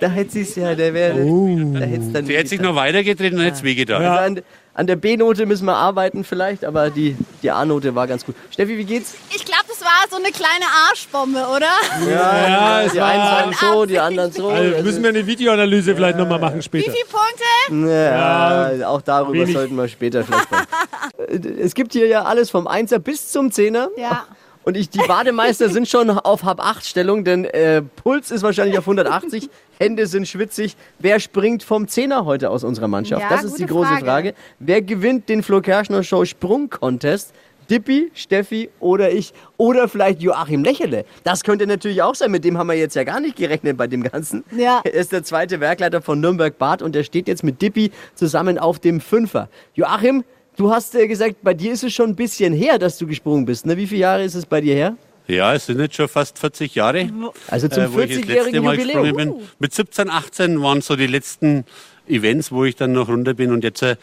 Da, 0.00 0.08
hätte 0.08 0.32
sie 0.32 0.42
es 0.42 0.54
ja, 0.56 0.74
der 0.74 0.94
wäre. 0.94 1.14
Da 1.14 1.86
hätte 1.86 2.02
es 2.02 2.12
dann 2.12 2.26
Sie 2.26 2.36
hätte 2.36 2.48
sich 2.48 2.60
noch 2.60 2.74
weitergedreht 2.74 3.32
und 3.32 3.38
dann 3.38 3.46
hätte 3.46 3.58
es 3.58 3.62
wehgetan. 3.62 4.02
Also 4.04 4.40
an, 4.76 4.86
der 4.86 4.96
B-Note 4.96 5.46
müssen 5.46 5.64
wir 5.64 5.74
arbeiten 5.74 6.22
vielleicht, 6.22 6.62
aber 6.62 6.90
die, 6.90 7.16
die 7.42 7.50
A-Note 7.50 7.94
war 7.94 8.06
ganz 8.06 8.26
gut. 8.26 8.34
Steffi, 8.50 8.76
wie 8.76 8.84
geht's? 8.84 9.14
ich 9.34 9.42
glaube, 9.42 9.64
das 9.68 9.80
war 9.80 10.04
so 10.10 10.16
eine 10.16 10.30
kleine 10.30 10.66
Arschbombe, 10.90 11.46
oder? 11.48 12.10
Ja, 12.10 12.82
es 12.82 12.92
die 12.92 13.00
einen 13.00 13.22
war. 13.22 13.38
sagen 13.38 13.56
so, 13.58 13.86
die 13.86 13.98
anderen 13.98 14.32
so. 14.32 14.48
Also 14.50 14.82
müssen 14.82 15.02
wir 15.02 15.08
eine 15.08 15.26
Videoanalyse 15.26 15.94
vielleicht 15.94 16.18
nochmal 16.18 16.38
machen 16.38 16.58
Wie 16.58 16.62
später. 16.62 16.92
viele 16.92 17.04
Punkte? 17.06 17.90
Ja, 17.90 18.88
auch 18.88 19.00
darüber 19.00 19.32
wenig. 19.32 19.54
sollten 19.54 19.76
wir 19.76 19.88
später 19.88 20.24
vielleicht 20.24 20.44
sprechen. 20.44 21.58
es 21.58 21.74
gibt 21.74 21.94
hier 21.94 22.06
ja 22.06 22.24
alles 22.24 22.50
vom 22.50 22.66
Einser 22.66 22.98
bis 22.98 23.32
zum 23.32 23.50
Zehner. 23.50 23.88
Ja. 23.96 24.26
Und 24.66 24.76
ich, 24.76 24.90
die 24.90 24.98
Bademeister 24.98 25.68
sind 25.68 25.86
schon 25.86 26.10
auf 26.10 26.42
Hab-8-Stellung, 26.42 27.22
denn 27.22 27.44
äh, 27.44 27.82
Puls 27.82 28.32
ist 28.32 28.42
wahrscheinlich 28.42 28.76
auf 28.76 28.84
180, 28.84 29.48
Hände 29.78 30.08
sind 30.08 30.26
schwitzig. 30.26 30.74
Wer 30.98 31.20
springt 31.20 31.62
vom 31.62 31.86
Zehner 31.86 32.24
heute 32.24 32.50
aus 32.50 32.64
unserer 32.64 32.88
Mannschaft? 32.88 33.22
Ja, 33.22 33.28
das 33.28 33.44
ist 33.44 33.60
die 33.60 33.66
große 33.66 33.90
Frage. 33.90 34.04
Frage. 34.04 34.34
Wer 34.58 34.82
gewinnt 34.82 35.28
den 35.28 35.44
Flo 35.44 35.60
Kerschner 35.60 36.02
Show 36.02 36.24
Sprung-Contest? 36.24 37.32
Dippi, 37.70 38.10
Steffi 38.14 38.68
oder 38.80 39.12
ich 39.12 39.32
oder 39.56 39.88
vielleicht 39.88 40.20
Joachim 40.20 40.64
Lächele. 40.64 41.04
Das 41.24 41.44
könnte 41.44 41.66
natürlich 41.66 42.02
auch 42.02 42.14
sein, 42.14 42.30
mit 42.30 42.44
dem 42.44 42.58
haben 42.58 42.68
wir 42.68 42.76
jetzt 42.76 42.94
ja 42.94 43.04
gar 43.04 43.20
nicht 43.20 43.36
gerechnet 43.36 43.76
bei 43.76 43.86
dem 43.86 44.02
Ganzen. 44.02 44.44
Ja. 44.56 44.80
Er 44.84 44.94
ist 44.94 45.12
der 45.12 45.24
zweite 45.24 45.60
Werkleiter 45.60 46.00
von 46.02 46.20
Nürnberg 46.20 46.56
Bad 46.58 46.82
und 46.82 46.94
er 46.94 47.04
steht 47.04 47.28
jetzt 47.28 47.42
mit 47.42 47.62
Dippi 47.62 47.90
zusammen 48.14 48.58
auf 48.58 48.78
dem 48.78 49.00
Fünfer. 49.00 49.48
Joachim, 49.74 50.24
du 50.56 50.70
hast 50.70 50.94
äh, 50.94 51.06
gesagt, 51.06 51.36
bei 51.42 51.54
dir 51.54 51.72
ist 51.72 51.84
es 51.84 51.92
schon 51.92 52.10
ein 52.10 52.16
bisschen 52.16 52.52
her, 52.52 52.78
dass 52.78 52.98
du 52.98 53.06
gesprungen 53.06 53.44
bist. 53.44 53.66
Ne? 53.66 53.76
Wie 53.76 53.86
viele 53.86 54.00
Jahre 54.02 54.24
ist 54.24 54.34
es 54.34 54.46
bei 54.46 54.60
dir 54.60 54.74
her? 54.74 54.96
Ja, 55.28 55.54
es 55.54 55.66
sind 55.66 55.80
jetzt 55.80 55.96
schon 55.96 56.08
fast 56.08 56.38
40 56.38 56.74
Jahre. 56.74 57.10
Also 57.48 57.66
zum 57.68 57.82
äh, 57.82 57.92
wo 57.92 57.98
ich 58.00 58.08
das 58.10 58.16
letzte 58.18 58.32
40-jährigen 58.32 58.64
Mal 58.64 58.74
Jubiläum. 58.78 59.02
gesprungen 59.04 59.34
bin. 59.38 59.46
Mit 59.58 59.74
17, 59.74 60.08
18 60.10 60.62
waren 60.62 60.80
so 60.82 60.94
die 60.96 61.06
letzten 61.08 61.64
Events, 62.08 62.52
wo 62.52 62.64
ich 62.64 62.76
dann 62.76 62.92
noch 62.92 63.08
runter 63.08 63.34
bin. 63.34 63.50
Und 63.52 63.64
jetzt 63.64 63.82
äh, 63.82 63.96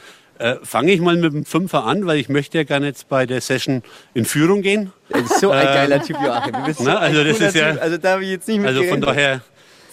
fange 0.63 0.91
ich 0.91 0.99
mal 0.99 1.15
mit 1.15 1.31
dem 1.31 1.45
Fünfer 1.45 1.85
an, 1.85 2.05
weil 2.07 2.17
ich 2.19 2.27
möchte 2.27 2.57
ja 2.57 2.65
gerne 2.65 2.87
jetzt 2.87 3.07
bei 3.07 3.25
der 3.25 3.39
Session 3.39 3.83
in 4.13 4.25
Führung 4.25 4.61
gehen. 4.61 4.91
So 5.39 5.51
ein 5.51 5.61
Äh, 5.61 5.65
geiler 5.65 6.01
Typ, 6.03 6.17
Joachim. 6.21 6.51
Du 6.53 6.63
bist 6.65 6.79
so 6.79 6.85
na, 6.85 6.97
also 6.97 7.21
ein 7.21 7.27
das 7.27 7.39
ist 7.39 7.55
ja- 7.55 7.71
Typ. 7.71 7.81
Also 7.81 7.97
da 7.97 8.11
habe 8.13 8.23
ich 8.25 8.29
jetzt 8.31 8.47
nicht 8.49 8.57
mit 8.59 8.67
Also 8.67 8.83
von 8.83 8.99
daher 8.99 9.41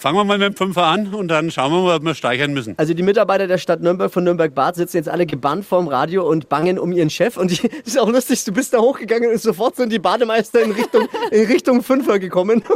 fangen 0.01 0.17
wir 0.17 0.23
mal 0.23 0.39
mit 0.39 0.47
dem 0.47 0.55
Fünfer 0.55 0.85
an 0.85 1.13
und 1.13 1.27
dann 1.27 1.51
schauen 1.51 1.71
wir 1.71 1.81
mal, 1.81 1.95
ob 1.97 2.03
wir 2.03 2.15
steigern 2.15 2.53
müssen. 2.53 2.73
Also 2.77 2.95
die 2.95 3.03
Mitarbeiter 3.03 3.45
der 3.45 3.59
Stadt 3.59 3.81
Nürnberg 3.81 4.11
von 4.11 4.23
Nürnberg 4.23 4.55
Bad 4.55 4.75
sitzen 4.75 4.97
jetzt 4.97 5.07
alle 5.07 5.27
gebannt 5.27 5.63
vorm 5.63 5.87
Radio 5.87 6.27
und 6.27 6.49
bangen 6.49 6.79
um 6.79 6.91
ihren 6.91 7.11
Chef. 7.11 7.37
Und 7.37 7.51
das 7.63 7.69
ist 7.85 7.99
auch 7.99 8.09
lustig, 8.09 8.43
du 8.43 8.51
bist 8.51 8.73
da 8.73 8.79
hochgegangen 8.79 9.29
und 9.29 9.39
sofort 9.39 9.75
sind 9.75 9.93
die 9.93 9.99
Bademeister 9.99 10.61
in 10.61 10.71
Richtung, 10.71 11.07
in 11.29 11.45
Richtung 11.45 11.83
Fünfer 11.83 12.19
gekommen. 12.19 12.63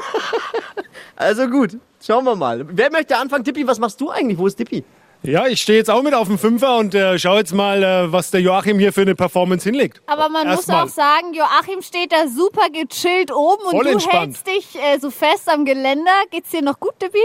Also 1.17 1.47
gut, 1.47 1.77
schauen 2.05 2.25
wir 2.25 2.35
mal. 2.35 2.65
Wer 2.69 2.91
möchte 2.91 3.15
anfangen? 3.15 3.45
Tippi, 3.45 3.65
was 3.65 3.79
machst 3.79 4.01
du 4.01 4.09
eigentlich? 4.09 4.38
Wo 4.38 4.47
ist 4.47 4.55
Tippi? 4.55 4.83
Ja, 5.25 5.47
ich 5.47 5.61
stehe 5.61 5.79
jetzt 5.79 5.89
auch 5.89 6.03
mit 6.03 6.13
auf 6.13 6.27
dem 6.27 6.38
Fünfer 6.38 6.77
und 6.77 6.93
äh, 6.93 7.17
schau 7.17 7.38
jetzt 7.38 7.51
mal, 7.53 7.81
äh, 7.83 8.11
was 8.11 8.29
der 8.29 8.41
Joachim 8.41 8.77
hier 8.77 8.93
für 8.93 9.01
eine 9.01 9.15
Performance 9.15 9.67
hinlegt. 9.67 10.01
Aber 10.05 10.29
man 10.29 10.45
Erstmal. 10.47 10.83
muss 10.83 10.91
auch 10.91 10.95
sagen, 10.95 11.33
Joachim 11.33 11.81
steht 11.81 12.11
da 12.11 12.27
super 12.27 12.69
gechillt 12.69 13.31
oben 13.31 13.63
und 13.63 13.71
Voll 13.71 13.85
du 13.85 13.89
entspannt. 13.91 14.38
hältst 14.45 14.47
dich 14.47 14.75
äh, 14.81 14.99
so 14.99 15.09
fest 15.09 15.49
am 15.49 15.65
Geländer. 15.65 16.11
Geht's 16.29 16.51
dir 16.51 16.61
noch 16.61 16.79
gut, 16.79 16.93
Tippi? 16.99 17.17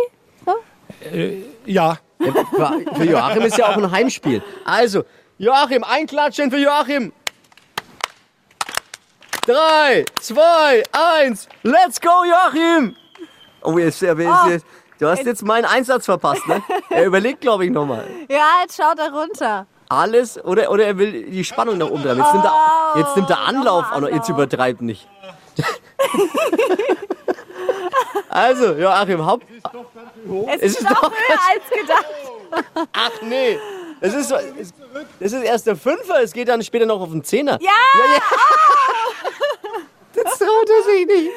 So? 0.46 0.54
Ja. 1.66 1.98
Für 2.18 2.32
für 2.96 3.04
Joachim 3.04 3.42
ist 3.42 3.58
ja 3.58 3.68
auch 3.68 3.76
ein 3.76 3.90
Heimspiel. 3.90 4.42
Also, 4.64 5.04
Joachim, 5.38 5.84
einklatschen 5.84 6.50
für 6.50 6.58
Joachim. 6.58 7.12
Drei, 9.46 10.04
zwei, 10.20 10.82
eins, 10.92 11.48
let's 11.62 12.00
go, 12.00 12.10
Joachim! 12.24 12.94
Oh, 13.62 13.78
jetzt, 13.78 14.00
jetzt, 14.00 14.18
jetzt, 14.48 14.66
Du 15.00 15.08
hast 15.08 15.24
jetzt 15.24 15.42
meinen 15.42 15.64
Einsatz 15.64 16.04
verpasst, 16.04 16.46
ne? 16.46 16.62
Er 16.90 17.06
überlegt, 17.06 17.40
glaube 17.40 17.64
ich, 17.64 17.70
nochmal. 17.70 18.04
Ja, 18.28 18.60
jetzt 18.60 18.76
schaut 18.76 18.98
er 18.98 19.10
runter. 19.10 19.66
Alles, 19.88 20.38
oder, 20.44 20.70
oder 20.70 20.84
er 20.84 20.98
will 20.98 21.24
die 21.24 21.42
Spannung 21.42 21.78
nach 21.78 21.88
oben 21.88 22.02
treiben. 22.02 22.20
Jetzt 22.20 22.34
nimmt 22.34 22.44
er, 22.44 22.52
jetzt 22.96 23.16
nimmt 23.16 23.30
er 23.30 23.40
Anlauf 23.40 23.98
noch. 23.98 24.10
Jetzt 24.10 24.28
übertreibt 24.28 24.82
nicht. 24.82 25.08
also, 28.28 28.74
Joachim, 28.74 29.24
Haupt. 29.24 29.46
Es, 30.48 30.60
ist, 30.60 30.82
doch 30.82 31.10
höher 31.10 31.40
als 31.48 31.62
gedacht. 31.80 32.04
Ach 32.92 33.22
nee. 33.22 33.58
Das 34.02 34.12
ist, 34.12 34.30
das 34.30 35.32
ist 35.32 35.42
erst 35.42 35.66
der 35.66 35.76
Fünfer, 35.76 36.20
es 36.22 36.32
geht 36.32 36.48
dann 36.48 36.62
später 36.62 36.84
noch 36.84 37.00
auf 37.00 37.10
den 37.10 37.24
Zehner. 37.24 37.58
Ja! 37.60 37.70
Das 40.12 40.38
traut 40.38 40.68
er 40.68 40.82
sich 40.92 41.06
nicht. 41.06 41.30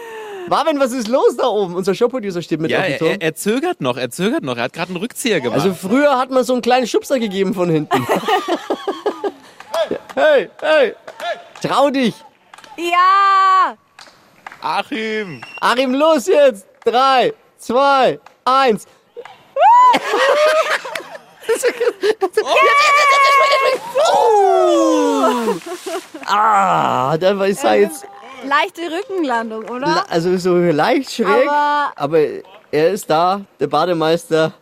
Marvin, 0.49 0.79
was 0.79 0.91
ist 0.91 1.07
los 1.07 1.35
da 1.37 1.47
oben? 1.47 1.75
Unser 1.75 1.95
Showproducer 1.95 2.41
steht 2.41 2.59
mit 2.59 2.71
Ja, 2.71 2.79
auf 2.79 2.85
dem 2.85 2.91
er, 2.93 2.99
Turm. 2.99 3.11
er, 3.11 3.21
er 3.21 3.35
zögert 3.35 3.81
noch, 3.81 3.97
er 3.97 4.09
zögert 4.09 4.43
noch. 4.43 4.57
Er 4.57 4.63
hat 4.63 4.73
gerade 4.73 4.89
einen 4.89 4.97
Rückzieher 4.97 5.39
gemacht. 5.41 5.59
Also 5.61 5.73
früher 5.73 6.17
hat 6.17 6.31
man 6.31 6.43
so 6.43 6.53
einen 6.53 6.61
kleinen 6.61 6.87
Schubser 6.87 7.19
gegeben 7.19 7.53
von 7.53 7.69
hinten. 7.69 8.05
hey, 10.15 10.49
hey, 10.61 10.93
trau 11.61 11.89
dich. 11.89 12.15
Ja! 12.77 13.75
Achim! 14.61 15.41
Achim, 15.59 15.93
los 15.93 16.27
jetzt. 16.27 16.65
Drei, 16.85 17.33
zwei, 17.57 18.19
eins. 18.45 18.85
Ah, 26.25 27.17
da 27.17 27.37
war 27.37 27.47
ich 27.47 27.61
jetzt 27.61 28.05
Leichte 28.47 28.81
Rückenlandung, 28.91 29.63
oder? 29.69 30.05
also 30.09 30.37
so 30.37 30.55
leicht 30.57 31.11
schräg, 31.11 31.27
Aber- 31.49 31.93
aber 31.95 32.19
er 32.71 32.89
ist 32.91 33.09
da, 33.09 33.41
der 33.59 33.67
Bademeister 33.67 34.53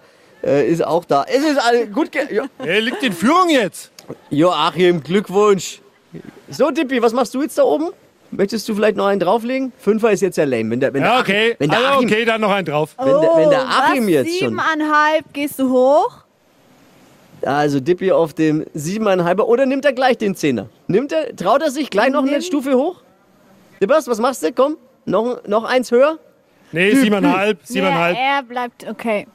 äh, 0.43 0.67
ist 0.67 0.83
auch 0.85 1.05
da. 1.05 1.25
Es 1.27 1.43
ist 1.43 1.57
all, 1.57 1.87
gut. 1.87 2.09
Jo, 2.31 2.43
Er 2.59 2.81
liegt 2.81 3.03
in 3.03 3.13
Führung 3.13 3.49
jetzt. 3.49 3.91
Joachim, 4.29 5.01
Glückwunsch. 5.03 5.79
So, 6.49 6.71
Dippi, 6.71 7.01
was 7.01 7.13
machst 7.13 7.33
du 7.33 7.41
jetzt 7.41 7.57
da 7.57 7.63
oben? 7.63 7.89
Möchtest 8.31 8.67
du 8.67 8.75
vielleicht 8.75 8.97
noch 8.97 9.05
einen 9.07 9.19
drauflegen? 9.19 9.71
Fünfer 9.77 10.11
ist 10.11 10.21
jetzt 10.21 10.37
ja 10.37 10.43
lame. 10.45 10.69
Wenn 10.71 10.79
der, 10.79 10.93
wenn 10.93 11.01
der 11.03 11.11
Ja, 11.11 11.19
Achim, 11.19 11.35
okay. 11.35 11.55
wenn 11.59 11.69
der 11.69 11.79
Also, 11.79 11.89
Achim, 11.99 12.09
okay, 12.09 12.25
dann 12.25 12.41
noch 12.41 12.51
einen 12.51 12.65
drauf. 12.65 12.95
wenn 12.97 13.05
der, 13.21 13.35
wenn 13.35 13.49
der 13.49 13.61
Oh, 13.61 13.81
Achim 13.81 14.03
was? 14.05 14.09
jetzt 14.11 14.39
schon. 14.39 14.49
Siebeneinhalb, 14.49 15.33
gehst 15.33 15.59
du 15.59 15.69
hoch? 15.69 16.11
Also 17.43 17.79
Dippi 17.79 18.11
auf 18.11 18.33
dem 18.33 18.65
siebeneinhalber 18.73 19.47
oder 19.47 19.65
nimmt 19.65 19.83
er 19.85 19.93
gleich 19.93 20.17
den 20.17 20.35
Zehner? 20.35 20.67
Nimmt 20.87 21.11
er, 21.11 21.35
traut 21.35 21.61
er 21.61 21.71
sich 21.71 21.89
gleich 21.89 22.11
noch 22.11 22.23
eine 22.25 22.41
Stufe 22.41 22.75
hoch? 22.75 23.01
Dippers, 23.81 24.07
was 24.07 24.19
machst 24.19 24.43
du? 24.43 24.51
Komm, 24.53 24.77
noch, 25.05 25.41
noch 25.47 25.63
eins 25.63 25.91
höher. 25.91 26.19
Nee, 26.71 26.93
siebeneinhalb, 26.95 27.59
Ja, 27.61 27.65
siebeneinhalb. 27.65 28.17
er 28.17 28.43
bleibt, 28.43 28.87
okay. 28.89 29.27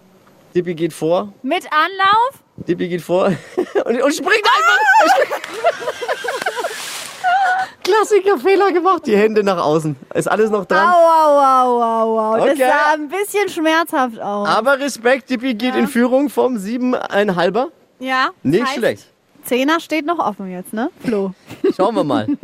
Dippi 0.55 0.75
geht 0.75 0.93
vor. 0.93 1.33
Mit 1.43 1.65
Anlauf? 1.71 2.43
Dippi 2.57 2.89
geht 2.89 3.03
vor 3.03 3.27
und, 3.85 4.03
und 4.03 4.15
springt 4.15 4.45
einfach. 4.45 4.79
Er 5.03 5.09
springt- 5.11 5.43
Klassiker-Fehler 7.85 8.73
gemacht. 8.73 9.07
Die 9.07 9.17
Hände 9.17 9.43
nach 9.45 9.59
außen. 9.63 9.95
Ist 10.15 10.29
alles 10.31 10.51
noch 10.51 10.63
Au, 10.63 10.65
dran. 10.65 10.89
au, 10.89 11.39
au, 11.39 11.83
au, 11.83 12.19
au. 12.19 12.37
Das 12.37 12.53
Okay. 12.55 12.67
sah 12.69 12.95
ein 12.95 13.09
bisschen 13.09 13.49
schmerzhaft 13.49 14.19
aus. 14.21 14.49
Aber 14.49 14.79
Respekt, 14.81 15.31
Dippi 15.31 15.55
geht 15.55 15.75
in 15.77 15.87
Führung 15.89 16.29
vom 16.31 16.59
siebeneinhalber. 16.59 17.69
ja. 17.99 18.31
Nicht 18.43 18.65
heißt, 18.65 18.75
schlecht. 18.77 19.07
Zehner 19.45 19.79
steht 19.79 20.05
noch 20.07 20.19
offen 20.19 20.51
jetzt, 20.51 20.73
ne? 20.73 20.91
Flo. 21.05 21.33
Schauen 21.77 21.95
wir 21.95 22.03
mal. 22.05 22.27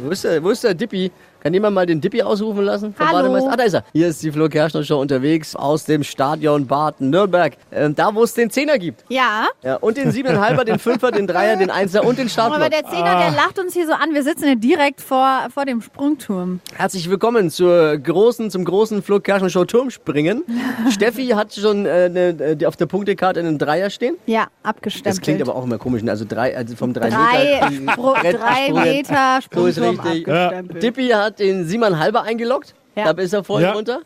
wo, 0.00 0.10
ist 0.10 0.24
der, 0.24 0.42
wo 0.42 0.50
ist 0.50 0.64
der 0.64 0.74
Dippi? 0.74 1.10
Kann 1.44 1.52
jemand 1.52 1.74
mal 1.74 1.84
den 1.84 2.00
Dippi 2.00 2.22
ausrufen 2.22 2.64
lassen? 2.64 2.94
vom 2.94 3.06
Hallo. 3.06 3.18
Bademeister? 3.18 3.52
Ah, 3.52 3.56
da 3.56 3.64
ist 3.64 3.74
er. 3.74 3.84
Hier 3.92 4.08
ist 4.08 4.22
die 4.22 4.32
Flo 4.32 4.48
Kerschner 4.48 4.82
Show 4.82 4.98
unterwegs 4.98 5.54
aus 5.54 5.84
dem 5.84 6.02
Stadion 6.02 6.66
Bad 6.66 7.02
Nürnberg. 7.02 7.52
Ähm, 7.70 7.94
da, 7.94 8.14
wo 8.14 8.22
es 8.22 8.32
den 8.32 8.48
Zehner 8.48 8.78
gibt. 8.78 9.04
Ja. 9.10 9.48
Ja, 9.62 9.76
und 9.76 9.98
den 9.98 10.10
Siebeneinhalber, 10.10 10.64
den 10.64 10.78
Fünfer, 10.78 11.10
den 11.10 11.26
Dreier, 11.26 11.56
den 11.56 11.68
Einser 11.68 12.02
und 12.06 12.16
den 12.16 12.28
Aber 12.28 12.30
Startblock. 12.30 12.70
der 12.70 12.84
Zehner, 12.86 13.18
der 13.18 13.30
lacht 13.32 13.58
uns 13.58 13.74
hier 13.74 13.86
so 13.86 13.92
an. 13.92 14.14
Wir 14.14 14.22
sitzen 14.22 14.46
ja 14.48 14.54
direkt 14.54 15.02
vor, 15.02 15.48
vor 15.52 15.66
dem 15.66 15.82
Sprungturm. 15.82 16.60
Herzlich 16.76 17.10
willkommen 17.10 17.50
zur 17.50 17.98
großen, 17.98 18.50
zum 18.50 18.64
großen 18.64 19.02
Flo 19.02 19.20
Kerschner 19.20 19.50
Show 19.50 19.66
Turmspringen. 19.66 20.44
Steffi 20.92 21.26
hat 21.26 21.52
schon 21.52 21.84
äh, 21.84 22.08
ne, 22.08 22.56
auf 22.66 22.76
der 22.78 22.86
Punktekarte 22.86 23.40
einen 23.40 23.58
Dreier 23.58 23.90
stehen. 23.90 24.16
Ja, 24.24 24.46
abgestempelt. 24.62 25.14
Das 25.14 25.20
klingt 25.20 25.42
aber 25.42 25.54
auch 25.54 25.64
immer 25.64 25.76
komisch. 25.76 26.02
ne? 26.02 26.10
Also 26.10 26.24
drei, 26.26 26.56
also 26.56 26.74
vom 26.74 26.94
drei, 26.94 27.10
drei, 27.10 27.70
Meter. 27.70 27.96
Brett 28.14 28.40
drei. 28.40 28.72
Meter 28.72 29.42
Sprungturm 29.42 30.00
abgestempelt. 30.00 30.82
Dippi 30.82 31.08
hat 31.08 31.33
den 31.38 31.66
Siebeneinhalber 31.66 32.22
eingeloggt. 32.22 32.74
Ja. 32.96 33.12
Da 33.12 33.22
ist 33.22 33.32
er 33.32 33.44
vorhin 33.44 33.68
Ja. 33.68 33.72
runter. 33.74 34.00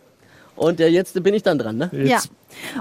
Und 0.57 0.81
äh, 0.81 0.89
jetzt 0.89 1.23
bin 1.23 1.35
ich 1.35 1.43
dann 1.43 1.59
dran, 1.59 1.77
ne? 1.77 1.91
Ja. 1.93 2.19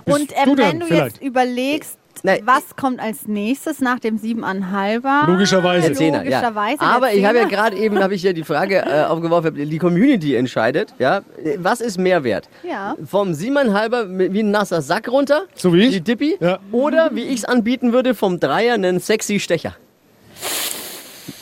Und 0.06 0.32
du 0.32 0.36
ähm, 0.36 0.56
dran, 0.56 0.58
wenn 0.58 0.80
du 0.80 0.86
vielleicht. 0.88 1.06
jetzt 1.18 1.22
überlegst, 1.22 1.98
Nein. 2.24 2.40
was 2.46 2.76
kommt 2.76 3.00
als 3.00 3.28
nächstes 3.28 3.80
nach 3.82 4.00
dem 4.00 4.18
Siebeneinhalber? 4.18 5.26
Logischerweise. 5.28 5.88
Der 5.90 5.96
Zehner, 5.96 6.24
ja. 6.24 6.40
Logischerweise 6.40 6.78
der 6.80 6.88
Aber 6.88 7.14
ich 7.14 7.24
habe 7.24 7.38
ja 7.38 7.46
gerade 7.46 7.78
eben 7.78 8.00
habe 8.02 8.16
ich 8.16 8.24
ja 8.24 8.34
die 8.34 8.44
Frage 8.44 8.78
äh, 8.84 9.04
aufgeworfen, 9.08 9.54
die 9.54 9.78
Community 9.78 10.34
entscheidet, 10.36 10.96
ja, 10.98 11.22
was 11.58 11.80
ist 11.82 12.00
Mehrwert? 12.00 12.50
Ja. 12.68 12.96
Vom 13.06 13.36
Siebeneinhalber 13.36 14.06
mit- 14.06 14.34
wie 14.34 14.42
ein 14.42 14.50
nasser 14.50 14.82
Sack 14.82 15.10
runter, 15.10 15.44
So 15.54 15.72
wie 15.74 15.84
ich? 15.84 15.92
die 15.92 16.02
Dippi, 16.02 16.38
Ja. 16.40 16.58
oder 16.72 17.12
wie 17.14 17.24
ich 17.26 17.36
es 17.42 17.46
anbieten 17.46 17.94
würde, 17.94 18.16
vom 18.16 18.40
Dreier 18.40 18.74
einen 18.74 19.00
sexy 19.00 19.40
Stecher. 19.40 19.76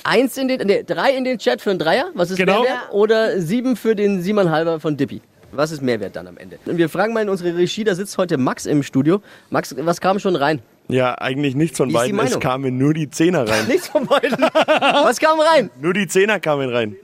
Eins 0.07 0.37
in 0.37 0.47
den, 0.47 0.61
nee, 0.67 0.83
drei 0.83 1.11
in 1.17 1.23
den 1.23 1.39
Chat 1.39 1.61
für 1.61 1.71
einen 1.71 1.79
Dreier, 1.79 2.11
was 2.13 2.29
ist 2.29 2.37
Genau. 2.37 2.61
Mehrwert? 2.61 2.91
Oder 2.91 3.41
sieben 3.41 3.75
für 3.75 3.95
den 3.95 4.21
Siebeneinhalber 4.21 4.79
von 4.79 4.95
Dippi. 4.95 5.19
Was 5.51 5.71
ist 5.71 5.81
Mehrwert 5.81 6.15
dann 6.15 6.27
am 6.27 6.37
Ende? 6.37 6.59
Und 6.65 6.77
wir 6.77 6.89
fragen 6.89 7.11
mal 7.13 7.23
in 7.23 7.29
unsere 7.29 7.57
Regie, 7.57 7.83
da 7.83 7.95
sitzt 7.95 8.15
heute 8.19 8.37
Max 8.37 8.67
im 8.67 8.83
Studio. 8.83 9.21
Max, 9.49 9.73
was 9.79 9.99
kam 9.99 10.19
schon 10.19 10.35
rein? 10.35 10.61
Ja, 10.89 11.15
eigentlich 11.15 11.55
nichts 11.55 11.77
von 11.77 11.89
Wie 11.89 11.93
beiden. 11.93 12.19
Es 12.19 12.39
kamen 12.39 12.77
nur 12.77 12.93
die 12.93 13.09
Zehner 13.09 13.49
rein. 13.49 13.65
Nichts 13.67 13.87
von 13.87 14.05
beiden. 14.05 14.37
was 14.39 15.19
kam 15.19 15.39
rein? 15.39 15.71
nur 15.81 15.93
die 15.93 16.05
Zehner 16.07 16.39
kamen 16.39 16.69
rein. 16.69 16.95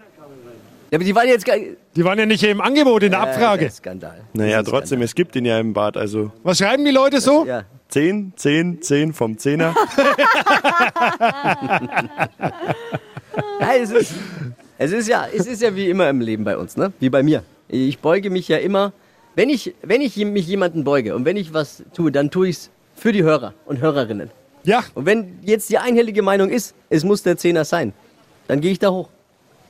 Ja, 0.91 0.97
aber 0.97 1.05
die 1.05 1.15
waren 1.15 1.27
jetzt 1.27 1.45
gar 1.45 1.55
Die 1.95 2.03
waren 2.03 2.19
ja 2.19 2.25
nicht 2.25 2.43
im 2.43 2.59
Angebot 2.61 3.03
in 3.03 3.11
der 3.11 3.21
Abfrage. 3.21 3.65
Äh, 3.65 3.69
Skandal. 3.71 4.21
Naja, 4.33 4.57
Das 4.57 4.67
ist 4.67 4.71
trotzdem, 4.71 5.01
es 5.01 5.15
gibt 5.15 5.35
ihn 5.37 5.45
ja 5.45 5.57
im 5.57 5.71
Bad. 5.73 5.95
Also 5.95 6.31
Was 6.43 6.57
schreiben 6.57 6.83
die 6.83 6.91
Leute 6.91 7.21
so? 7.21 7.45
Ja. 7.45 7.63
10, 7.87 8.33
10, 8.35 8.81
10 8.81 9.13
vom 9.13 9.37
Zehner. 9.37 9.73
Ja, 13.59 13.73
es 13.79 13.91
ist, 13.91 14.13
es 14.77 14.91
ist 14.91 15.07
ja, 15.07 15.25
es 15.33 15.45
ist 15.45 15.61
ja 15.61 15.75
wie 15.75 15.89
immer 15.89 16.09
im 16.09 16.19
Leben 16.19 16.43
bei 16.43 16.57
uns, 16.57 16.75
ne? 16.75 16.91
Wie 16.99 17.09
bei 17.09 17.23
mir. 17.23 17.43
Ich 17.67 17.99
beuge 17.99 18.29
mich 18.29 18.47
ja 18.47 18.57
immer, 18.57 18.91
wenn 19.35 19.49
ich, 19.49 19.73
wenn 19.81 20.01
ich 20.01 20.17
mich 20.17 20.47
jemanden 20.47 20.83
beuge 20.83 21.15
und 21.15 21.25
wenn 21.25 21.37
ich 21.37 21.53
was 21.53 21.83
tue, 21.93 22.11
dann 22.11 22.31
tue 22.31 22.49
ich 22.49 22.57
es 22.57 22.69
für 22.95 23.11
die 23.11 23.23
Hörer 23.23 23.53
und 23.65 23.79
Hörerinnen. 23.79 24.31
Ja. 24.63 24.83
Und 24.93 25.05
wenn 25.05 25.39
jetzt 25.43 25.69
die 25.69 25.77
einhellige 25.77 26.21
Meinung 26.21 26.49
ist, 26.49 26.75
es 26.89 27.03
muss 27.03 27.23
der 27.23 27.37
Zehner 27.37 27.63
sein, 27.63 27.93
dann 28.47 28.61
gehe 28.61 28.71
ich 28.71 28.79
da 28.79 28.89
hoch. 28.89 29.09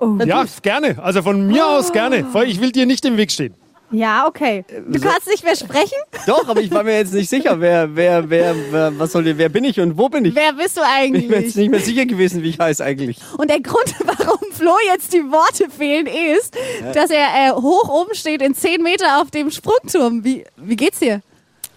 Dann 0.01 0.27
Ja, 0.27 0.45
gerne. 0.61 0.97
Also 1.01 1.21
von 1.21 1.47
mir 1.47 1.65
aus 1.65 1.91
gerne. 1.93 2.25
Weil 2.33 2.49
Ich 2.49 2.59
will 2.59 2.71
dir 2.71 2.85
nicht 2.85 3.05
im 3.05 3.17
Weg 3.17 3.31
stehen. 3.31 3.53
Ja, 3.91 4.25
okay. 4.25 4.63
Du 4.87 4.99
kannst 5.01 5.27
nicht 5.27 5.43
mehr 5.43 5.55
sprechen? 5.55 5.97
Doch, 6.25 6.47
aber 6.47 6.61
ich 6.61 6.71
war 6.71 6.83
mir 6.83 6.95
jetzt 6.97 7.13
nicht 7.13 7.29
sicher, 7.29 7.59
wer, 7.59 7.93
wer, 7.93 8.29
wer, 8.29 8.55
wer 8.71 8.97
was 8.99 9.11
soll, 9.11 9.25
wer 9.37 9.49
bin 9.49 9.65
ich 9.65 9.81
und 9.81 9.97
wo 9.97 10.07
bin 10.07 10.23
ich? 10.23 10.33
Wer 10.33 10.53
bist 10.53 10.77
du 10.77 10.81
Ich 10.81 11.11
bin 11.11 11.21
jetzt 11.23 11.33
eigentlich? 11.33 11.55
nicht 11.57 11.71
mehr 11.71 11.79
sicher 11.81 12.05
gewesen, 12.05 12.41
wie 12.41 12.49
ich 12.49 12.59
heiße 12.59 12.83
eigentlich. 12.83 13.17
Und 13.37 13.49
der 13.49 13.59
Grund, 13.59 13.93
warum 14.05 14.39
Flo 14.53 14.71
jetzt 14.93 15.11
die 15.11 15.23
Worte 15.29 15.69
fehlen, 15.69 16.07
ist, 16.07 16.55
dass 16.93 17.09
er 17.09 17.27
äh, 17.35 17.51
hoch 17.51 17.89
oben 17.89 18.15
steht 18.15 18.41
in 18.41 18.55
10 18.55 18.81
Meter 18.81 19.21
auf 19.21 19.29
dem 19.29 19.51
Sprungturm. 19.51 20.23
Wie, 20.23 20.45
wie 20.55 20.75
geht's 20.77 20.99
dir? 20.99 21.21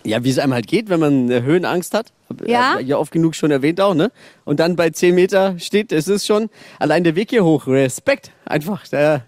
Ja, 0.05 0.23
wie 0.23 0.31
es 0.31 0.38
einem 0.38 0.53
halt 0.53 0.67
geht, 0.67 0.88
wenn 0.90 1.01
man 1.01 1.31
äh, 1.31 1.43
Höhenangst 1.43 1.95
hat. 1.95 2.12
Ja? 2.47 2.79
ja 2.79 2.99
oft 2.99 3.11
genug 3.12 3.35
schon 3.35 3.51
erwähnt 3.51 3.81
auch, 3.81 3.95
ne? 3.95 4.11
Und 4.45 4.61
dann 4.61 4.77
bei 4.77 4.90
10 4.90 5.14
Meter 5.14 5.59
steht, 5.59 5.93
es 5.93 6.09
ist 6.09 6.27
schon 6.27 6.51
allein 6.79 7.05
der 7.05 7.14
Weg 7.17 7.31
hier 7.31 7.45
hoch. 7.45 7.67
Respekt. 7.67 8.31
Einfach. 8.45 8.87
Der, 8.88 9.23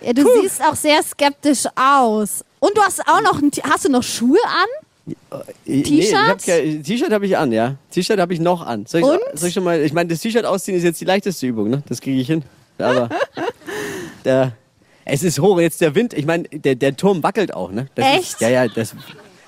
Ja, 0.00 0.12
du 0.12 0.22
siehst 0.40 0.62
auch 0.62 0.74
sehr 0.74 1.02
skeptisch 1.02 1.64
aus. 1.76 2.44
Und 2.60 2.76
du 2.76 2.82
hast 2.82 3.00
auch 3.06 3.20
noch, 3.20 3.42
ein 3.42 3.50
hast 3.70 3.84
du 3.84 3.90
noch 3.90 4.02
Schuhe 4.02 4.38
an? 4.44 5.14
Nee, 5.66 5.82
T-Shirt? 5.82 6.02
ich 6.02 6.14
hab 6.16 6.44
kein- 6.44 6.82
T-Shirt 6.82 7.12
habe 7.12 7.26
ich 7.26 7.36
an, 7.36 7.52
ja. 7.52 7.76
T-Shirt 7.90 8.18
habe 8.18 8.32
ich 8.32 8.40
noch 8.40 8.66
an. 8.66 8.86
Soll 8.86 9.00
ich, 9.00 9.06
Und? 9.06 9.20
Soll 9.34 9.48
ich 9.50 9.54
schon 9.54 9.64
mal, 9.64 9.80
ich 9.80 9.92
meine, 9.92 10.08
das 10.08 10.20
T-Shirt 10.20 10.44
ausziehen 10.44 10.76
ist 10.76 10.82
jetzt 10.84 11.00
die 11.00 11.04
leichteste 11.04 11.46
Übung, 11.46 11.68
ne? 11.70 11.82
Das 11.88 12.00
kriege 12.00 12.20
ich 12.20 12.26
hin. 12.26 12.42
Aber 12.78 13.08
der, 14.24 14.52
es 15.04 15.22
ist 15.22 15.38
hoch, 15.38 15.60
jetzt 15.60 15.80
der 15.80 15.94
Wind. 15.94 16.12
Ich 16.14 16.26
meine, 16.26 16.44
der, 16.44 16.74
der 16.74 16.96
Turm 16.96 17.22
wackelt 17.22 17.54
auch, 17.54 17.70
ne? 17.70 17.86
Das 17.94 18.04
Echt? 18.06 18.32
Ist, 18.32 18.40
ja, 18.40 18.48
ja, 18.48 18.68
das. 18.68 18.94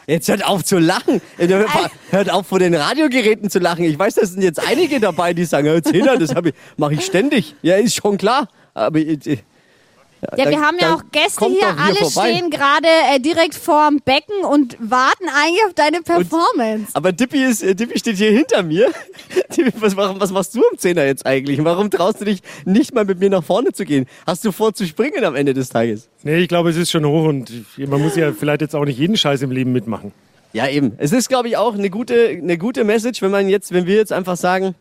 Jetzt 0.09 0.29
hört 0.29 0.45
auf 0.45 0.65
zu 0.65 0.79
lachen. 0.79 1.21
Hört 2.11 2.31
auf 2.31 2.47
vor 2.47 2.59
den 2.59 2.75
Radiogeräten 2.75 3.51
zu 3.51 3.59
lachen. 3.59 3.85
Ich 3.85 3.99
weiß, 3.99 4.15
da 4.15 4.25
sind 4.27 4.43
jetzt 4.43 4.59
einige 4.67 5.01
dabei, 5.01 5.35
die 5.35 5.45
sagen, 5.45 5.67
"Herr 5.67 5.83
Zehner, 5.83 6.17
das 6.17 6.35
hab 6.35 6.47
ich- 6.47 6.55
mache 6.79 6.95
ich 6.95 7.05
ständig. 7.05 7.55
Ja, 7.61 7.77
ist 7.77 7.95
schon 7.97 8.17
klar. 8.17 8.49
Aber 8.73 8.99
ich, 8.99 9.19
ich- 10.33 10.39
Ja, 10.45 10.51
wir 10.51 10.61
haben 10.61 10.77
ja 10.81 10.95
auch 10.95 11.03
Gäste 11.13 11.47
hier. 11.47 11.55
hier 11.59 11.79
Alle 11.79 11.95
vorbei. 11.97 12.33
stehen 12.35 12.51
gerade 12.51 12.89
äh, 13.15 13.21
direkt 13.21 13.55
vorm 13.55 14.01
Becken 14.05 14.45
und 14.45 14.77
warten 14.81 15.25
eigentlich 15.29 15.65
auf 15.67 15.75
deine 15.75 16.03
Performance. 16.03 16.87
Aber 16.95 17.13
Dippy, 17.13 17.43
ist, 17.45 17.63
äh, 17.63 17.75
Dippy 17.75 17.99
steht 17.99 18.17
hier 18.17 18.31
hinter 18.31 18.63
mir. 18.63 18.91
Dippy, 19.57 19.73
was, 19.81 19.97
warum- 19.97 20.21
was 20.21 20.31
machst 20.33 20.55
du 20.55 20.61
am 20.71 20.79
Zehner 20.79 21.05
jetzt 21.05 21.25
eigentlich? 21.27 21.63
Warum 21.65 21.91
traust 21.91 22.21
du 22.21 22.25
dich 22.25 22.41
nicht 22.65 22.95
mal 22.95 23.05
mit 23.05 23.19
mir 23.21 23.31
nach 23.31 23.45
vorne 23.45 23.73
zu 23.73 23.85
gehen? 23.85 24.07
Hast 24.27 24.45
du 24.45 24.53
vor 24.53 24.75
zu 24.75 24.87
springen 24.87 25.25
am 25.25 25.35
Ende 25.35 25.55
des 25.55 25.69
Tages? 25.69 26.09
Nee, 26.23 26.39
ich 26.39 26.49
glaube, 26.49 26.71
es 26.71 26.77
ist 26.77 26.91
schon 26.91 27.05
hoch 27.07 27.25
und 27.25 27.53
man 27.77 28.01
muss 28.03 28.17
ja 28.17 28.33
vielleicht 28.33 28.61
jetzt 28.61 28.75
auch 28.75 28.85
nicht 28.85 28.99
jeden 28.99 29.17
Scheiß 29.17 29.43
im 29.43 29.51
Leben 29.51 29.73
mitmachen. 29.73 30.13
Ja, 30.53 30.67
eben. 30.67 30.93
Es 30.99 31.13
ist, 31.13 31.29
glaube 31.29 31.49
ich, 31.49 31.57
auch 31.59 31.75
eine 31.75 31.91
gute, 31.91 32.29
eine 32.29 32.57
gute 32.57 32.83
Message, 32.85 33.21
wenn 33.23 33.31
man 33.31 33.49
jetzt, 33.51 33.71
wenn 33.73 33.87
wir 33.87 33.97
jetzt 33.97 34.13
einfach 34.13 34.37
sagen, 34.37 34.75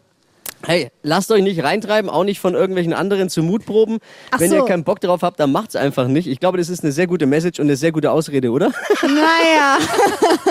hey, 0.65 0.89
lasst 1.03 1.31
euch 1.31 1.41
nicht 1.41 1.63
reintreiben, 1.63 2.09
auch 2.09 2.23
nicht 2.23 2.39
von 2.39 2.53
irgendwelchen 2.53 2.93
anderen 2.93 3.29
zu 3.29 3.43
Mutproben. 3.43 3.99
Ach 4.31 4.39
wenn 4.39 4.49
so. 4.49 4.55
ihr 4.57 4.65
keinen 4.65 4.83
Bock 4.83 4.99
drauf 4.99 5.21
habt, 5.21 5.39
dann 5.39 5.51
macht's 5.51 5.75
einfach 5.75 6.07
nicht. 6.07 6.27
Ich 6.27 6.39
glaube, 6.39 6.57
das 6.57 6.69
ist 6.69 6.83
eine 6.83 6.91
sehr 6.91 7.07
gute 7.07 7.25
Message 7.25 7.59
und 7.59 7.67
eine 7.67 7.75
sehr 7.75 7.91
gute 7.91 8.11
Ausrede, 8.11 8.51
oder? 8.51 8.71
Naja, 9.01 9.77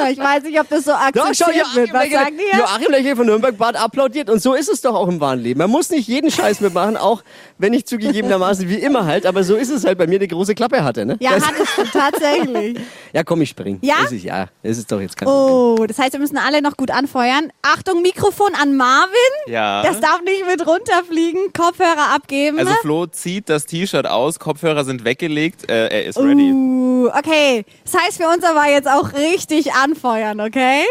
ich 0.10 0.18
weiß 0.18 0.44
nicht, 0.44 0.58
ob 0.60 0.68
das 0.68 0.84
so 0.84 0.92
Doch, 0.92 0.98
akzeptiert 0.98 1.66
schau, 1.70 1.76
wird. 1.76 1.92
Was 1.92 2.04
Joachim 2.04 2.18
sagen 2.18 2.36
die? 2.38 2.58
Joachim 2.58 2.90
Lechel 2.90 3.16
von 3.16 3.26
Nürnberg 3.26 3.56
Bad 3.56 3.76
applaudiert. 3.76 4.30
Und 4.30 4.40
so 4.40 4.54
ist 4.54 4.68
es 4.68 4.80
doch 4.80 4.94
auch 4.94 5.08
im 5.08 5.20
wahren 5.20 5.40
Leben. 5.40 5.58
Man 5.58 5.70
muss 5.70 5.90
nicht 5.90 6.08
jeden 6.08 6.30
Scheiß 6.30 6.60
mitmachen, 6.60 6.96
auch 6.96 7.22
wenn 7.58 7.72
ich 7.72 7.86
zugegebenermaßen 7.86 8.68
wie 8.68 8.76
immer 8.76 9.06
halt. 9.06 9.26
Aber 9.26 9.44
so 9.44 9.56
ist 9.56 9.70
es 9.70 9.84
halt 9.84 9.98
bei 9.98 10.06
mir, 10.06 10.16
eine 10.16 10.28
große 10.28 10.54
Klappe 10.54 10.84
hatte. 10.84 11.04
Ne? 11.04 11.16
Ja, 11.20 11.34
das, 11.34 11.46
hattest 11.46 11.78
du 11.78 11.84
tatsächlich. 11.84 12.78
ja, 13.12 13.24
komm, 13.24 13.42
ich 13.42 13.50
spring. 13.50 13.78
Ja? 13.82 13.96
Das 14.02 14.12
ist, 14.12 14.24
ja, 14.24 14.46
das 14.62 14.78
ist 14.78 14.90
doch 14.90 15.00
jetzt 15.00 15.16
kein 15.16 15.26
Problem. 15.26 15.54
Oh, 15.80 15.86
das 15.86 15.98
heißt, 15.98 16.12
wir 16.12 16.20
müssen 16.20 16.38
alle 16.38 16.62
noch 16.62 16.76
gut 16.76 16.90
anfeuern. 16.90 17.52
Achtung, 17.62 18.02
Mikrofon 18.02 18.52
an 18.60 18.76
Marvin. 18.76 19.12
Ja. 19.46 19.82
Das 19.82 19.95
darf 20.00 20.20
nicht 20.22 20.46
mit 20.46 20.66
runterfliegen. 20.66 21.52
Kopfhörer 21.52 22.14
abgeben. 22.14 22.58
Also 22.58 22.72
Flo 22.80 23.06
zieht 23.06 23.48
das 23.48 23.66
T-Shirt 23.66 24.06
aus, 24.06 24.38
Kopfhörer 24.38 24.84
sind 24.84 25.04
weggelegt, 25.04 25.70
äh, 25.70 25.88
er 25.88 26.04
ist 26.06 26.18
ready. 26.18 26.52
Uh, 26.52 27.08
okay. 27.08 27.64
Das 27.84 27.94
heißt 27.94 28.22
für 28.22 28.28
uns 28.28 28.44
aber 28.44 28.66
jetzt 28.68 28.88
auch 28.88 29.12
richtig 29.12 29.72
anfeuern, 29.72 30.40
okay? 30.40 30.84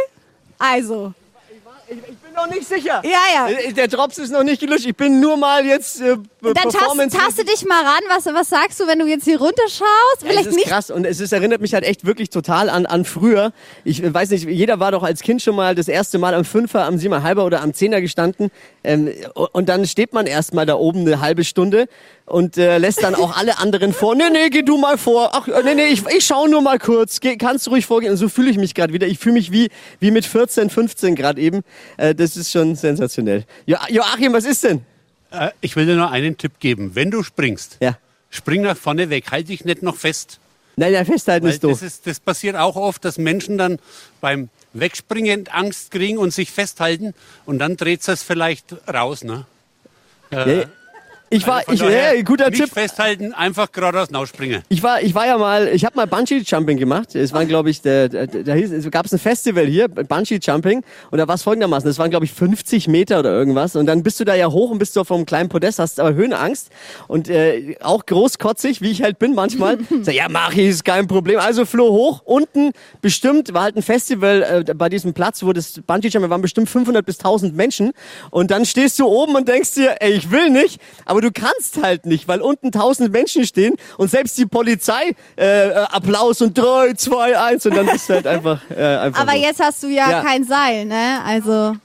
Also. 0.57 1.13
Ich 1.87 1.97
bin 2.01 2.24
noch 2.35 2.47
nicht 2.49 2.67
sicher. 2.67 3.01
Ja, 3.03 3.19
ja. 3.33 3.47
Äh, 3.49 3.73
Der 3.73 3.87
Drops 3.87 4.17
ist 4.17 4.31
noch 4.31 4.43
nicht 4.43 4.59
gelutscht. 4.59 4.85
Ich 4.85 4.95
bin 4.95 5.19
nur 5.19 5.37
mal 5.37 5.65
jetzt 5.65 6.01
äh, 6.01 6.17
Dann 6.41 6.53
tast, 6.53 6.77
Performance. 6.77 7.17
taste 7.17 7.43
dich 7.45 7.65
mal 7.65 7.81
ran. 7.83 8.01
Was, 8.09 8.25
was 8.25 8.49
sagst 8.49 8.79
du, 8.79 8.87
wenn 8.87 8.99
du 8.99 9.05
jetzt 9.07 9.23
hier 9.25 9.39
runterschaust? 9.39 9.81
Ja, 10.21 10.27
Vielleicht 10.27 10.41
es 10.41 10.47
ist 10.47 10.55
nicht. 10.55 10.67
krass 10.67 10.91
und 10.91 11.05
es 11.05 11.19
ist, 11.19 11.31
erinnert 11.31 11.61
mich 11.61 11.73
halt 11.73 11.83
echt 11.83 12.05
wirklich 12.05 12.29
total 12.29 12.69
an, 12.69 12.85
an 12.85 13.05
früher. 13.05 13.51
Ich 13.83 14.01
weiß 14.13 14.29
nicht, 14.31 14.45
jeder 14.47 14.79
war 14.79 14.91
doch 14.91 15.03
als 15.03 15.21
Kind 15.21 15.41
schon 15.41 15.55
mal 15.55 15.75
das 15.75 15.87
erste 15.87 16.17
Mal 16.17 16.33
am 16.33 16.45
Fünfer, 16.45 16.85
am 16.85 16.97
Siebener 16.97 17.23
Halber 17.23 17.45
oder 17.45 17.61
am 17.61 17.73
Zehner 17.73 18.01
gestanden. 18.01 18.51
Ähm, 18.83 19.09
und 19.53 19.69
dann 19.69 19.85
steht 19.87 20.13
man 20.13 20.27
erst 20.27 20.53
mal 20.53 20.65
da 20.65 20.75
oben 20.75 21.01
eine 21.01 21.21
halbe 21.21 21.43
Stunde 21.43 21.87
und 22.25 22.57
äh, 22.57 22.77
lässt 22.79 23.03
dann 23.03 23.13
auch 23.15 23.37
alle 23.37 23.59
anderen 23.59 23.93
vor. 23.93 24.15
Nee, 24.15 24.29
nee, 24.31 24.49
geh 24.49 24.63
du 24.63 24.77
mal 24.77 24.97
vor. 24.97 25.29
Ach, 25.33 25.47
äh, 25.47 25.61
nee, 25.63 25.75
nee, 25.75 25.87
ich, 25.87 26.03
ich 26.07 26.25
schau 26.25 26.47
nur 26.47 26.61
mal 26.61 26.79
kurz. 26.79 27.19
Geh, 27.19 27.35
kannst 27.37 27.67
du 27.67 27.71
ruhig 27.71 27.85
vorgehen. 27.85 28.11
Und 28.11 28.17
so 28.17 28.29
fühle 28.29 28.49
ich 28.49 28.57
mich 28.57 28.73
gerade 28.73 28.93
wieder. 28.93 29.05
Ich 29.07 29.19
fühle 29.19 29.33
mich 29.33 29.51
wie, 29.51 29.69
wie 29.99 30.09
mit 30.11 30.25
14, 30.25 30.69
15 30.69 31.15
gerade 31.15 31.39
eben. 31.39 31.61
Äh, 31.97 32.15
das 32.25 32.37
ist 32.37 32.51
schon 32.51 32.75
sensationell. 32.75 33.45
Jo 33.65 33.77
Joachim, 33.89 34.33
was 34.33 34.45
ist 34.45 34.63
denn? 34.63 34.83
Äh, 35.31 35.49
ich 35.61 35.75
will 35.75 35.85
dir 35.85 35.95
nur 35.95 36.11
einen 36.11 36.37
Tipp 36.37 36.59
geben. 36.59 36.91
Wenn 36.95 37.11
du 37.11 37.23
springst, 37.23 37.77
Ja. 37.79 37.97
spring 38.29 38.61
nach 38.61 38.77
vorne 38.77 39.09
weg. 39.09 39.25
Halt 39.31 39.49
dich 39.49 39.63
nicht 39.65 39.81
noch 39.83 39.95
fest. 39.95 40.39
Nein, 40.77 40.91
nein, 40.91 41.05
festhalten 41.05 41.45
Weil 41.45 41.53
ist 41.53 41.63
doof. 41.63 41.71
das, 41.79 41.81
ist, 41.83 42.07
das 42.07 42.19
passiert 42.19 42.55
auch 42.57 42.75
oft, 42.75 43.05
dass 43.05 43.17
Menschen 43.17 43.57
dann 43.57 43.79
beim 44.19 44.49
Wegspringen 44.73 45.47
Angst 45.47 45.91
kriegen 45.91 46.17
und 46.17 46.33
sich 46.33 46.51
festhalten 46.51 47.13
und 47.45 47.59
dann 47.59 47.77
dreht 47.77 48.05
es 48.07 48.23
vielleicht 48.23 48.75
raus. 48.91 49.23
Ne? 49.23 49.45
Äh, 50.31 50.59
Ja, 50.61 50.65
Ich 51.35 51.47
war, 51.47 51.61
von 51.61 51.73
ich, 51.73 51.79
daher 51.79 52.15
ja, 52.15 52.21
guter 52.23 52.49
nicht 52.49 52.63
Tipp. 52.63 52.73
festhalten, 52.73 53.33
einfach 53.33 53.71
geradeaus 53.71 54.29
springen. 54.29 54.61
Ich 54.69 54.81
war, 54.83 55.01
ich 55.01 55.13
war 55.13 55.27
ja 55.27 55.37
mal, 55.37 55.67
ich 55.67 55.83
habe 55.85 55.95
mal 55.95 56.07
Bungee 56.07 56.41
Jumping 56.45 56.77
gemacht. 56.77 57.15
Es 57.15 57.33
war, 57.33 57.45
glaube 57.45 57.69
ich, 57.69 57.81
der, 57.81 58.09
der, 58.09 58.27
da 58.27 58.53
hieß, 58.53 58.71
es 58.71 58.89
gab 58.91 59.11
ein 59.11 59.19
Festival 59.19 59.65
hier, 59.65 59.87
Bungee 59.87 60.39
Jumping, 60.41 60.83
und 61.11 61.17
da 61.17 61.27
war 61.27 61.35
es 61.35 61.43
folgendermaßen: 61.43 61.87
Das 61.87 61.99
waren, 61.99 62.09
glaube 62.09 62.25
ich, 62.25 62.31
50 62.31 62.87
Meter 62.87 63.19
oder 63.19 63.31
irgendwas. 63.31 63.75
Und 63.75 63.85
dann 63.85 64.03
bist 64.03 64.19
du 64.19 64.23
da 64.23 64.35
ja 64.35 64.49
hoch 64.49 64.71
und 64.71 64.79
bist 64.79 64.95
du 64.95 65.01
auf 65.01 65.11
einem 65.11 65.25
kleinen 65.25 65.49
Podest, 65.49 65.79
hast 65.79 65.99
aber 65.99 66.13
Höhenangst 66.13 66.69
und 67.07 67.29
äh, 67.29 67.75
auch 67.81 68.05
großkotzig, 68.05 68.81
wie 68.81 68.91
ich 68.91 69.01
halt 69.01 69.19
bin 69.19 69.35
manchmal. 69.35 69.77
Sag, 70.01 70.15
ja, 70.15 70.27
mach 70.29 70.53
ich, 70.53 70.67
ist 70.67 70.85
kein 70.85 71.07
Problem. 71.07 71.39
Also 71.39 71.65
floh 71.65 71.91
hoch, 71.91 72.21
unten 72.25 72.71
bestimmt 73.01 73.53
war 73.53 73.63
halt 73.63 73.75
ein 73.75 73.83
Festival 73.83 74.65
äh, 74.67 74.73
bei 74.73 74.89
diesem 74.89 75.13
Platz, 75.13 75.43
wo 75.43 75.53
das 75.53 75.81
Bungee 75.85 76.07
Jumping 76.07 76.29
waren 76.29 76.41
bestimmt 76.41 76.69
500 76.69 77.05
bis 77.05 77.19
1000 77.19 77.55
Menschen. 77.55 77.91
Und 78.31 78.51
dann 78.51 78.65
stehst 78.65 78.99
du 78.99 79.05
oben 79.05 79.35
und 79.35 79.47
denkst 79.47 79.73
dir, 79.73 79.95
ey, 79.99 80.13
ich 80.13 80.31
will 80.31 80.49
nicht, 80.49 80.79
aber 81.05 81.21
du 81.21 81.24
kannst 81.31 81.81
halt 81.81 82.05
nicht, 82.05 82.27
weil 82.27 82.41
unten 82.41 82.67
1000 82.67 83.11
Menschen 83.11 83.45
stehen 83.45 83.75
und 83.97 84.09
selbst 84.09 84.37
die 84.37 84.45
Polizei 84.45 85.15
äh, 85.35 85.69
Applaus 85.71 86.41
und 86.41 86.57
3, 86.57 86.93
2, 86.93 87.37
1 87.37 87.65
und 87.67 87.75
dann 87.75 87.85
bist 87.87 88.09
du 88.09 88.13
halt 88.13 88.27
einfach, 88.27 88.59
äh, 88.69 88.83
einfach 88.83 89.21
Aber 89.21 89.31
so. 89.33 89.37
jetzt 89.37 89.59
hast 89.61 89.83
du 89.83 89.87
ja, 89.87 90.09
Ja. 90.11 90.21
kein 90.23 90.43
Seil, 90.43 90.85
ne? 90.85 91.21
Also. 91.25 91.75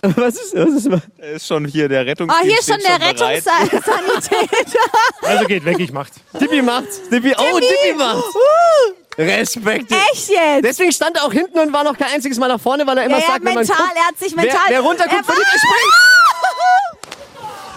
Was 0.16 0.36
ist, 0.36 0.54
was 0.54 0.68
ist, 0.74 0.86
Er 1.18 1.32
ist 1.32 1.46
schon 1.48 1.64
hier, 1.64 1.88
der 1.88 2.02
Oh, 2.02 2.04
Rettungsdienst 2.04 2.44
hier 2.44 2.58
ist 2.60 2.66
schon 2.68 2.78
der. 3.00 3.08
Rettungssanitäter. 3.08 4.78
Also 5.22 5.44
geht 5.46 5.64
weg, 5.64 5.76
ich 5.80 5.90
mach's. 5.92 6.12
Dippi 6.40 6.62
macht's. 6.62 7.00
Dippi, 7.10 7.34
oh, 7.36 7.58
Dippi 7.58 7.94
macht's. 7.98 8.34
Uh, 8.34 9.20
Respekt. 9.20 9.90
echt 9.90 10.28
jetzt? 10.28 10.62
Deswegen 10.64 10.92
stand 10.92 11.16
er 11.16 11.24
auch 11.24 11.32
hinten 11.32 11.58
und 11.58 11.72
war 11.72 11.82
noch 11.82 11.98
kein 11.98 12.12
einziges 12.14 12.38
Mal 12.38 12.46
nach 12.46 12.60
vorne, 12.60 12.86
weil 12.86 12.96
er 12.98 13.04
immer 13.06 13.16
ja, 13.18 13.22
ja, 13.22 13.26
sagt, 13.26 13.44
wenn 13.44 13.54
man 13.54 13.66
mental, 13.66 13.76
guckt, 13.76 13.96
er 13.96 14.06
hat 14.06 14.18
sich 14.18 14.36
wer, 14.36 14.44
mental. 14.44 14.60
wer 14.68 14.80
runterguckt, 14.80 15.18
er 15.18 15.24
verliert, 15.24 15.46
er 15.52 15.58
springt. 15.58 15.94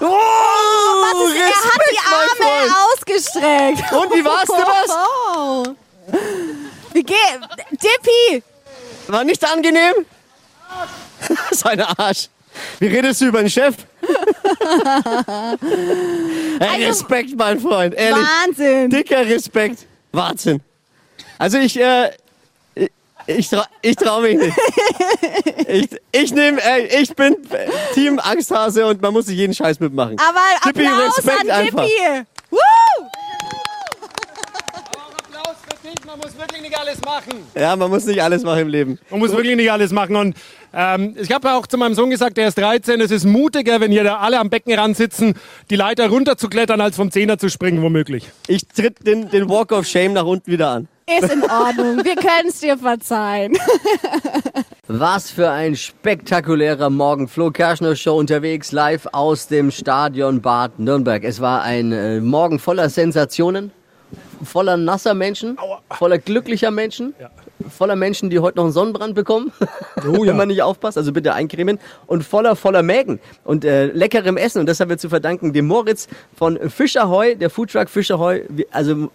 Oh, 0.02 0.08
was 0.08 1.30
ist, 1.30 1.38
er 1.38 1.48
hat 1.48 1.54
Respekt, 1.54 1.92
die 1.92 2.44
Arme 2.44 2.76
ausgestreckt. 2.94 3.92
Und 3.92 4.14
wie 4.16 4.26
war's, 4.26 4.46
Dippers? 4.46 4.92
Oh. 5.36 5.64
Wie 6.94 7.04
geht? 7.04 7.40
Dippi! 7.72 8.44
War 9.08 9.24
nicht 9.24 9.44
angenehm? 9.46 9.94
Sein 11.52 11.82
Arsch. 11.82 12.30
Wie 12.80 12.88
redest 12.88 13.22
du 13.22 13.26
über 13.26 13.40
den 13.40 13.50
Chef? 13.50 13.76
Hey, 16.60 16.86
Respekt, 16.86 17.36
mein 17.38 17.60
Freund. 17.60 17.94
Ehrlich. 17.94 18.16
Also 18.16 18.28
Wahnsinn. 18.48 18.90
Dicker 18.90 19.26
Respekt. 19.26 19.86
Wahnsinn. 20.12 20.62
Also 21.38 21.58
ich, 21.58 21.80
äh, 21.80 22.12
ich, 23.28 23.50
trau, 23.50 23.64
ich 23.82 23.96
trau 23.96 24.22
mich 24.22 24.38
nicht. 24.38 24.58
Ich, 25.68 25.88
ich 26.12 26.34
nehme, 26.34 26.62
ey, 26.62 27.02
ich 27.02 27.16
bin 27.16 27.36
Team 27.94 28.20
Angsthase 28.20 28.86
und 28.86 29.02
man 29.02 29.14
muss 29.14 29.28
sich 29.28 29.38
jeden 29.38 29.54
Scheiß 29.54 29.80
mitmachen. 29.80 30.18
Aber 30.20 30.40
Dippi, 30.66 30.86
Applaus 30.86 31.18
Respekt 31.18 31.50
an 31.50 31.62
einfach. 31.62 31.84
Dippi! 31.86 32.26
Woo! 32.50 32.58
Applaus 35.18 35.56
für 35.64 35.88
dich, 35.88 36.06
man 36.06 36.20
muss 36.20 36.38
wirklich 36.38 36.62
nicht 36.62 36.78
alles 36.78 37.00
machen. 37.02 37.34
Ja, 37.56 37.76
man 37.76 37.90
muss 37.90 38.06
nicht 38.06 38.22
alles 38.22 38.44
machen 38.44 38.60
im 38.60 38.68
Leben. 38.68 39.00
Man 39.10 39.20
muss 39.20 39.32
wirklich 39.32 39.56
nicht 39.56 39.72
alles 39.72 39.92
machen. 39.92 40.16
Und 40.16 40.36
ähm, 40.74 41.16
ich 41.18 41.32
habe 41.32 41.48
ja 41.48 41.58
auch 41.58 41.68
zu 41.68 41.78
meinem 41.78 41.96
Sohn 41.96 42.10
gesagt, 42.10 42.38
der 42.38 42.48
ist 42.50 42.58
13, 42.58 43.00
es 43.00 43.12
ist 43.12 43.26
mutiger, 43.26 43.80
wenn 43.80 43.92
hier 43.92 44.04
da 44.04 44.18
alle 44.18 44.40
am 44.40 44.50
Beckenrand 44.50 44.98
sitzen, 44.98 45.36
die 45.70 45.76
Leiter 45.76 46.10
runterzuklettern, 46.10 46.82
als 46.82 46.96
vom 46.96 47.12
Zehner 47.12 47.38
zu 47.38 47.50
springen, 47.50 47.82
womöglich. 47.82 48.30
Ich 48.48 48.68
tritt 48.68 49.06
den, 49.06 49.30
den 49.30 49.48
Walk 49.50 49.72
of 49.72 49.86
Shame 49.86 50.14
nach 50.14 50.26
unten 50.26 50.52
wieder 50.52 50.70
an. 50.70 50.88
Ist 51.08 51.32
in 51.32 51.44
Ordnung. 51.44 52.04
Wir 52.06 52.16
können 52.16 52.50
es 52.50 52.60
dir 52.60 52.78
verzeihen. 52.78 53.58
Was 54.88 55.32
für 55.32 55.50
ein 55.50 55.76
spektakulärer 55.76 56.90
Morgen. 56.90 57.28
Flo 57.28 57.52
Kerschner 57.52 57.96
Show 57.96 58.18
unterwegs, 58.18 58.72
live 58.72 59.08
aus 59.12 59.48
dem 59.48 59.72
Stadion 59.72 60.42
Bad 60.42 60.80
Nürnberg. 60.80 61.24
Es 61.24 61.42
war 61.42 61.64
ein 61.64 61.92
äh, 61.92 62.20
Morgen 62.20 62.60
voller 62.60 62.90
Sensationen, 62.90 63.72
voller 64.44 64.78
nasser 64.78 65.14
Menschen, 65.14 65.58
voller 65.92 66.18
glücklicher 66.18 66.72
Menschen, 66.72 67.14
voller 67.70 67.96
Menschen, 67.96 68.30
die 68.30 68.40
heute 68.40 68.58
noch 68.58 68.66
einen 68.66 68.74
Sonnenbrand 68.74 69.16
bekommen, 69.16 69.52
wenn 69.96 70.38
man 70.38 70.48
nicht 70.48 70.62
aufpasst. 70.62 70.98
Also 70.98 71.12
bitte 71.12 71.34
eincremen. 71.34 71.80
Und 72.08 72.24
voller, 72.24 72.56
voller 72.56 72.84
Mägen 72.84 73.20
und 73.44 73.66
äh, 73.66 73.88
leckerem 73.88 74.38
Essen. 74.38 74.60
Und 74.60 74.68
das 74.68 74.80
haben 74.80 74.90
wir 74.90 74.98
zu 74.98 75.10
verdanken 75.10 75.54
dem 75.54 75.68
Moritz 75.68 76.08
von 76.36 76.58
Fischerheu, 76.70 77.36
der 77.36 77.50
Foodtruck 77.50 77.90
Fischerheu. 77.90 78.42
Also 78.72 79.10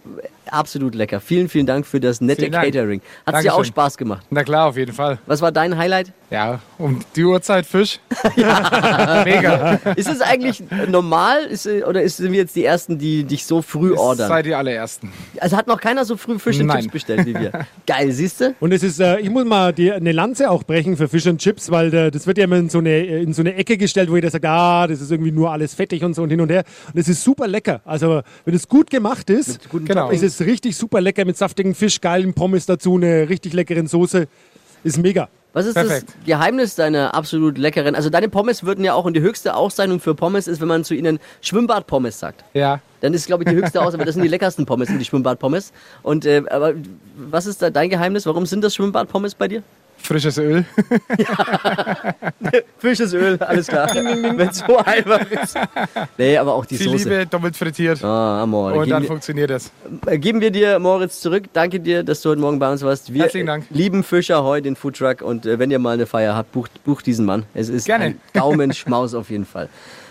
absolut 0.51 0.95
lecker. 0.95 1.19
Vielen, 1.19 1.49
vielen 1.49 1.65
Dank 1.65 1.85
für 1.85 1.99
das 1.99 2.21
nette. 2.21 2.49
Catering. 2.49 3.01
Hat 3.25 3.43
dir 3.43 3.53
auch. 3.53 3.63
Spaß 3.67 3.97
gemacht. 3.97 4.25
Na 4.29 4.43
klar, 4.43 4.67
auf 4.67 4.77
jeden 4.77 4.93
Fall. 4.93 5.19
Was 5.25 5.41
war 5.41 5.51
dein 5.51 5.77
Highlight? 5.77 6.13
Ja, 6.29 6.59
um 6.77 6.99
die 7.15 7.23
Uhrzeit 7.23 7.65
Fisch. 7.65 7.99
Mega. 8.35 9.79
Ist 9.95 10.09
es 10.09 10.21
eigentlich 10.21 10.63
normal 10.87 11.43
ist, 11.43 11.67
oder 11.67 12.01
ist, 12.01 12.17
sind 12.17 12.31
wir 12.31 12.39
jetzt 12.39 12.55
die 12.55 12.65
Ersten, 12.65 12.97
die 12.97 13.23
dich 13.23 13.45
so 13.45 13.61
früh 13.61 13.93
ordern? 13.93 14.27
Seid 14.27 14.45
die 14.45 14.55
allerersten. 14.55 15.11
Also 15.39 15.57
hat 15.57 15.67
noch 15.67 15.79
keiner 15.79 16.05
so 16.05 16.17
früh 16.17 16.33
and 16.33 16.65
Nein. 16.65 16.81
Chips 16.81 16.91
bestellt 16.93 17.25
wie 17.25 17.33
wir. 17.33 17.65
Geil, 17.85 18.11
siehst 18.11 18.36
du? 18.36 18.36
Und 18.59 18.71
es 18.71 18.83
ist, 18.83 18.99
äh, 18.99 19.19
ich 19.19 19.29
muss 19.29 19.45
mal 19.45 19.73
die, 19.73 19.91
eine 19.91 20.11
Lanze 20.11 20.49
auch 20.49 20.63
brechen 20.63 20.95
für 20.97 21.07
Fish 21.07 21.27
and 21.27 21.39
Chips, 21.41 21.71
weil 21.71 21.93
äh, 21.93 22.11
das 22.11 22.27
wird 22.27 22.37
ja 22.37 22.43
immer 22.45 22.57
in 22.57 22.69
so, 22.69 22.79
eine, 22.79 23.03
in 23.05 23.33
so 23.33 23.41
eine 23.41 23.55
Ecke 23.55 23.77
gestellt, 23.77 24.09
wo 24.11 24.15
jeder 24.15 24.29
sagt, 24.29 24.45
ah, 24.45 24.87
das 24.87 25.01
ist 25.01 25.11
irgendwie 25.11 25.31
nur 25.31 25.51
alles 25.51 25.73
fettig 25.73 26.03
und 26.03 26.13
so 26.13 26.23
und 26.23 26.29
hin 26.29 26.41
und 26.41 26.49
her. 26.51 26.63
Und 26.93 26.99
es 26.99 27.07
ist 27.07 27.23
super 27.23 27.47
lecker. 27.47 27.81
Also 27.85 28.21
wenn 28.45 28.53
es 28.55 28.67
gut 28.67 28.89
gemacht 28.89 29.29
ist, 29.29 29.69
Genau. 29.71 30.09
ist 30.11 30.23
es 30.23 30.41
richtig 30.41 30.75
super 30.75 31.01
lecker 31.01 31.25
mit 31.25 31.37
saftigen 31.37 31.75
Fisch, 31.75 32.01
geilen 32.01 32.33
Pommes 32.33 32.65
dazu, 32.65 32.95
eine 32.95 33.29
richtig 33.29 33.53
leckeren 33.53 33.87
Soße. 33.87 34.27
Ist 34.83 34.97
mega. 34.97 35.29
Was 35.57 35.65
ist 35.65 35.73
Perfekt. 35.73 36.09
das 36.09 36.25
Geheimnis 36.27 36.75
deiner 36.75 37.15
absolut 37.15 37.57
leckeren? 37.57 37.95
Also 37.95 38.11
deine 38.11 38.29
Pommes 38.29 38.63
würden 38.63 38.85
ja 38.85 38.93
auch 38.93 39.05
und 39.05 39.15
die 39.15 39.21
höchste 39.21 39.55
Auszeichnung 39.55 39.99
für 39.99 40.13
Pommes 40.13 40.47
ist, 40.47 40.61
wenn 40.61 40.67
man 40.67 40.83
zu 40.83 40.93
ihnen 40.93 41.17
Schwimmbad-Pommes 41.41 42.19
sagt. 42.19 42.43
Ja. 42.53 42.79
Dann 43.01 43.15
ist, 43.15 43.25
glaube 43.25 43.41
ich, 43.43 43.49
die 43.49 43.55
höchste 43.55 43.81
Auszeichnung, 43.81 44.05
das 44.05 44.13
sind 44.13 44.21
die 44.21 44.29
leckersten 44.35 44.67
Pommes, 44.67 44.89
sind 44.89 44.99
die 44.99 45.05
Schwimmbad-Pommes. 45.05 45.73
Und 46.03 46.27
äh, 46.27 46.43
aber 46.51 46.75
was 47.15 47.47
ist 47.47 47.59
da 47.63 47.71
dein 47.71 47.89
Geheimnis? 47.89 48.27
Warum 48.27 48.45
sind 48.45 48.63
das 48.63 48.75
Schwimmbad-Pommes 48.75 49.33
bei 49.33 49.47
dir? 49.47 49.63
Frisches 50.01 50.37
Öl. 50.37 50.63
Frisches 52.79 53.13
Öl, 53.13 53.37
alles 53.39 53.67
klar. 53.67 53.89
Wenn 53.93 54.39
es 54.39 54.59
so 54.59 54.77
einfach 54.77 55.19
ist. 55.29 55.55
Nee, 56.17 56.37
aber 56.37 56.53
auch 56.53 56.65
die 56.65 56.77
Viel 56.77 56.91
Soße. 56.91 57.09
Liebe, 57.09 57.25
doppelt 57.25 57.57
frittiert. 57.57 58.03
Ah, 58.03 58.43
Amor. 58.43 58.71
Und 58.73 58.79
Geben 58.79 58.89
dann 58.91 59.01
wir- 59.03 59.07
funktioniert 59.07 59.51
es. 59.51 59.71
Äh, 60.05 60.17
Geben 60.17 60.39
wir 60.39 60.51
dir, 60.51 60.79
Moritz, 60.79 61.19
zurück. 61.19 61.45
Danke 61.53 61.79
dir, 61.79 62.03
dass 62.03 62.21
du 62.21 62.29
heute 62.29 62.39
Morgen 62.41 62.59
bei 62.59 62.71
uns 62.71 62.83
warst. 62.83 63.13
Wir 63.13 63.23
Herzlichen 63.23 63.47
Dank. 63.47 63.65
lieben 63.69 64.03
Fischer 64.03 64.43
heute 64.43 64.63
den 64.63 64.75
Foodtruck 64.75 65.21
und 65.21 65.45
äh, 65.45 65.59
wenn 65.59 65.71
ihr 65.71 65.79
mal 65.79 65.95
eine 65.95 66.05
Feier 66.05 66.35
habt, 66.35 66.51
bucht, 66.53 66.83
bucht 66.85 67.05
diesen 67.05 67.25
Mann. 67.25 67.43
Es 67.53 67.67
ist 67.69 67.85
Gerne. 67.85 68.05
ein 68.05 68.21
Gaumenschmaus 68.33 69.13
auf 69.13 69.29
jeden 69.29 69.45
Fall. 69.45 69.67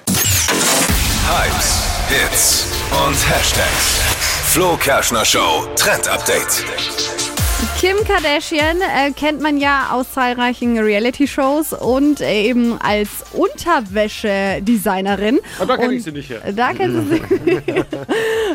Hypes, 0.08 1.82
Hits 2.08 2.66
und 3.06 3.14
Hashtags. 3.30 4.00
Flo 4.52 4.76
Kerschner 4.76 5.24
Show 5.24 5.66
Trend 5.76 6.06
Update. 6.08 6.64
Kim 7.78 7.96
Kardashian 8.06 8.78
äh, 8.80 9.10
kennt 9.12 9.40
man 9.40 9.58
ja 9.58 9.90
aus 9.92 10.12
zahlreichen 10.12 10.78
Reality-Shows 10.78 11.72
und 11.72 12.20
äh, 12.20 12.48
eben 12.48 12.78
als 12.80 13.24
Unterwäschedesignerin. 13.32 15.38
Aber 15.58 15.76
da 15.76 15.82
kenne 15.82 15.94
ich 15.94 16.04
sie 16.04 16.12
nicht 16.12 16.28
her. 16.28 16.42
Da 16.54 16.72
kennen 16.72 17.08
Sie 17.08 17.16
sie. 17.16 17.62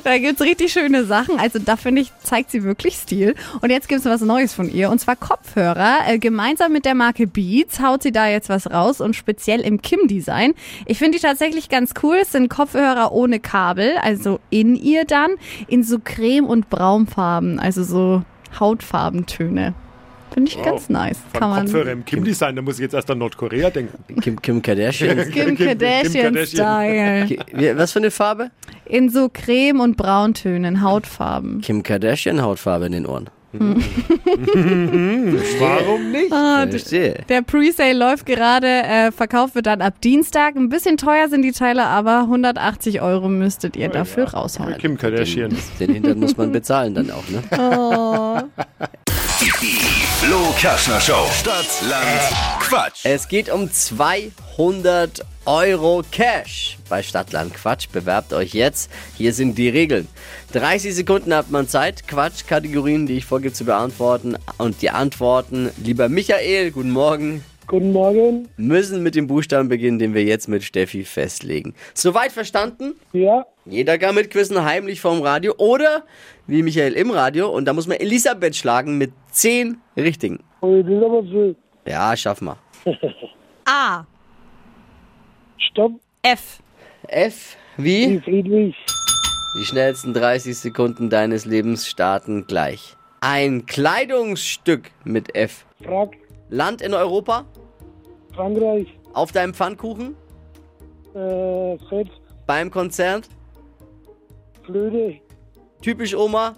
da 0.04 0.18
gibt's 0.18 0.42
richtig 0.42 0.74
schöne 0.74 1.06
Sachen. 1.06 1.40
Also 1.40 1.60
da 1.60 1.78
finde 1.78 2.02
ich, 2.02 2.12
zeigt 2.24 2.52
sie 2.52 2.64
wirklich 2.64 2.96
Stil. 2.96 3.36
Und 3.62 3.70
jetzt 3.70 3.90
gibt's 3.90 4.06
was 4.06 4.22
Neues 4.22 4.54
von 4.54 4.70
ihr. 4.70 4.90
Und 4.90 5.00
zwar 5.00 5.16
Kopfhörer. 5.16 6.00
Äh, 6.08 6.20
gemeinsam 6.20 6.72
mit 6.72 6.86
der 6.86 6.96
Marke 6.96 7.28
Beats 7.28 7.80
haut 7.80 8.04
sie 8.04 8.12
da 8.12 8.28
jetzt 8.28 8.50
was 8.50 8.72
raus 8.72 9.02
und 9.02 9.16
speziell 9.16 9.62
im 9.62 9.82
Kim-Design. 9.82 10.54
Ich 10.86 10.98
finde 10.98 11.18
die 11.18 11.24
tatsächlich 11.24 11.70
ganz 11.70 11.94
cool. 12.04 12.18
Es 12.22 12.32
sind 12.32 12.50
Kopfhörer 12.50 13.12
ohne 13.12 13.40
Kabel, 13.40 13.98
also 14.02 14.40
in 14.50 14.76
ihr 14.76 15.06
dann, 15.06 15.32
in 15.68 15.84
so 15.84 16.00
Creme- 16.00 16.48
und 16.48 16.70
Braunfarben. 16.70 17.60
Also 17.60 17.84
so 17.84 18.24
Hautfarbentöne. 18.60 19.74
Finde 20.34 20.50
ich 20.50 20.62
ganz 20.64 20.88
nice. 20.88 21.18
Von 21.34 21.40
Kann 21.42 21.50
man 21.50 21.66
Kopfhörer 21.66 21.92
im 21.92 22.06
Kim-Design, 22.06 22.56
da 22.56 22.62
muss 22.62 22.76
ich 22.76 22.84
jetzt 22.84 22.94
erst 22.94 23.12
an 23.12 23.18
Nordkorea 23.18 23.70
denken. 23.70 23.98
Kim, 24.22 24.42
Kim 24.42 24.62
Kardashian. 24.62 25.30
Kim 25.30 25.58
Kardashian-Style. 25.58 27.26
Ki- 27.28 27.40
wie- 27.54 27.76
Was 27.78 27.92
für 27.92 28.00
eine 28.00 28.12
Farbe? 28.12 28.50
In 28.86 29.10
so 29.10 29.28
Creme- 29.28 29.82
und 29.82 29.98
Brauntönen, 29.98 30.82
Hautfarben. 30.82 31.60
Kim 31.62 31.84
Kardashian 31.84 32.42
Hautfarbe 32.42 32.86
in 32.86 32.94
den 32.94 33.06
Ohren. 33.06 33.30
Warum 35.60 36.12
nicht? 36.12 36.32
D- 36.32 36.70
Verstehe. 36.70 37.24
der 37.30 37.42
Presale 37.42 37.94
läuft 37.94 38.26
gerade, 38.26 38.68
äh, 38.68 39.12
verkauft 39.12 39.56
wird 39.56 39.66
dann 39.66 39.82
ab 39.82 40.00
Dienstag. 40.02 40.56
Ein 40.56 40.70
bisschen 40.70 40.98
teuer 40.98 41.28
sind 41.30 41.42
die 41.42 41.52
Teile, 41.52 41.84
aber 41.84 42.22
180 42.22 43.02
Euro 43.02 43.28
müsstet 43.30 43.76
ihr 43.76 43.90
dafür 43.90 44.30
raushauen. 44.34 44.78
Kim 44.78 44.98
Kardashian. 44.98 45.56
Den 45.80 45.94
Hintern 45.94 46.20
muss 46.20 46.38
man 46.38 46.52
bezahlen 46.52 46.94
dann 46.96 47.12
auch, 47.12 47.24
ne? 47.30 47.42
Oh. 47.58 48.40
Die 49.42 50.26
Flo 50.26 50.54
Kerschner 50.60 51.00
Show. 51.02 51.26
Stadt, 51.34 51.66
Land, 51.90 52.04
Quatsch. 52.60 53.02
Es 53.06 53.28
geht 53.28 53.52
um 53.52 53.72
200 53.72 55.26
Euro 55.46 56.04
Cash 56.12 56.78
bei 56.88 57.02
Stadtland 57.02 57.56
Quatsch. 57.56 57.88
Bewerbt 57.92 58.32
euch 58.32 58.54
jetzt. 58.54 58.92
Hier 59.18 59.34
sind 59.34 59.58
die 59.58 59.70
Regeln. 59.70 60.08
30 60.54 60.94
Sekunden 60.94 61.34
hat 61.34 61.50
man 61.50 61.68
Zeit, 61.68 62.08
Quatsch-Kategorien, 62.08 63.08
die 63.08 63.18
ich 63.18 63.26
vorgebe, 63.26 63.52
zu 63.52 63.66
beantworten. 63.66 64.38
Und 64.60 64.84
die 64.84 64.92
Antworten, 64.92 65.72
lieber 65.84 66.10
Michael, 66.10 66.70
guten 66.70 66.92
Morgen. 66.92 67.44
Guten 67.66 67.92
Morgen. 67.92 68.50
Müssen 68.58 69.02
mit 69.02 69.16
dem 69.16 69.26
Buchstaben 69.26 69.68
beginnen, 69.68 69.98
den 69.98 70.14
wir 70.14 70.24
jetzt 70.24 70.48
mit 70.48 70.62
Steffi 70.62 71.04
festlegen. 71.06 71.74
Soweit 71.96 72.32
verstanden? 72.32 72.94
Ja. 73.14 73.48
Jeder 73.66 73.98
kann 73.98 74.14
mitquissen, 74.14 74.64
heimlich 74.64 75.02
vorm 75.02 75.22
Radio 75.22 75.56
oder 75.58 76.04
wie 76.46 76.62
Michael 76.62 76.94
im 76.94 77.10
Radio. 77.10 77.50
Und 77.50 77.66
da 77.66 77.74
muss 77.74 77.88
man 77.88 77.98
Elisabeth 77.98 78.56
schlagen 78.56 79.00
mit 79.00 79.12
10 79.32 79.78
richtigen. 79.98 80.44
Oh. 80.62 80.84
Ja, 81.88 82.16
schaffen 82.16 82.46
wir. 82.46 82.58
A. 83.66 84.06
Stopp. 85.70 85.94
F. 86.24 86.60
F 87.08 87.58
wie? 87.78 88.12
Wie 88.12 88.20
Friedrich. 88.20 88.76
Die 89.60 89.66
schnellsten 89.66 90.14
30 90.14 90.58
Sekunden 90.58 91.10
deines 91.10 91.46
Lebens 91.46 91.88
starten 91.88 92.48
gleich. 92.48 92.96
Ein 93.22 93.66
Kleidungsstück 93.66 94.92
mit 95.04 95.36
F. 95.36 95.66
Frack. 95.84 96.18
Land 96.50 96.82
in 96.82 96.94
Europa? 96.94 97.46
Frankreich. 98.34 98.88
Auf 99.14 99.32
deinem 99.32 99.54
Pfannkuchen? 99.54 100.16
Äh, 101.14 101.78
Fett. 101.90 102.10
Beim 102.48 102.72
Konzert? 102.72 103.28
Flöte. 104.64 105.20
Typisch 105.82 106.16
Oma? 106.16 106.56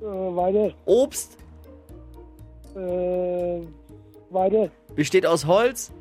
Äh, 0.00 0.04
weiter. 0.04 0.74
Obst? 0.86 1.36
Äh, 2.74 3.60
weiter. 4.30 4.70
Besteht 4.94 5.26
aus 5.26 5.46
Holz? 5.46 5.92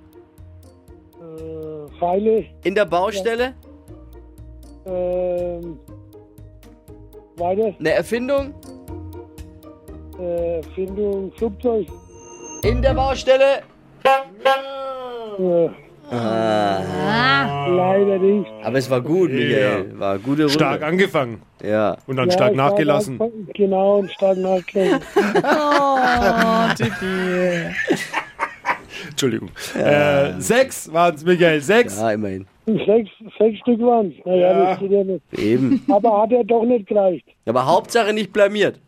Äh, 1.40 1.88
Pfeile. 2.00 2.46
In 2.64 2.76
der 2.76 2.86
Baustelle? 2.86 3.54
Äh, 4.86 4.90
weiter. 7.38 7.74
Eine 7.80 7.92
Erfindung? 7.92 8.54
Äh, 10.20 10.62
Findung. 10.76 11.32
Flugzeug. 11.38 11.88
In 12.64 12.82
der 12.82 12.94
Baustelle? 12.94 13.62
Äh, 15.40 15.70
Ah. 16.12 17.68
leider 17.70 18.18
nicht. 18.18 18.50
Aber 18.64 18.78
es 18.80 18.90
war 18.90 19.00
gut, 19.00 19.30
Michael. 19.32 19.92
War 20.00 20.12
eine 20.14 20.20
gute 20.20 20.42
Runde. 20.44 20.54
Stark 20.54 20.82
angefangen. 20.82 21.42
Ja. 21.62 21.98
Und 22.08 22.16
dann 22.18 22.30
Ja, 22.30 22.34
stark 22.34 22.56
nachgelassen. 22.56 23.20
Genau, 23.54 24.00
und 24.00 24.12
stark 24.12 24.38
nachgelassen. 24.40 25.02
Oh, 25.44 26.74
Tippi. 26.76 27.76
Entschuldigung. 29.24 29.50
Äh, 29.76 30.40
sechs 30.40 30.92
waren 30.94 31.16
es, 31.16 31.26
Michael. 31.26 31.60
Sechs. 31.62 32.00
Ja, 32.00 32.12
immerhin. 32.12 32.48
sechs, 32.66 33.10
sechs 33.38 33.60
Stück 33.60 33.80
waren 33.82 34.14
es. 34.18 34.26
Naja, 34.26 34.52
Ja. 34.52 34.66
das 34.72 34.80
geht 34.80 34.92
ja 34.92 35.04
nicht. 35.04 35.22
Eben. 35.38 35.84
Aber 35.92 36.22
hat 36.22 36.32
er 36.32 36.44
doch 36.46 36.64
nicht 36.64 36.88
gereicht. 36.88 37.26
Aber 37.46 37.66
Hauptsache 37.66 38.14
nicht 38.14 38.32
blamiert. 38.32 38.80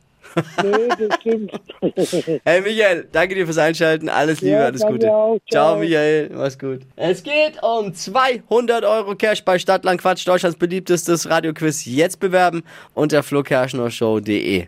Nee, 0.64 0.88
das 1.08 1.20
stimmt. 1.20 1.52
Hey 2.46 2.62
Michael, 2.62 3.08
danke 3.12 3.36
dir 3.36 3.44
fürs 3.46 3.58
Einschalten. 3.58 4.08
Alles 4.08 4.40
Liebe, 4.40 4.54
Ja, 4.56 4.66
alles 4.66 4.82
Gute. 4.86 5.12
auch. 5.12 5.38
Ciao. 5.52 5.74
Ciao. 5.74 5.80
Michael. 5.80 6.30
Mach's 6.34 6.58
gut. 6.58 6.80
Es 6.96 7.22
geht 7.22 7.62
um 7.62 7.94
200 7.94 8.86
Euro 8.86 9.16
Cash 9.16 9.44
bei 9.44 9.60
Stadtland 9.60 10.00
Quatsch, 10.00 10.26
Deutschlands 10.26 10.58
beliebtestes 10.58 11.30
Radioquiz. 11.30 11.84
Jetzt 11.86 12.22
bewerben 12.22 12.64
unter 12.94 13.24
flokerschnershow.de. 13.24 14.68